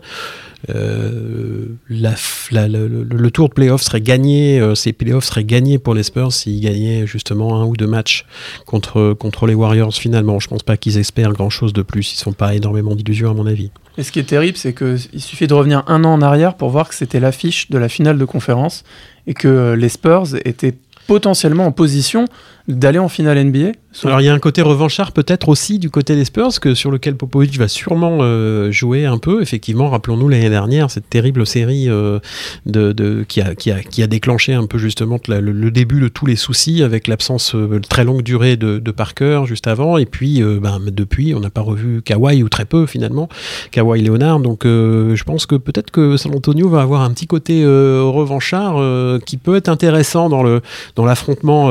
euh, 0.69 1.65
le, 1.89 3.29
tour 3.29 3.49
de 3.49 3.53
playoff 3.53 3.81
serait 3.81 4.01
gagné, 4.01 4.59
euh, 4.59 4.75
ces 4.75 4.93
playoffs 4.93 5.25
seraient 5.25 5.43
gagnés 5.43 5.77
pour 5.77 5.93
les 5.93 6.03
Spurs 6.03 6.31
s'ils 6.31 6.61
gagnaient 6.61 7.05
justement 7.05 7.61
un 7.61 7.65
ou 7.65 7.75
deux 7.75 7.87
matchs 7.87 8.25
contre, 8.65 9.13
contre 9.13 9.45
les 9.45 9.53
Warriors 9.53 9.93
finalement. 9.93 10.39
Je 10.39 10.47
pense 10.47 10.63
pas 10.63 10.77
qu'ils 10.77 10.97
espèrent 10.97 11.33
grand 11.33 11.49
chose 11.49 11.73
de 11.73 11.81
plus, 11.81 12.13
ils 12.13 12.19
ne 12.19 12.23
font 12.23 12.33
pas 12.33 12.53
énormément 12.53 12.95
d'illusions 12.95 13.31
à 13.31 13.33
mon 13.33 13.45
avis. 13.45 13.71
Et 13.97 14.03
ce 14.03 14.11
qui 14.11 14.19
est 14.19 14.23
terrible, 14.23 14.57
c'est 14.57 14.73
qu'il 14.73 15.21
suffit 15.21 15.47
de 15.47 15.53
revenir 15.53 15.83
un 15.87 16.03
an 16.03 16.13
en 16.13 16.21
arrière 16.21 16.55
pour 16.55 16.69
voir 16.69 16.89
que 16.89 16.95
c'était 16.95 17.19
l'affiche 17.19 17.69
de 17.69 17.77
la 17.77 17.89
finale 17.89 18.17
de 18.17 18.25
conférence 18.25 18.83
et 19.27 19.33
que 19.33 19.73
les 19.73 19.89
Spurs 19.89 20.35
étaient 20.45 20.75
potentiellement 21.07 21.65
en 21.65 21.71
position 21.71 22.25
d'aller 22.67 22.99
en 22.99 23.09
finale 23.09 23.43
NBA. 23.43 23.73
Alors 24.05 24.21
il 24.21 24.25
y 24.25 24.29
a 24.29 24.33
un 24.33 24.39
côté 24.39 24.61
revanchard 24.61 25.11
peut-être 25.11 25.49
aussi 25.49 25.77
du 25.77 25.89
côté 25.89 26.15
des 26.15 26.25
Spurs 26.25 26.59
que 26.59 26.73
sur 26.73 26.89
lequel 26.89 27.15
Popovic 27.15 27.57
va 27.57 27.67
sûrement 27.67 28.19
euh, 28.21 28.71
jouer 28.71 29.05
un 29.05 29.17
peu. 29.17 29.41
Effectivement, 29.41 29.89
rappelons-nous 29.89 30.29
l'année 30.29 30.49
dernière 30.49 30.89
cette 30.89 31.09
terrible 31.09 31.45
série 31.45 31.89
euh, 31.89 32.19
de, 32.65 32.91
de- 32.91 33.23
qui, 33.27 33.41
a, 33.41 33.53
qui, 33.53 33.69
a, 33.71 33.81
qui 33.81 34.01
a 34.01 34.07
déclenché 34.07 34.53
un 34.53 34.65
peu 34.65 34.77
justement 34.77 35.19
le, 35.27 35.71
début 35.71 35.99
de 35.99 36.07
tous 36.07 36.25
les 36.25 36.35
soucis 36.35 36.83
avec 36.83 37.07
l'absence 37.07 37.53
euh, 37.53 37.79
très 37.87 38.03
longue 38.03 38.23
durée 38.23 38.57
de, 38.57 38.79
Parker 38.93 39.41
juste 39.45 39.65
avant 39.65 39.97
et 39.97 40.05
puis 40.05 40.41
euh, 40.41 40.59
ben, 40.61 40.79
depuis 40.85 41.33
on 41.33 41.39
n'a 41.39 41.49
pas 41.49 41.61
revu 41.61 42.03
Kawhi 42.03 42.43
ou 42.43 42.49
très 42.49 42.65
peu 42.65 42.85
finalement 42.85 43.27
Kawhi 43.71 44.01
Leonard. 44.01 44.39
Donc 44.39 44.63
je 44.63 45.23
pense 45.23 45.45
que 45.45 45.55
peut-être 45.55 45.91
que 45.91 46.15
San 46.17 46.33
Antonio 46.33 46.69
va 46.69 46.81
avoir 46.81 47.01
un 47.01 47.11
petit 47.11 47.27
côté 47.27 47.65
revanchard 47.65 49.19
qui 49.25 49.37
peut 49.37 49.55
être 49.55 49.69
intéressant 49.69 50.29
dans 50.29 50.43
le 50.43 50.61
dans 50.95 51.05
l'affrontement 51.05 51.69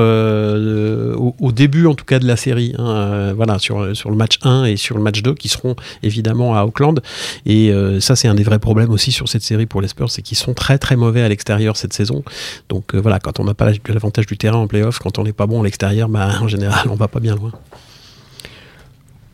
au, 1.16 1.52
début 1.52 1.86
en 1.86 1.94
tout 1.94 2.04
cas 2.04 2.18
de 2.18 2.26
la 2.26 2.36
série. 2.36 2.74
hein, 2.78 2.86
euh, 2.86 3.32
voilà 3.36 3.58
sur 3.58 3.80
le 3.80 4.16
match 4.16 4.38
1 4.42 4.64
et 4.64 4.76
sur 4.76 4.96
le 4.96 5.02
match 5.02 5.22
2 5.22 5.34
qui 5.34 5.48
seront 5.48 5.76
évidemment 6.02 6.54
à 6.56 6.64
Auckland. 6.64 7.00
Et 7.46 7.70
euh, 7.70 8.00
ça 8.00 8.16
c'est 8.16 8.28
un 8.28 8.34
des 8.34 8.42
vrais 8.42 8.58
problèmes 8.58 8.90
aussi 8.90 9.12
sur 9.12 9.28
cette 9.28 9.42
série 9.42 9.66
pour 9.66 9.80
les 9.80 9.88
Spurs, 9.88 10.10
c'est 10.10 10.22
qu'ils 10.22 10.38
sont 10.38 10.54
très 10.54 10.78
très 10.78 10.96
mauvais 10.96 11.22
à 11.22 11.28
l'extérieur 11.28 11.76
cette 11.76 11.92
saison. 11.92 12.22
Donc 12.68 12.94
euh, 12.94 13.00
voilà, 13.00 13.18
quand 13.18 13.40
on 13.40 13.44
n'a 13.44 13.54
pas 13.54 13.66
la- 13.70 13.76
l'avantage 13.92 14.26
du 14.26 14.36
terrain 14.36 14.58
en 14.58 14.66
playoff, 14.66 14.98
quand 14.98 15.18
on 15.18 15.24
n'est 15.24 15.32
pas 15.32 15.46
bon 15.46 15.60
à 15.60 15.64
l'extérieur, 15.64 16.08
bah, 16.08 16.30
en 16.40 16.48
général 16.48 16.88
on 16.90 16.94
va 16.96 17.08
pas 17.08 17.20
bien 17.20 17.34
loin. 17.36 17.52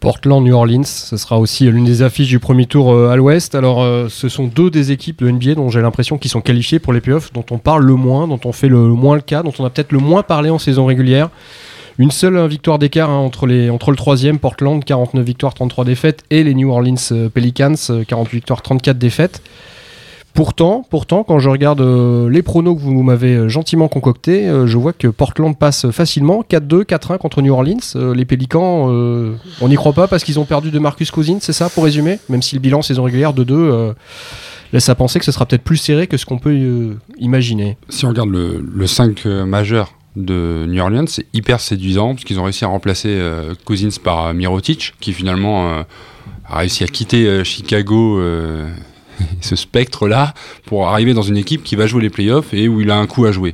Portland, 0.00 0.44
New 0.44 0.54
Orleans, 0.54 0.84
ce 0.84 1.16
sera 1.16 1.38
aussi 1.38 1.70
l'une 1.70 1.84
des 1.84 2.02
affiches 2.02 2.28
du 2.28 2.38
premier 2.38 2.66
tour 2.66 2.92
euh, 2.92 3.10
à 3.10 3.16
l'ouest. 3.16 3.54
Alors, 3.54 3.82
euh, 3.82 4.08
ce 4.08 4.28
sont 4.28 4.46
deux 4.46 4.70
des 4.70 4.92
équipes 4.92 5.22
de 5.22 5.30
NBA 5.30 5.54
dont 5.54 5.68
j'ai 5.68 5.80
l'impression 5.80 6.18
qu'ils 6.18 6.30
sont 6.30 6.40
qualifiés 6.40 6.78
pour 6.78 6.92
les 6.92 7.00
playoffs, 7.00 7.32
dont 7.32 7.44
on 7.50 7.58
parle 7.58 7.84
le 7.84 7.94
moins, 7.94 8.28
dont 8.28 8.40
on 8.44 8.52
fait 8.52 8.68
le 8.68 8.78
moins 8.78 9.16
le 9.16 9.22
cas, 9.22 9.42
dont 9.42 9.52
on 9.58 9.64
a 9.64 9.70
peut-être 9.70 9.92
le 9.92 9.98
moins 9.98 10.22
parlé 10.22 10.50
en 10.50 10.58
saison 10.58 10.86
régulière. 10.86 11.30
Une 11.98 12.12
seule 12.12 12.36
euh, 12.36 12.46
victoire 12.46 12.78
d'écart 12.78 13.10
hein, 13.10 13.16
entre, 13.16 13.48
entre 13.70 13.90
le 13.90 13.96
troisième, 13.96 14.38
Portland, 14.38 14.84
49 14.84 15.24
victoires, 15.24 15.52
33 15.52 15.84
défaites, 15.84 16.22
et 16.30 16.44
les 16.44 16.54
New 16.54 16.70
Orleans 16.70 16.94
euh, 17.10 17.28
Pelicans, 17.28 17.74
euh, 17.90 18.04
48 18.04 18.36
victoires, 18.36 18.62
34 18.62 18.96
défaites. 18.98 19.42
Pourtant, 20.38 21.24
quand 21.24 21.40
je 21.40 21.48
regarde 21.48 21.80
euh, 21.80 22.30
les 22.30 22.42
pronos 22.42 22.76
que 22.76 22.80
vous 22.80 23.02
m'avez 23.02 23.34
euh, 23.34 23.48
gentiment 23.48 23.88
concoctés, 23.88 24.46
euh, 24.46 24.68
je 24.68 24.78
vois 24.78 24.92
que 24.92 25.08
Portland 25.08 25.58
passe 25.58 25.90
facilement 25.90 26.44
4-2, 26.48 26.84
4-1 26.84 27.18
contre 27.18 27.42
New 27.42 27.52
Orleans. 27.52 28.14
Les 28.14 28.24
Pélicans, 28.24 28.88
on 28.88 29.68
n'y 29.68 29.74
croit 29.74 29.94
pas 29.94 30.06
parce 30.06 30.22
qu'ils 30.22 30.38
ont 30.38 30.44
perdu 30.44 30.70
de 30.70 30.78
Marcus 30.78 31.10
Cousins, 31.10 31.38
c'est 31.40 31.52
ça 31.52 31.68
pour 31.68 31.82
résumer? 31.82 32.20
Même 32.28 32.42
si 32.42 32.54
le 32.54 32.60
bilan 32.60 32.82
saison 32.82 33.02
régulière 33.02 33.32
de 33.32 33.42
2 33.42 33.54
euh, 33.56 33.92
laisse 34.72 34.88
à 34.88 34.94
penser 34.94 35.18
que 35.18 35.24
ce 35.24 35.32
sera 35.32 35.44
peut-être 35.44 35.64
plus 35.64 35.76
serré 35.76 36.06
que 36.06 36.16
ce 36.16 36.24
qu'on 36.24 36.38
peut 36.38 36.96
imaginer. 37.18 37.76
Si 37.88 38.04
on 38.04 38.10
regarde 38.10 38.30
le, 38.30 38.64
le 38.64 38.86
5 38.86 39.26
euh, 39.26 39.44
majeur 39.44 39.94
de 40.14 40.66
New 40.68 40.80
Orleans, 40.80 41.08
c'est 41.08 41.26
hyper 41.32 41.58
séduisant 41.58 42.14
parce 42.14 42.22
qu'ils 42.22 42.38
ont 42.38 42.44
réussi 42.44 42.64
à 42.64 42.68
remplacer 42.68 43.20
Cousins 43.64 43.88
par 44.02 44.34
Mirotic, 44.34 44.94
qui 45.00 45.12
finalement 45.12 45.84
a 46.48 46.58
réussi 46.58 46.82
à 46.82 46.86
quitter 46.86 47.44
Chicago, 47.44 48.20
ce 49.40 49.56
spectre-là, 49.56 50.34
pour 50.66 50.88
arriver 50.88 51.14
dans 51.14 51.22
une 51.22 51.36
équipe 51.36 51.62
qui 51.62 51.76
va 51.76 51.86
jouer 51.86 52.02
les 52.02 52.10
playoffs 52.10 52.52
et 52.54 52.68
où 52.68 52.80
il 52.80 52.90
a 52.90 52.96
un 52.96 53.06
coup 53.06 53.24
à 53.24 53.32
jouer. 53.32 53.50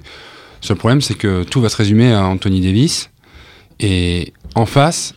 Le 0.62 0.66
seul 0.66 0.76
problème, 0.76 1.00
c'est 1.00 1.14
que 1.14 1.42
tout 1.44 1.60
va 1.60 1.68
se 1.68 1.76
résumer 1.76 2.12
à 2.12 2.24
Anthony 2.24 2.60
Davis. 2.60 3.10
Et 3.80 4.32
en 4.54 4.66
face, 4.66 5.14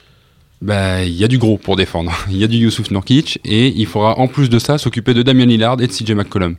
bah, 0.62 1.03
il 1.03 1.13
y 1.13 1.23
a 1.23 1.27
du 1.27 1.38
gros 1.38 1.57
pour 1.57 1.75
défendre. 1.75 2.12
Il 2.29 2.38
y 2.38 2.43
a 2.43 2.47
du 2.47 2.57
Youssouf 2.57 2.89
Nurkic 2.91 3.39
et 3.45 3.67
il 3.67 3.86
faudra 3.86 4.17
en 4.17 4.27
plus 4.27 4.49
de 4.49 4.57
ça 4.60 4.77
s'occuper 4.79 5.13
de 5.13 5.21
Damian 5.21 5.45
Lillard 5.45 5.79
et 5.79 5.88
de 5.88 5.91
CJ 5.91 6.12
McCollum. 6.12 6.55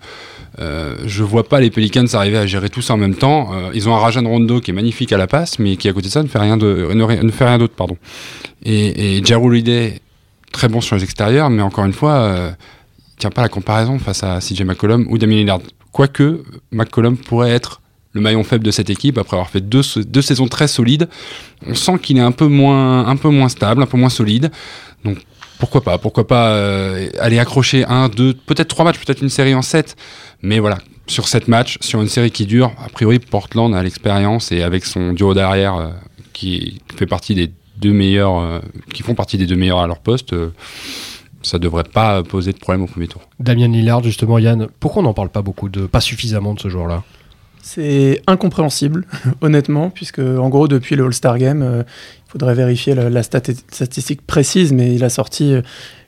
Euh, 0.61 0.96
je 1.05 1.22
vois 1.24 1.48
pas 1.48 1.61
les 1.61 1.70
Pelicans 1.70 2.07
arriver 2.14 2.38
à 2.38 2.46
gérer 2.46 2.68
tout 2.68 2.81
ça 2.83 2.94
en 2.94 2.96
même 2.96 3.14
temps. 3.16 3.51
Euh, 3.53 3.70
ils 3.74 3.88
ont 3.88 3.94
un 3.94 3.98
Rajan 3.98 4.22
Rondo 4.24 4.61
qui 4.61 4.70
est 4.70 4.74
magnifique 4.74 5.12
à 5.12 5.18
la 5.18 5.27
passe, 5.27 5.59
mais 5.59 5.77
qui 5.77 5.88
à 5.88 5.92
côté 5.92 6.07
de 6.07 6.12
ça 6.12 6.22
ne 6.22 6.29
fait 6.29 6.38
rien 6.38 6.57
de 6.57 6.85
ri- 7.03 7.18
ne 7.22 7.31
fait 7.31 7.44
rien 7.44 7.59
d'autre, 7.59 7.74
pardon. 7.74 7.96
Et, 8.64 9.18
et 9.18 9.35
Holiday, 9.35 10.01
très 10.53 10.68
bon 10.68 10.81
sur 10.81 10.96
les 10.96 11.03
extérieurs, 11.05 11.51
mais 11.51 11.62
encore 11.62 11.85
une 11.85 11.92
fois, 11.92 12.12
euh, 12.14 12.51
tient 13.18 13.31
pas 13.31 13.42
la 13.42 13.48
comparaison 13.48 13.98
face 13.98 14.22
à 14.22 14.38
CJ 14.38 14.62
McCollum 14.62 15.07
ou 15.09 15.18
Damian 15.18 15.38
Lillard. 15.38 15.61
Quoique, 15.92 16.44
McCollum 16.70 17.16
pourrait 17.16 17.50
être 17.50 17.81
le 18.12 18.20
maillon 18.20 18.42
faible 18.42 18.64
de 18.64 18.70
cette 18.70 18.90
équipe 18.90 19.18
après 19.18 19.37
avoir 19.37 19.50
fait 19.50 19.61
deux, 19.61 19.83
deux 20.07 20.22
saisons 20.22 20.48
très 20.48 20.68
solides. 20.68 21.09
On 21.66 21.74
sent 21.74 21.98
qu'il 22.02 22.18
est 22.18 22.22
un 22.22 22.33
peu 22.33 22.46
moins, 22.46 23.07
un 23.07 23.16
peu 23.16 23.28
moins 23.28 23.48
stable, 23.48 23.83
un 23.83 23.87
peu 23.87 23.98
moins 23.98 24.09
solide. 24.09 24.50
Donc 25.04 25.18
pourquoi 25.59 25.83
pas? 25.83 25.98
Pourquoi 25.98 26.26
pas 26.26 26.50
euh, 26.50 27.09
aller 27.18 27.38
accrocher 27.38 27.85
un, 27.85 28.09
deux, 28.09 28.35
peut-être 28.35 28.68
trois 28.68 28.85
matchs, 28.85 28.98
peut-être 28.98 29.22
une 29.22 29.28
série 29.28 29.54
en 29.54 29.62
sept. 29.62 29.96
Mais 30.42 30.59
voilà, 30.61 30.78
sur 31.07 31.28
sept 31.28 31.48
matchs, 31.48 31.78
sur 31.81 32.00
une 32.00 32.09
série 32.09 32.31
qui 32.31 32.46
dure, 32.46 32.72
a 32.85 32.88
priori 32.88 33.18
Portland 33.18 33.74
a 33.74 33.83
l'expérience 33.83 34.52
et 34.52 34.62
avec 34.62 34.85
son 34.85 35.12
duo 35.12 35.35
derrière 35.35 35.74
euh, 35.74 35.88
qui 36.33 36.81
fait 36.96 37.07
partie 37.07 37.35
des 37.35 37.50
deux 37.76 37.92
meilleurs, 37.92 38.38
euh, 38.38 38.61
qui 38.94 39.02
font 39.02 39.14
partie 39.14 39.37
des 39.37 39.46
deux 39.46 39.57
meilleurs 39.57 39.81
à 39.81 39.87
leur 39.87 39.98
poste. 39.98 40.35
Ça 41.42 41.59
devrait 41.59 41.85
pas 41.85 42.22
poser 42.22 42.53
de 42.53 42.59
problème 42.59 42.83
au 42.83 42.87
premier 42.87 43.09
tour. 43.09 43.22
Damien 43.38 43.68
Lillard, 43.68 44.03
justement, 44.03 44.38
Yann, 44.38 44.68
pourquoi 44.81 45.03
on 45.03 45.05
n'en 45.05 45.14
parle 45.14 45.29
pas 45.29 45.42
beaucoup 45.42 45.68
de, 45.68 45.87
pas 45.87 46.01
suffisamment 46.01 46.55
de 46.55 46.61
ce 46.61 46.68
joueur-là? 46.68 47.05
C'est 47.62 48.22
incompréhensible, 48.27 49.07
honnêtement, 49.40 49.90
puisque 49.90 50.20
en 50.20 50.48
gros, 50.48 50.68
depuis 50.68 50.96
le 50.96 51.05
All-Star 51.05 51.38
Game, 51.38 51.62
euh, 51.62 51.83
il 52.27 52.31
faudrait 52.31 52.55
vérifier 52.55 52.94
la, 52.94 53.22
statistique 53.22 54.22
précise, 54.27 54.72
mais 54.72 54.94
il 54.94 55.05
a 55.05 55.11
sorti 55.11 55.53
euh, 55.53 55.62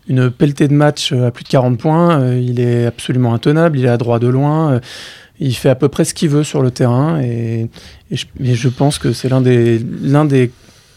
une 0.09 0.31
pelletée 0.31 0.69
de 0.69 0.75
matchs 0.75 1.13
euh, 1.13 1.27
à 1.27 1.31
plus 1.31 1.45
de 1.45 1.49
40 1.49 1.79
points. 1.79 2.35
il 2.35 2.61
est 2.61 2.87
absolument 2.87 3.35
intenable, 3.35 3.79
il 3.79 3.85
est 3.85 3.91
à 3.91 3.99
droit 3.99 4.19
de 4.19 4.29
loin. 4.29 4.81
il 5.39 5.55
fait 5.55 5.69
à 5.69 5.75
peu 5.75 5.89
près 5.89 6.05
ce 6.05 6.15
qu'il 6.15 6.29
veut 6.31 6.45
sur 6.45 6.63
le 6.63 6.71
terrain. 6.71 7.21
Et, 7.21 7.69
je, 8.11 8.69
pense 8.69 8.99
que 8.99 9.13
c'est 9.13 9.29
l'un 9.29 9.41
des, 9.41 9.79
des, 9.79 10.51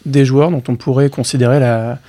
des 0.05 0.25
joueurs 0.25 0.49
dont 0.49 0.63
on 0.67 0.75
pourrait 0.75 1.09
considérer 1.09 1.59
la, 1.59 1.99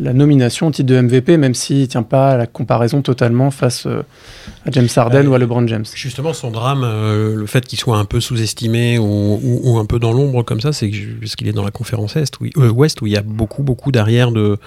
la 0.00 0.12
nomination 0.12 0.68
au 0.68 0.70
titre 0.70 0.88
de 0.88 1.00
MVP, 1.00 1.36
même 1.36 1.54
s'il 1.54 1.80
ne 1.80 1.86
tient 1.86 2.02
pas 2.02 2.30
à 2.30 2.36
la 2.36 2.46
comparaison 2.46 3.02
totalement 3.02 3.50
face 3.50 3.86
euh, 3.86 4.02
à 4.64 4.70
James 4.70 4.88
Harden 4.94 5.26
ou 5.26 5.34
à 5.34 5.38
LeBron 5.38 5.66
James. 5.66 5.84
Justement, 5.94 6.32
son 6.32 6.50
drame, 6.50 6.82
euh, 6.84 7.36
le 7.36 7.46
fait 7.46 7.66
qu'il 7.66 7.78
soit 7.78 7.98
un 7.98 8.06
peu 8.06 8.20
sous-estimé 8.20 8.98
ou, 8.98 9.78
un 9.78 9.84
peu 9.84 9.98
dans 9.98 10.12
l'ombre 10.12 10.42
comme 10.42 10.60
ça, 10.60 10.72
c'est 10.72 10.90
parce 11.20 11.36
qu'il 11.36 11.48
est 11.48 11.52
dans 11.52 11.64
la 11.64 11.70
conférence 11.70 12.16
Est, 12.16 12.40
où, 12.40 12.46
euh, 12.56 12.70
Ouest 12.70 13.02
où 13.02 13.06
il 13.06 13.12
y 13.12 13.16
a 13.16 13.22
beaucoup, 13.22 13.62
beaucoup 13.62 13.92
d'arrière 13.92 14.32
de, 14.32 14.58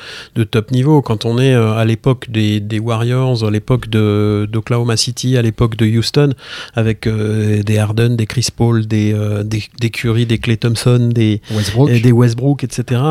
top 0.51 0.71
niveau. 0.71 1.01
Quand 1.01 1.25
on 1.25 1.39
est 1.39 1.53
à 1.53 1.83
l'époque 1.85 2.29
des, 2.29 2.79
Warriors, 2.79 3.43
à 3.43 3.51
l'époque 3.51 3.89
d'Oklahoma 3.89 4.97
City, 4.97 5.37
à 5.37 5.41
l'époque 5.41 5.75
de 5.77 5.85
Houston, 5.85 6.33
avec 6.75 7.07
des 7.07 7.77
Harden, 7.77 8.15
des 8.15 8.25
Chris 8.25 8.47
Paul, 8.55 8.85
des, 8.85 9.15
des, 9.43 9.89
Curry, 9.89 10.25
des 10.25 10.37
Clay 10.37 10.57
Thompson, 10.57 11.09
des 11.13 11.41
Westbrook, 11.51 11.91
des 11.91 12.11
Westbrook 12.11 12.63
etc., 12.63 13.01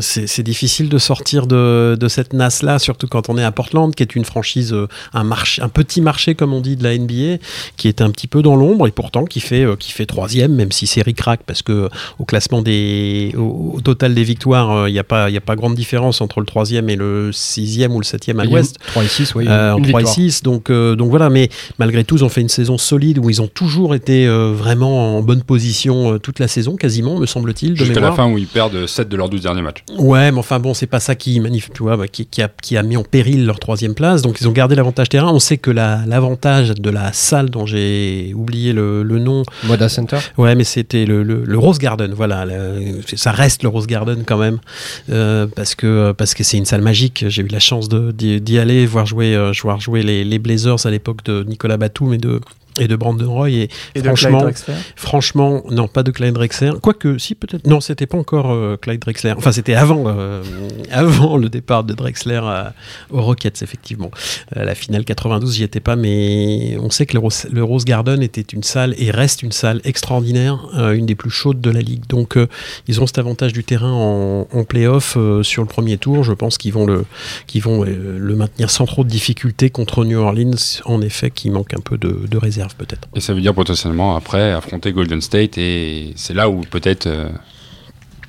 c'est 0.00 0.42
difficile 0.42 0.88
de 0.88 0.98
sortir 0.98 1.46
de 1.46 1.61
de, 1.62 2.08
cette 2.08 2.32
NAS-là, 2.32 2.78
surtout 2.78 3.06
quand 3.06 3.28
on 3.28 3.38
est 3.38 3.44
à 3.44 3.52
Portland, 3.52 3.94
qui 3.94 4.02
est 4.02 4.14
une 4.14 4.24
franchise, 4.24 4.72
euh, 4.72 4.88
un, 5.12 5.24
marché, 5.24 5.62
un 5.62 5.68
petit 5.68 6.00
marché, 6.00 6.34
comme 6.34 6.52
on 6.52 6.60
dit, 6.60 6.76
de 6.76 6.84
la 6.84 6.96
NBA, 6.96 7.42
qui 7.76 7.88
est 7.88 8.00
un 8.00 8.10
petit 8.10 8.26
peu 8.26 8.42
dans 8.42 8.56
l'ombre 8.56 8.86
et 8.86 8.90
pourtant 8.90 9.24
qui 9.24 9.40
fait, 9.40 9.64
euh, 9.64 9.76
qui 9.76 9.92
fait 9.92 10.06
troisième, 10.06 10.54
même 10.54 10.72
si 10.72 10.86
c'est 10.86 11.02
ric 11.02 11.22
parce 11.46 11.62
que 11.62 11.88
au 12.18 12.24
classement 12.24 12.62
des. 12.62 13.32
Au, 13.36 13.80
total 13.82 14.14
des 14.14 14.24
victoires, 14.24 14.88
il 14.88 14.90
euh, 14.90 14.92
n'y 14.92 14.98
a, 14.98 15.04
pas, 15.04 15.26
a 15.26 15.40
pas 15.40 15.56
grande 15.56 15.74
différence 15.74 16.20
entre 16.20 16.40
le 16.40 16.46
troisième 16.46 16.90
et 16.90 16.96
le 16.96 17.30
sixième 17.32 17.94
ou 17.94 18.00
le 18.00 18.04
septième 18.04 18.40
à 18.40 18.44
l'ouest. 18.44 18.76
3 18.88 19.04
et 19.04 19.08
6, 19.08 19.34
oui. 19.36 19.48
en 19.48 19.80
3 19.80 20.02
et 20.02 20.06
6, 20.06 20.42
donc, 20.42 20.70
donc 20.70 21.10
voilà, 21.10 21.30
mais 21.30 21.48
malgré 21.78 22.02
tout, 22.04 22.16
ils 22.16 22.24
ont 22.24 22.28
fait 22.28 22.40
une 22.40 22.48
saison 22.48 22.78
solide 22.78 23.18
où 23.18 23.30
ils 23.30 23.40
ont 23.40 23.46
toujours 23.46 23.94
été 23.94 24.26
vraiment 24.26 25.18
en 25.18 25.22
bonne 25.22 25.42
position 25.42 26.18
toute 26.18 26.38
la 26.38 26.48
saison, 26.48 26.76
quasiment, 26.76 27.18
me 27.18 27.26
semble-t-il. 27.26 27.76
Jusqu'à 27.76 28.00
la 28.00 28.12
fin 28.12 28.30
où 28.30 28.36
ils 28.36 28.46
perdent 28.46 28.86
7 28.86 29.08
de 29.08 29.16
leurs 29.16 29.28
12 29.28 29.42
derniers 29.42 29.62
matchs. 29.62 29.84
Ouais, 29.96 30.32
mais 30.32 30.38
enfin 30.38 30.58
bon, 30.58 30.74
c'est 30.74 30.86
pas 30.86 31.00
ça 31.00 31.14
qui 31.14 31.38
tu 31.60 31.82
vois, 31.82 31.96
bah, 31.96 32.08
qui, 32.08 32.26
a, 32.42 32.48
qui, 32.48 32.76
a, 32.76 32.82
mis 32.82 32.96
en 32.96 33.02
péril 33.02 33.46
leur 33.46 33.58
troisième 33.58 33.94
place. 33.94 34.22
Donc 34.22 34.40
ils 34.40 34.48
ont 34.48 34.52
gardé 34.52 34.74
l'avantage 34.74 35.08
terrain. 35.08 35.30
On 35.32 35.38
sait 35.38 35.58
que 35.58 35.70
l'avantage 35.70 36.70
de 36.70 36.90
la 36.90 37.12
salle 37.12 37.50
dont 37.50 37.66
j'ai 37.66 38.32
oublié 38.34 38.72
le, 38.72 39.02
le, 39.02 39.18
nom. 39.18 39.42
Moda 39.64 39.88
Center 39.88 40.18
Ouais, 40.38 40.54
mais 40.54 40.64
c'était 40.64 41.04
le, 41.04 41.22
le, 41.22 41.58
Rose 41.58 41.78
Garden. 41.78 42.12
Voilà, 42.14 42.46
ça 43.14 43.32
reste 43.32 43.62
le 43.62 43.68
Rose 43.68 43.86
Garden 43.86 44.24
quand 44.26 44.38
même. 44.38 44.58
Euh, 45.10 45.46
parce 45.54 45.74
que 45.74 46.12
parce 46.12 46.34
que 46.34 46.44
c'est 46.44 46.58
une 46.58 46.64
salle 46.64 46.82
magique. 46.82 47.24
J'ai 47.28 47.42
eu 47.42 47.48
la 47.48 47.60
chance 47.60 47.88
d'y 47.88 48.58
aller, 48.58 48.86
voir 48.86 49.06
jouer, 49.06 49.34
euh, 49.34 49.52
voir 49.62 49.80
jouer 49.80 50.02
les, 50.02 50.24
les 50.24 50.38
Blazers 50.38 50.86
à 50.86 50.90
l'époque 50.90 51.24
de 51.24 51.44
Nicolas 51.44 51.76
Batum 51.76 52.12
et 52.14 52.18
de, 52.18 52.40
et 52.80 52.88
de 52.88 52.96
Brandon 52.96 53.30
Roy 53.30 53.50
et, 53.50 53.68
franchement 53.96 54.46
franchement 54.96 55.62
non 55.70 55.88
pas 55.88 56.02
de 56.02 56.10
Clyde 56.10 56.34
Drexler. 56.34 56.72
Quoique 56.80 57.18
si 57.18 57.34
peut-être. 57.34 57.66
Non 57.66 57.80
c'était 57.80 58.06
pas 58.06 58.18
encore 58.18 58.50
euh, 58.50 58.76
Clyde 58.80 59.00
Drexler. 59.00 59.34
Enfin 59.36 59.52
c'était 59.52 59.74
avant 59.74 60.04
euh, 60.06 60.42
avant 60.90 61.36
le 61.36 61.48
départ 61.48 61.84
de 61.84 61.94
Drexler 61.94 62.40
aux 63.10 63.20
Rockets 63.20 63.62
effectivement. 63.62 64.10
Euh, 64.56 64.64
la 64.64 64.74
finale 64.74 65.04
92 65.04 65.56
j'y 65.56 65.64
étais 65.64 65.80
pas 65.80 65.96
mais 65.96 66.76
on 66.80 66.90
sait 66.90 67.06
que 67.06 67.16
le 67.16 67.62
Rose, 67.62 67.84
Garden 67.84 68.22
était 68.22 68.40
une 68.40 68.62
salle 68.62 68.94
et 68.98 69.10
reste 69.10 69.42
une 69.42 69.52
salle 69.52 69.80
extraordinaire 69.84 70.58
une 70.94 71.06
des 71.06 71.14
plus 71.14 71.30
chaudes 71.30 71.60
de 71.60 71.70
la 71.70 71.80
ligue. 71.80 72.06
Donc 72.08 72.38
ils 72.88 73.00
ont 73.00 73.06
cet 73.06 73.18
avantage 73.18 73.52
du 73.52 73.64
terrain 73.64 73.92
en, 73.92 74.46
en 74.50 74.64
playoff 74.64 75.16
sur 75.42 75.62
le 75.62 75.68
premier 75.68 75.98
tour. 75.98 76.24
Je 76.24 76.32
pense 76.32 76.58
qu'ils 76.58 76.72
vont 76.72 76.86
le 76.86 77.04
qu'ils 77.46 77.62
vont 77.62 77.84
le 77.84 78.36
maintenir 78.36 78.70
sans 78.70 78.86
trop 78.86 79.04
de 79.04 79.08
difficultés 79.08 79.70
contre 79.70 80.04
New 80.04 80.18
Orleans 80.18 80.80
en 80.84 81.02
effet 81.02 81.30
qui 81.30 81.50
manque 81.50 81.74
un 81.74 81.80
peu 81.80 81.98
de, 81.98 82.26
de 82.28 82.38
réserve 82.38 82.61
peut-être. 82.76 83.08
Et 83.14 83.20
ça 83.20 83.34
veut 83.34 83.40
dire 83.40 83.54
potentiellement 83.54 84.16
après 84.16 84.52
affronter 84.52 84.92
Golden 84.92 85.20
State 85.20 85.58
et 85.58 86.12
c'est 86.16 86.34
là 86.34 86.48
où 86.48 86.60
peut-être 86.60 87.06
euh, 87.06 87.28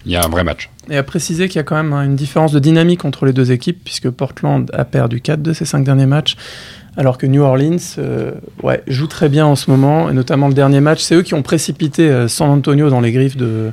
il 0.05 0.11
y 0.11 0.15
a 0.15 0.23
un 0.23 0.29
vrai 0.29 0.43
match. 0.43 0.69
Et 0.89 0.97
à 0.97 1.03
préciser 1.03 1.47
qu'il 1.47 1.57
y 1.57 1.59
a 1.59 1.63
quand 1.63 1.81
même 1.81 1.93
une 1.93 2.15
différence 2.15 2.51
de 2.51 2.59
dynamique 2.59 3.05
entre 3.05 3.25
les 3.25 3.33
deux 3.33 3.51
équipes 3.51 3.83
puisque 3.83 4.09
Portland 4.09 4.69
a 4.73 4.85
perdu 4.85 5.21
4 5.21 5.41
de 5.41 5.53
ses 5.53 5.65
5 5.65 5.83
derniers 5.83 6.05
matchs 6.05 6.35
alors 6.97 7.17
que 7.17 7.25
New 7.25 7.41
Orleans 7.41 7.77
euh, 7.97 8.33
ouais, 8.61 8.83
joue 8.87 9.07
très 9.07 9.29
bien 9.29 9.45
en 9.45 9.55
ce 9.55 9.71
moment 9.71 10.09
et 10.09 10.13
notamment 10.13 10.47
le 10.47 10.53
dernier 10.53 10.79
match. 10.79 11.01
C'est 11.01 11.15
eux 11.15 11.23
qui 11.23 11.33
ont 11.33 11.41
précipité 11.41 12.09
euh, 12.09 12.27
San 12.27 12.49
Antonio 12.49 12.89
dans 12.89 13.01
les 13.01 13.11
griffes 13.11 13.37
de, 13.37 13.71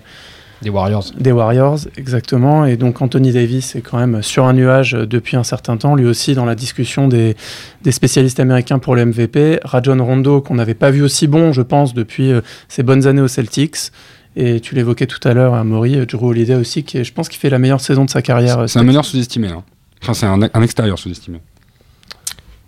des 0.63 0.71
Warriors. 0.71 1.05
Des 1.19 1.33
Warriors, 1.33 1.79
exactement. 1.97 2.67
Et 2.67 2.77
donc 2.77 3.01
Anthony 3.01 3.33
Davis 3.33 3.77
est 3.77 3.81
quand 3.81 3.99
même 3.99 4.23
sur 4.23 4.45
un 4.45 4.53
nuage 4.53 4.93
depuis 4.93 5.37
un 5.37 5.43
certain 5.43 5.77
temps, 5.77 5.95
lui 5.95 6.07
aussi 6.07 6.35
dans 6.35 6.45
la 6.45 6.55
discussion 6.55 7.09
des, 7.09 7.37
des 7.83 7.93
spécialistes 7.93 8.41
américains 8.41 8.79
pour 8.79 8.95
le 8.95 9.07
MVP. 9.07 9.61
Rajon 9.65 10.05
Rondo, 10.05 10.41
qu'on 10.41 10.55
n'avait 10.55 10.75
pas 10.75 10.91
vu 10.91 11.03
aussi 11.03 11.27
bon, 11.27 11.53
je 11.53 11.63
pense, 11.63 11.95
depuis 11.95 12.31
euh, 12.31 12.43
ses 12.69 12.83
bonnes 12.83 13.07
années 13.07 13.23
aux 13.23 13.29
Celtics. 13.29 13.91
Et 14.37 14.61
tu 14.61 14.75
l'évoquais 14.75 15.07
tout 15.07 15.27
à 15.27 15.35
l'heure, 15.35 15.65
Maury, 15.65 15.97
euh, 15.97 16.07
Drew 16.07 16.29
Holiday 16.29 16.55
aussi, 16.55 16.85
qui 16.85 17.03
je 17.03 17.13
pense 17.13 17.29
qu'il 17.29 17.41
fait 17.41 17.51
la 17.51 17.59
meilleure 17.59 17.81
saison 17.81 18.05
de 18.05 18.11
sa 18.11 18.23
carrière. 18.23 18.69
C'est 18.69 18.79
un 18.79 18.85
meneur 18.85 19.05
sous-estimé. 19.05 19.49
Hein. 19.49 19.65
Enfin, 20.03 20.15
c'est 20.15 20.27
un, 20.27 20.41
un 20.43 20.63
extérieur 20.63 20.99
sous-estimé. 20.99 21.41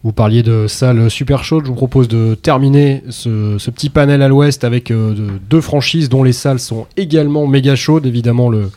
Vous 0.04 0.12
parliez 0.12 0.42
de 0.42 0.66
salles 0.66 1.08
super 1.10 1.44
chaudes. 1.44 1.64
Je 1.64 1.70
vous 1.70 1.76
propose 1.76 2.08
de 2.08 2.34
terminer 2.34 3.04
ce, 3.08 3.56
petit 3.70 3.88
panel 3.88 4.20
à 4.22 4.28
l'ouest 4.28 4.64
avec 4.64 4.90
euh, 4.90 5.38
deux 5.48 5.60
franchises 5.60 6.08
dont 6.08 6.24
les 6.24 6.32
salles 6.32 6.58
sont 6.58 6.86
également 6.96 7.46
méga 7.46 7.76
chaudes. 7.76 8.04
Évidemment, 8.04 8.48
le 8.48 8.70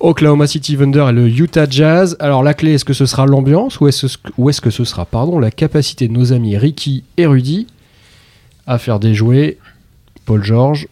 Oklahoma 0.00 0.48
City 0.48 0.76
Thunder 0.76 1.06
et 1.10 1.12
le 1.12 1.28
Utah 1.28 1.68
Jazz. 1.70 2.16
Alors, 2.18 2.42
la 2.42 2.54
clé, 2.54 2.74
est-ce 2.74 2.84
que 2.84 2.94
ce 2.94 3.06
sera 3.06 3.26
l'ambiance 3.26 3.78
ou 3.78 3.86
est-ce 3.86 4.06
est 4.06 4.60
que 4.60 4.70
ce 4.70 4.84
sera 4.84 5.04
pardon, 5.04 5.38
la 5.38 5.52
capacité 5.52 6.08
de 6.08 6.12
nos 6.12 6.32
amis 6.32 6.56
Ricky 6.56 7.04
et 7.16 7.26
Rudy 7.26 7.68
à 8.66 8.78
faire 8.78 8.98
déjouer 8.98 9.58
Paul 10.24 10.42
George, 10.42 10.88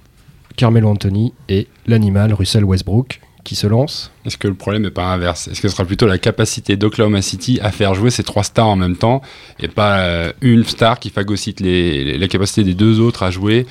Carmelo 0.57 0.89
Anthony 0.89 1.33
et 1.49 1.67
l'animal 1.89 2.33
Russell 2.33 2.65
Westbrook? 2.65 3.21
Qui 3.49 3.57
se 3.57 3.67
lance. 3.67 4.11
Est-ce 4.27 4.37
que 4.37 4.47
le 4.47 4.55
problème 4.55 4.83
n'est 4.83 4.91
pas 4.91 5.07
inverse? 5.07 5.49
Est-ce 5.49 5.63
que 5.63 5.69
ce 5.69 5.75
sera 5.75 5.87
plutôt 5.87 6.07
la 6.07 6.19
capacité 6.19 6.77
d'Oklahoma 6.77 7.23
City 7.23 7.59
à 7.63 7.73
faire 7.73 7.95
jouer 7.95 8.11
ces 8.11 8.23
trois 8.23 8.43
stars 8.43 8.67
en 8.69 8.77
même 8.77 8.97
temps 8.97 9.23
et 9.59 9.69
pas 9.69 10.01
euh, 10.01 10.33
une 10.43 10.65
star 10.65 10.99
qui 10.99 11.09
phagocyte 11.09 11.61
les, 11.61 12.19
la 12.19 12.29
capacité 12.29 12.63
des 12.63 12.75
deux 12.75 13.01
autres 13.01 13.23
à 13.23 13.31
jouer? 13.31 13.67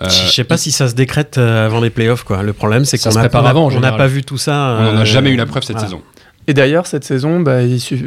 Euh, 0.00 0.08
je 0.08 0.32
sais 0.32 0.44
pas 0.44 0.56
si 0.56 0.72
ça 0.72 0.88
se 0.88 0.94
décrète 0.94 1.36
euh, 1.36 1.66
avant 1.66 1.80
les 1.80 1.90
playoffs. 1.90 2.24
Quoi. 2.24 2.42
Le 2.42 2.54
problème, 2.54 2.86
c'est 2.86 2.96
qu'on 2.96 3.10
n'a 3.10 3.28
pas, 3.28 3.54
on 3.54 3.80
pas 3.80 4.06
vu 4.06 4.24
tout 4.24 4.38
ça. 4.38 4.78
On 4.80 4.92
n'en 4.94 5.00
a 5.00 5.04
jamais 5.04 5.30
eu 5.30 5.36
la 5.36 5.44
preuve 5.44 5.62
cette 5.62 5.78
saison. 5.78 6.00
Et 6.48 6.54
d'ailleurs, 6.54 6.86
cette 6.86 7.04
saison, 7.04 7.38
bah, 7.38 7.58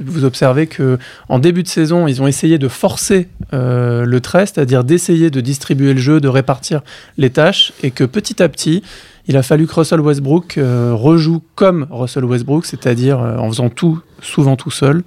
vous 0.06 0.26
observez 0.26 0.68
que 0.68 0.98
en 1.30 1.40
début 1.40 1.64
de 1.64 1.68
saison, 1.68 2.08
ils 2.08 2.22
ont 2.22 2.28
essayé 2.28 2.58
de 2.58 2.68
forcer 2.68 3.30
le 3.56 4.20
trait, 4.20 4.46
c'est-à-dire 4.46 4.84
d'essayer 4.84 5.30
de 5.30 5.42
distribuer 5.42 5.94
le 5.94 6.00
jeu, 6.00 6.20
de 6.20 6.28
répartir 6.28 6.82
les 7.18 7.30
tâches, 7.30 7.74
et 7.84 7.92
que 7.92 8.04
petit 8.04 8.44
à 8.44 8.50
petit, 8.50 8.84
il 9.28 9.38
a 9.38 9.44
fallu 9.44 9.66
que 9.66 9.74
Russell 9.74 10.02
Westbrook 10.02 10.58
euh, 10.58 10.94
rejoue 10.94 11.42
comme 11.56 11.88
Russell 11.90 12.26
Westbrook, 12.26 12.66
c'est-à-dire 12.66 13.20
euh, 13.20 13.38
en 13.38 13.50
faisant 13.50 13.70
tout, 13.70 14.00
souvent 14.22 14.56
tout 14.56 14.72
seul, 14.72 15.04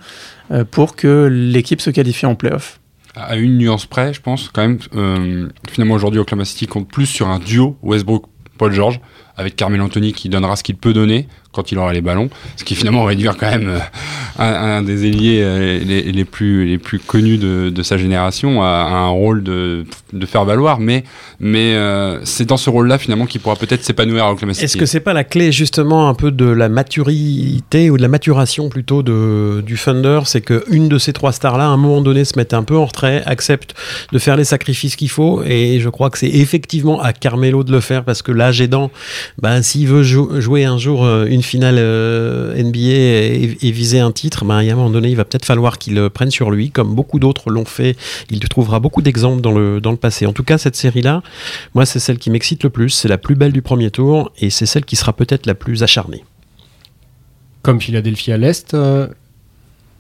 euh, 0.51 0.65
pour 0.65 0.97
que 0.97 1.29
l'équipe 1.31 1.81
se 1.81 1.91
qualifie 1.91 2.27
en 2.27 2.35
playoff. 2.35 2.81
À 3.15 3.37
une 3.37 3.59
nuance 3.59 3.87
près, 3.87 4.13
je 4.13 4.21
pense, 4.21 4.51
quand 4.53 4.63
même, 4.63 5.51
finalement 5.69 5.95
aujourd'hui, 5.95 6.21
Oklahoma 6.21 6.45
City 6.45 6.67
compte 6.67 6.89
plus 6.89 7.07
sur 7.07 7.27
un 7.27 7.41
duo 7.41 7.77
Westbrook-Paul 7.83 8.73
George, 8.73 9.01
avec 9.37 9.57
Carmel 9.57 9.81
Anthony 9.81 10.13
qui 10.13 10.29
donnera 10.29 10.55
ce 10.55 10.63
qu'il 10.63 10.77
peut 10.77 10.93
donner 10.93 11.27
quand 11.59 11.73
il 11.73 11.79
aura 11.79 11.93
les 11.93 12.01
ballons, 12.01 12.31
ce 12.57 12.63
qui 12.63 12.77
finalement 12.77 13.03
réduire 13.03 13.37
quand 13.37 13.51
même 13.51 13.81
un, 14.39 14.83
des 14.83 15.07
ailiers 15.07 15.41
euh, 15.43 15.81
les, 15.81 16.25
plus, 16.25 16.65
les 16.65 16.79
plus 16.79 17.01
connus 17.01 17.37
de, 17.37 17.69
de 17.71 17.83
sa 17.83 17.99
génération, 17.99 18.63
a, 18.63 18.69
un 18.69 19.09
rôle 19.09 19.43
de, 19.43 19.85
de 20.13 20.27
faire 20.27 20.45
valoir, 20.45 20.79
mais, 20.79 21.03
mais 21.41 21.75
euh, 21.75 22.25
c'est 22.25 22.47
dans 22.47 22.57
ce 22.57 22.71
rôle-là 22.71 22.99
finalement 22.99 23.27
qu'il 23.27 23.41
pourra 23.41 23.57
peut-être 23.57 23.83
s'épanouir 23.83 24.25
à 24.25 24.33
Oklahoma. 24.33 24.53
Est-ce 24.53 24.77
que 24.77 24.87
c'est 24.87 25.01
pas 25.01 25.13
la 25.13 25.25
clé 25.25 25.51
justement 25.51 26.09
un 26.09 26.15
peu 26.15 26.31
de 26.31 26.45
la 26.45 26.69
maturité 26.69 27.91
ou 27.91 27.97
de 27.97 28.03
la 28.03 28.09
maturation 28.09 28.69
plutôt 28.69 29.03
de, 29.03 29.61
du 29.67 29.77
Thunder? 29.77 30.21
C'est 30.27 30.43
qu'une 30.43 30.89
de 30.89 30.99
ces 30.99 31.13
trois 31.13 31.33
stars-là, 31.33 31.65
à 31.65 31.69
un 31.69 31.77
moment 31.77 32.01
donné, 32.01 32.25
se 32.25 32.39
mette 32.39 32.55
un 32.55 32.63
peu 32.63 32.77
en 32.77 32.87
retrait, 32.87 33.25
accepte 33.27 33.75
de 34.13 34.19
faire 34.21 34.37
les 34.37 34.45
sacrifices 34.45 34.95
qu'il 34.95 35.11
faut, 35.11 35.43
et 35.43 35.81
je 35.81 35.89
crois 35.89 36.11
que 36.11 36.19
c'est 36.19 36.29
effectivement 36.29 37.01
à 37.01 37.13
Carmelo 37.13 37.65
de 37.65 37.73
le 37.73 37.81
faire 37.81 38.05
parce 38.05 38.23
que 38.23 38.31
l'âge 38.31 38.61
aidant, 38.61 38.93
ben, 39.43 39.63
s'il 39.63 39.89
veut 39.89 40.05
jouer 40.05 40.65
un 40.65 40.79
jour 40.79 41.05
euh, 41.05 41.27
une 41.29 41.43
finale 41.49 41.77
NBA 41.77 42.79
et, 42.79 43.71
viser 43.71 44.01
un 44.01 44.13
titre, 44.13 44.45
ben, 44.45 44.57
a 44.57 44.61
un 44.61 44.75
moment 44.75 44.91
donné, 44.91 45.09
il 45.09 45.17
va 45.17 45.25
peut-être 45.25 45.45
falloir 45.45 45.79
qu'il 45.79 45.99
euh, 45.99 46.11
prenne 46.11 46.31
sur 46.31 46.51
lui, 46.51 46.71
comme 46.71 46.95
beaucoup 46.95 47.19
d'autres 47.19 47.51
l'ont 47.51 47.65
fait. 47.65 47.97
Il 48.31 48.41
trouvera 48.49 48.81
beaucoup 48.81 49.03
d'exemples 49.03 49.41
dans 49.41 49.53
le, 49.53 49.81
dans 49.81 49.91
le 49.91 49.97
passé. 49.97 50.27
En 50.27 50.33
tout 50.33 50.45
cas, 50.45 50.59
cette 50.59 50.77
série-là, 50.77 51.23
moi, 51.75 51.87
c'est 51.87 51.99
celle 51.99 52.19
qui 52.19 52.31
m'excite 52.31 52.65
le 52.65 52.71
plus. 52.71 52.91
C'est 52.91 53.09
la 53.09 53.19
plus 53.19 53.35
belle 53.35 53.53
du 53.53 53.63
premier 53.63 53.91
tour 53.91 54.33
et 54.39 54.51
c'est 54.51 54.67
celle 54.67 54.85
qui 54.85 54.97
sera 54.97 55.13
peut-être 55.13 55.47
la 55.47 55.55
plus 55.55 55.83
acharnée. 55.83 56.25
Comme 57.63 57.81
Philadelphie 57.81 58.33
à 58.33 58.37
l'Est, 58.37 58.75
euh, 58.75 59.09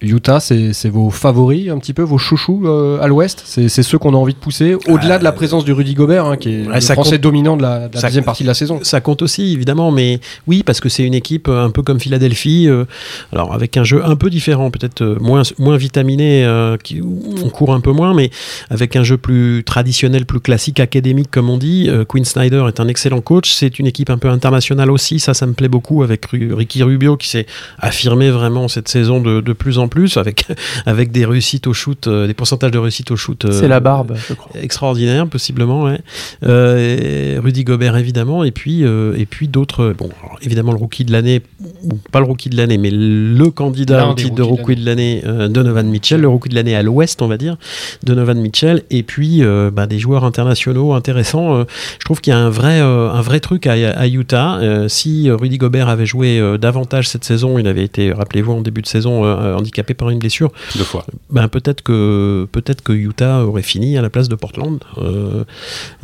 Utah, 0.00 0.38
c'est 0.38 0.88
vos 0.88 1.10
favoris 1.10 1.70
un 1.70 1.78
petit 1.78 1.92
peu, 1.92 2.02
vos 2.02 2.18
chouchous 2.18 2.62
euh, 2.66 3.00
à 3.00 3.08
l'ouest? 3.08 3.42
C'est 3.44 3.68
ceux 3.68 3.98
qu'on 3.98 4.14
a 4.14 4.16
envie 4.16 4.34
de 4.34 4.38
pousser, 4.38 4.76
au-delà 4.86 5.18
de 5.18 5.24
la 5.24 5.32
présence 5.32 5.64
du 5.64 5.72
Rudy 5.72 5.94
Gobert, 5.94 6.24
hein, 6.24 6.36
qui 6.36 6.50
est 6.50 6.64
le 6.64 6.80
français 6.80 7.18
dominant 7.18 7.56
de 7.56 7.62
la, 7.62 7.88
deuxième 7.88 8.24
partie 8.24 8.44
de 8.44 8.48
la 8.48 8.54
saison. 8.54 8.78
Ça 8.82 9.00
compte 9.00 9.22
aussi, 9.22 9.52
évidemment, 9.52 9.90
mais 9.90 10.20
oui, 10.46 10.62
parce 10.62 10.80
que 10.80 10.88
c'est 10.88 11.02
une 11.02 11.14
équipe 11.14 11.48
euh, 11.48 11.64
un 11.64 11.70
peu 11.70 11.82
comme 11.82 11.98
Philadelphie, 11.98 12.68
euh, 12.68 12.84
alors 13.32 13.52
avec 13.52 13.76
un 13.76 13.82
jeu 13.82 14.04
un 14.04 14.14
peu 14.14 14.30
différent, 14.30 14.70
peut-être 14.70 15.16
moins, 15.20 15.42
moins 15.58 15.76
vitaminé, 15.76 16.46
qui, 16.84 17.00
on 17.02 17.48
court 17.48 17.74
un 17.74 17.80
peu 17.80 17.90
moins, 17.90 18.14
mais 18.14 18.30
avec 18.70 18.94
un 18.94 19.02
jeu 19.02 19.16
plus 19.16 19.64
traditionnel, 19.64 20.26
plus 20.26 20.40
classique, 20.40 20.78
académique, 20.78 21.30
comme 21.30 21.50
on 21.50 21.58
dit. 21.58 21.90
Quinn 22.06 22.24
Snyder 22.24 22.64
est 22.68 22.78
un 22.78 22.86
excellent 22.86 23.20
coach, 23.20 23.52
c'est 23.52 23.78
une 23.78 23.86
équipe 23.86 24.10
un 24.10 24.18
peu 24.18 24.28
internationale 24.28 24.90
aussi, 24.90 25.18
ça, 25.18 25.34
ça 25.34 25.46
me 25.46 25.54
plaît 25.54 25.68
beaucoup, 25.68 26.04
avec 26.04 26.26
Ricky 26.26 26.82
Rubio 26.84 27.16
qui 27.16 27.28
s'est 27.28 27.46
affirmé 27.78 28.30
vraiment 28.30 28.68
cette 28.68 28.88
saison 28.88 29.20
de, 29.20 29.40
de 29.40 29.52
plus 29.52 29.78
en 29.78 29.87
plus, 29.88 30.16
avec, 30.16 30.46
avec 30.86 31.10
des 31.10 31.24
réussites 31.24 31.66
au 31.66 31.72
shoot, 31.72 32.06
euh, 32.06 32.26
des 32.26 32.34
pourcentages 32.34 32.70
de 32.70 32.78
réussite 32.78 33.10
au 33.10 33.16
shoot. 33.16 33.44
Euh, 33.44 33.52
c'est 33.52 33.68
la 33.68 33.80
barbe, 33.80 34.16
je 34.28 34.34
crois. 34.34 34.60
Extraordinaire, 34.60 35.26
possiblement, 35.26 35.84
ouais. 35.84 36.00
Euh, 36.44 37.40
Rudy 37.42 37.64
Gobert, 37.64 37.96
évidemment, 37.96 38.44
et 38.44 38.50
puis, 38.50 38.82
et 38.82 39.26
puis 39.26 39.48
d'autres. 39.48 39.94
Bon, 39.96 40.10
évidemment, 40.42 40.72
le 40.72 40.78
rookie 40.78 41.04
de 41.04 41.12
l'année, 41.12 41.42
ou 41.82 41.98
pas 42.10 42.20
le 42.20 42.26
rookie 42.26 42.50
de 42.50 42.56
l'année, 42.56 42.78
mais 42.78 42.90
le 42.90 43.50
candidat 43.50 44.08
au 44.08 44.14
titre 44.14 44.34
de 44.34 44.42
rookie 44.42 44.76
de 44.76 44.84
l'année, 44.84 45.22
Donovan 45.48 45.88
Mitchell, 45.88 46.20
le 46.20 46.28
rookie 46.28 46.48
de 46.48 46.54
l'année 46.54 46.74
à 46.74 46.82
l'ouest, 46.82 47.22
on 47.22 47.28
va 47.28 47.36
dire, 47.36 47.56
Donovan 48.02 48.38
Mitchell, 48.38 48.82
et 48.90 49.02
puis 49.02 49.42
bah, 49.72 49.86
des 49.86 49.98
joueurs 49.98 50.24
internationaux 50.24 50.92
intéressants. 50.92 51.64
je 51.98 52.04
trouve 52.04 52.20
qu'il 52.20 52.32
y 52.32 52.36
a 52.36 52.38
un 52.38 52.50
vrai, 52.50 52.80
un 52.80 53.20
vrai 53.20 53.40
truc 53.40 53.66
à, 53.66 53.72
à 53.72 54.06
Utah. 54.06 54.60
si 54.88 55.30
Rudy 55.30 55.58
Gobert 55.58 55.88
avait 55.88 56.06
joué 56.06 56.40
davantage 56.58 57.08
cette 57.08 57.24
saison, 57.24 57.58
il 57.58 57.66
avait 57.66 57.84
été, 57.84 58.12
rappelez-vous, 58.12 58.52
en 58.52 58.60
début 58.60 58.82
de 58.82 58.86
saison, 58.86 59.24
handicapé 59.24 59.77
par 59.82 60.10
une 60.10 60.18
blessure. 60.18 60.52
Deux 60.76 60.84
fois. 60.84 61.04
Ben, 61.30 61.48
peut-être 61.48 61.82
que, 61.82 62.46
peut-être 62.52 62.82
que 62.82 62.92
Utah 62.92 63.44
aurait 63.44 63.62
fini 63.62 63.96
à 63.96 64.02
la 64.02 64.10
place 64.10 64.28
de 64.28 64.34
Portland 64.34 64.78
euh, 64.98 65.44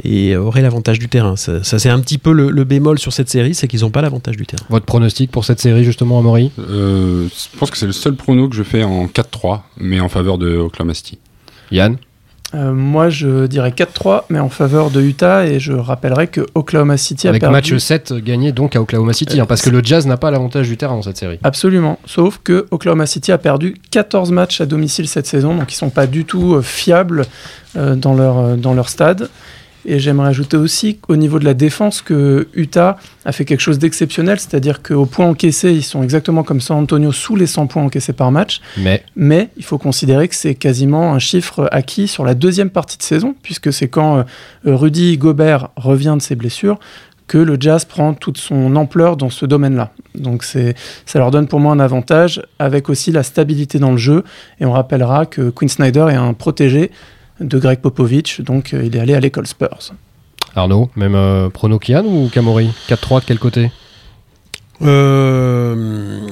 et 0.02 0.36
aurait 0.36 0.62
l'avantage 0.62 0.98
du 0.98 1.08
terrain. 1.08 1.36
Ça, 1.36 1.62
c'est 1.62 1.88
un 1.88 2.00
petit 2.00 2.18
peu 2.18 2.32
le, 2.32 2.64
bémol 2.64 2.98
sur 2.98 3.12
cette 3.12 3.28
série, 3.28 3.54
c'est 3.54 3.68
qu'ils 3.68 3.80
n'ont 3.80 3.90
pas 3.90 4.02
l'avantage 4.02 4.36
du 4.36 4.46
terrain. 4.46 4.64
Votre 4.70 4.86
pronostic 4.86 5.30
pour 5.30 5.44
cette 5.44 5.60
série, 5.60 5.84
justement, 5.84 6.18
Amaury? 6.18 6.50
Euh, 6.58 7.28
Je 7.28 7.58
pense 7.58 7.70
que 7.70 7.76
c'est 7.76 7.86
le 7.86 7.92
seul 7.92 8.14
prono 8.14 8.48
que 8.48 8.56
je 8.56 8.62
fais 8.62 8.84
en 8.84 9.06
4-3, 9.06 9.60
mais 9.76 10.00
en 10.00 10.08
faveur 10.08 10.38
de 10.38 10.56
Oklahoma 10.56 10.94
City. 10.94 11.18
Yann? 11.70 11.98
Euh, 12.54 12.72
moi, 12.72 13.08
je 13.08 13.46
dirais 13.46 13.70
4-3, 13.70 14.24
mais 14.30 14.38
en 14.38 14.48
faveur 14.48 14.90
de 14.90 15.00
Utah. 15.00 15.46
Et 15.46 15.58
je 15.58 15.72
rappellerai 15.72 16.28
que 16.28 16.46
Oklahoma 16.54 16.96
City 16.96 17.26
Avec 17.28 17.42
a 17.42 17.50
perdu. 17.50 17.72
match 17.74 17.82
7 17.82 18.12
gagné 18.14 18.52
donc 18.52 18.76
à 18.76 18.80
Oklahoma 18.80 19.12
City, 19.12 19.40
hein, 19.40 19.46
parce 19.46 19.62
que 19.62 19.70
le 19.70 19.82
Jazz 19.82 20.06
n'a 20.06 20.16
pas 20.16 20.30
l'avantage 20.30 20.68
du 20.68 20.76
terrain 20.76 20.94
dans 20.94 21.02
cette 21.02 21.16
série. 21.16 21.38
Absolument. 21.42 21.98
Sauf 22.06 22.40
que 22.42 22.66
Oklahoma 22.70 23.06
City 23.06 23.32
a 23.32 23.38
perdu 23.38 23.76
14 23.90 24.30
matchs 24.30 24.60
à 24.60 24.66
domicile 24.66 25.08
cette 25.08 25.26
saison, 25.26 25.54
donc 25.56 25.72
ils 25.72 25.76
ne 25.76 25.78
sont 25.78 25.90
pas 25.90 26.06
du 26.06 26.24
tout 26.24 26.54
euh, 26.54 26.62
fiables 26.62 27.24
euh, 27.76 27.96
dans, 27.96 28.14
leur, 28.14 28.56
dans 28.56 28.74
leur 28.74 28.88
stade. 28.88 29.28
Et 29.86 29.98
j'aimerais 29.98 30.28
ajouter 30.28 30.56
aussi 30.56 30.96
qu'au 30.96 31.16
niveau 31.16 31.38
de 31.38 31.44
la 31.44 31.54
défense, 31.54 32.02
que 32.02 32.48
Utah 32.54 32.96
a 33.24 33.32
fait 33.32 33.44
quelque 33.44 33.60
chose 33.60 33.78
d'exceptionnel, 33.78 34.38
c'est-à-dire 34.40 34.82
qu'au 34.82 35.06
point 35.06 35.26
encaissé, 35.26 35.72
ils 35.72 35.82
sont 35.82 36.02
exactement 36.02 36.42
comme 36.42 36.60
San 36.60 36.78
Antonio 36.78 37.12
sous 37.12 37.36
les 37.36 37.46
100 37.46 37.66
points 37.66 37.82
encaissés 37.82 38.12
par 38.12 38.30
match. 38.30 38.60
Mais, 38.78 39.02
Mais 39.16 39.50
il 39.56 39.64
faut 39.64 39.78
considérer 39.78 40.28
que 40.28 40.34
c'est 40.34 40.54
quasiment 40.54 41.12
un 41.12 41.18
chiffre 41.18 41.68
acquis 41.72 42.08
sur 42.08 42.24
la 42.24 42.34
deuxième 42.34 42.70
partie 42.70 42.98
de 42.98 43.02
saison, 43.02 43.34
puisque 43.42 43.72
c'est 43.72 43.88
quand 43.88 44.18
euh, 44.18 44.22
Rudy 44.64 45.18
Gobert 45.18 45.68
revient 45.76 46.14
de 46.16 46.22
ses 46.22 46.34
blessures 46.34 46.78
que 47.26 47.38
le 47.38 47.56
jazz 47.58 47.84
prend 47.84 48.14
toute 48.14 48.38
son 48.38 48.76
ampleur 48.76 49.16
dans 49.16 49.30
ce 49.30 49.46
domaine-là. 49.46 49.90
Donc 50.14 50.44
c'est, 50.44 50.74
ça 51.06 51.18
leur 51.18 51.30
donne 51.30 51.48
pour 51.48 51.60
moi 51.60 51.72
un 51.72 51.80
avantage, 51.80 52.42
avec 52.58 52.88
aussi 52.88 53.12
la 53.12 53.22
stabilité 53.22 53.78
dans 53.78 53.92
le 53.92 53.96
jeu. 53.96 54.24
Et 54.60 54.66
on 54.66 54.72
rappellera 54.72 55.26
que 55.26 55.50
Quinn 55.50 55.68
Snyder 55.68 56.06
est 56.10 56.16
un 56.16 56.34
protégé 56.34 56.90
de 57.40 57.58
Greg 57.58 57.80
Popovich, 57.80 58.40
donc 58.40 58.72
euh, 58.72 58.84
il 58.84 58.96
est 58.96 59.00
allé 59.00 59.14
à 59.14 59.20
l'école 59.20 59.46
Spurs. 59.46 59.92
Arnaud, 60.54 60.90
même 60.96 61.14
euh, 61.14 61.50
prono 61.50 61.78
Kian 61.78 62.04
ou 62.04 62.28
Camori? 62.32 62.70
4-3 62.88 63.20
de 63.20 63.24
quel 63.26 63.38
côté? 63.38 63.70
Euh, 64.84 65.74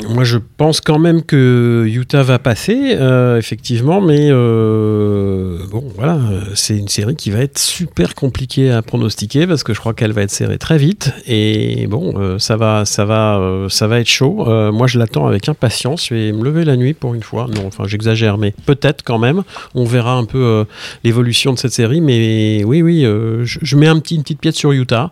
moi, 0.09 0.25
je 0.25 0.39
pense 0.39 0.81
quand 0.81 0.99
même 0.99 1.23
que 1.23 1.85
Utah 1.89 2.23
va 2.23 2.39
passer, 2.39 2.97
euh, 2.99 3.39
effectivement, 3.39 4.01
mais 4.01 4.29
euh, 4.31 5.59
bon, 5.71 5.85
voilà, 5.97 6.19
c'est 6.55 6.77
une 6.77 6.89
série 6.89 7.17
qui 7.17 7.31
va 7.31 7.41
être 7.41 7.59
super 7.59 8.15
compliquée 8.15 8.71
à 8.71 8.83
pronostiquer 8.83 9.47
parce 9.47 9.63
que 9.65 9.73
je 9.73 9.81
crois 9.81 9.95
qu'elle 9.95 10.13
va 10.13 10.23
être 10.23 10.31
serrée 10.31 10.59
très 10.59 10.77
vite 10.77 11.13
et 11.27 11.87
bon, 11.87 12.39
ça 12.39 12.57
va, 12.57 12.85
ça 12.85 13.05
va, 13.05 13.67
ça 13.69 13.87
va 13.87 14.01
être 14.01 14.09
chaud. 14.09 14.45
moi, 14.73 14.87
je 14.87 14.99
l'attends 14.99 15.27
avec 15.27 15.49
impatience. 15.49 16.09
Je 16.09 16.15
vais 16.15 16.33
me 16.33 16.45
lever 16.45 16.65
la 16.65 16.77
nuit 16.77 16.95
pour 16.95 17.15
une 17.15 17.23
fois. 17.23 17.47
Non, 17.55 17.67
enfin, 17.67 17.85
j'exagère, 17.87 18.39
mais 18.39 18.55
peut-être 18.67 19.03
quand 19.03 19.19
même. 19.19 19.43
On 19.75 19.85
verra 19.85 20.15
un 20.15 20.25
peu 20.25 20.65
l'évolution 21.05 21.53
de 21.53 21.59
cette 21.59 21.73
série, 21.73 22.01
mais 22.01 22.65
oui, 22.65 22.83
oui, 22.83 23.03
je, 23.45 23.77
mets 23.77 23.89
une 23.89 24.01
petite 24.01 24.41
pièce 24.41 24.57
sur 24.57 24.73
Utah 24.73 25.11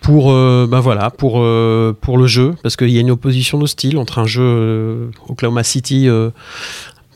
pour, 0.00 0.32
ben 0.32 0.80
voilà, 0.80 1.10
pour 1.10 1.42
pour 2.00 2.18
le 2.18 2.26
jeu 2.26 2.54
parce 2.62 2.76
qu'il 2.82 2.94
y 2.94 2.98
a 2.98 3.00
une 3.00 3.10
opposition 3.10 3.58
de 3.58 3.66
style 3.66 3.98
entre 3.98 4.18
un 4.18 4.26
jeu 4.26 4.42
euh, 4.42 5.10
Oklahoma 5.28 5.62
City 5.62 6.08
euh, 6.08 6.30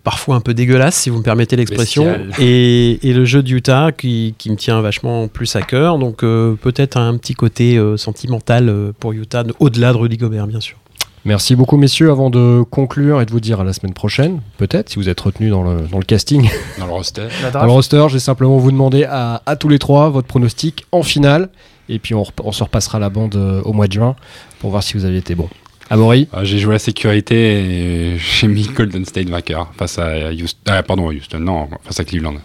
parfois 0.05 0.37
un 0.37 0.41
peu 0.41 0.55
dégueulasse, 0.55 0.95
si 0.95 1.11
vous 1.11 1.19
me 1.19 1.23
permettez 1.23 1.57
l'expression, 1.57 2.17
et, 2.39 2.99
le 3.03 3.25
jeu 3.25 3.43
d'Utah 3.43 3.91
qui, 3.91 4.35
qui, 4.39 4.51
me 4.51 4.57
tient 4.57 4.81
vachement 4.81 5.27
plus 5.27 5.57
à 5.57 5.63
cœur. 5.63 5.99
Donc 5.99 6.23
euh, 6.23 6.55
peut-être 6.55 6.97
un 6.97 7.17
petit 7.17 7.35
côté 7.35 7.81
sentimental 7.97 8.93
pour 9.01 9.13
Utah, 9.13 9.43
au-delà 9.59 9.93
de 9.93 9.99
Rudy 9.99 10.17
Gobert, 10.17 10.47
bien 10.47 10.61
sûr. 10.61 10.77
Merci 11.25 11.57
beaucoup, 11.57 11.77
messieurs. 11.77 12.13
Avant 12.13 12.31
de 12.31 12.63
conclure 12.71 13.21
et 13.21 13.27
de 13.27 13.33
vous 13.33 13.41
dire 13.41 13.59
à 13.59 13.65
la 13.65 13.73
semaine 13.73 13.95
prochaine, 13.95 14.41
peut-être, 14.59 14.91
si 14.91 14.97
vous 14.97 15.09
êtes 15.09 15.19
retenus 15.19 15.51
dans 15.51 15.65
le, 15.65 15.81
dans 15.91 15.99
le 15.99 16.05
casting. 16.05 16.49
Dans 16.79 16.87
le 16.87 16.93
roster. 16.93 17.27
dans 17.53 17.65
le 17.65 17.71
roster, 17.73 18.07
j'ai 18.11 18.21
simplement 18.21 18.59
vous 18.59 18.71
demander 18.71 19.03
à, 19.03 19.43
à, 19.45 19.57
tous 19.57 19.69
les 19.69 19.81
trois 19.81 20.09
votre 20.09 20.29
pronostic 20.29 20.87
en 20.93 21.03
finale. 21.03 21.49
Et 21.89 21.99
puis 21.99 22.15
on, 22.15 22.25
on 22.43 22.53
se 22.53 22.63
repassera 22.63 22.99
la 22.99 23.11
bande 23.11 23.37
au 23.37 23.73
mois 23.73 23.87
de 23.87 23.93
juin 23.93 24.17
pour 24.61 24.71
voir 24.71 24.83
si 24.83 24.95
vous 24.95 25.05
aviez 25.05 25.19
été 25.19 25.35
bon. 25.35 25.49
Amaury 25.89 26.29
ah, 26.33 26.45
J'ai 26.45 26.59
joué 26.59 26.73
la 26.75 26.79
sécurité 26.79 28.15
et 28.15 28.19
j'ai 28.19 28.49
mis 28.49 28.65
Golden 28.65 29.05
State 29.05 29.29
vainqueur 29.29 29.71
face 29.77 29.99
à 29.99 30.33
Houston. 30.33 30.59
Ah, 30.67 30.83
pardon, 30.83 31.11
Houston, 31.13 31.39
non, 31.39 31.69
face 31.85 32.01
à 32.01 32.05
Cleveland. 32.05 32.37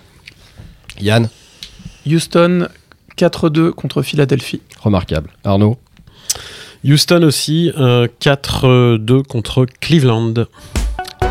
Yann 1.00 1.30
Houston 2.06 2.68
4-2 3.18 3.72
contre 3.72 4.02
Philadelphie. 4.02 4.62
Remarquable. 4.82 5.30
Arnaud 5.44 5.78
Houston 6.84 7.24
aussi, 7.24 7.72
4-2 7.76 9.24
contre 9.24 9.66
Cleveland. 9.80 10.34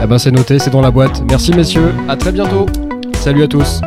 Eh 0.02 0.06
ben 0.06 0.18
c'est 0.18 0.30
noté, 0.30 0.58
c'est 0.58 0.70
dans 0.70 0.80
la 0.80 0.90
boîte. 0.90 1.22
Merci 1.28 1.52
messieurs, 1.52 1.92
à 2.08 2.16
très 2.16 2.32
bientôt. 2.32 2.66
Salut 3.14 3.42
à 3.42 3.48
tous. 3.48 3.80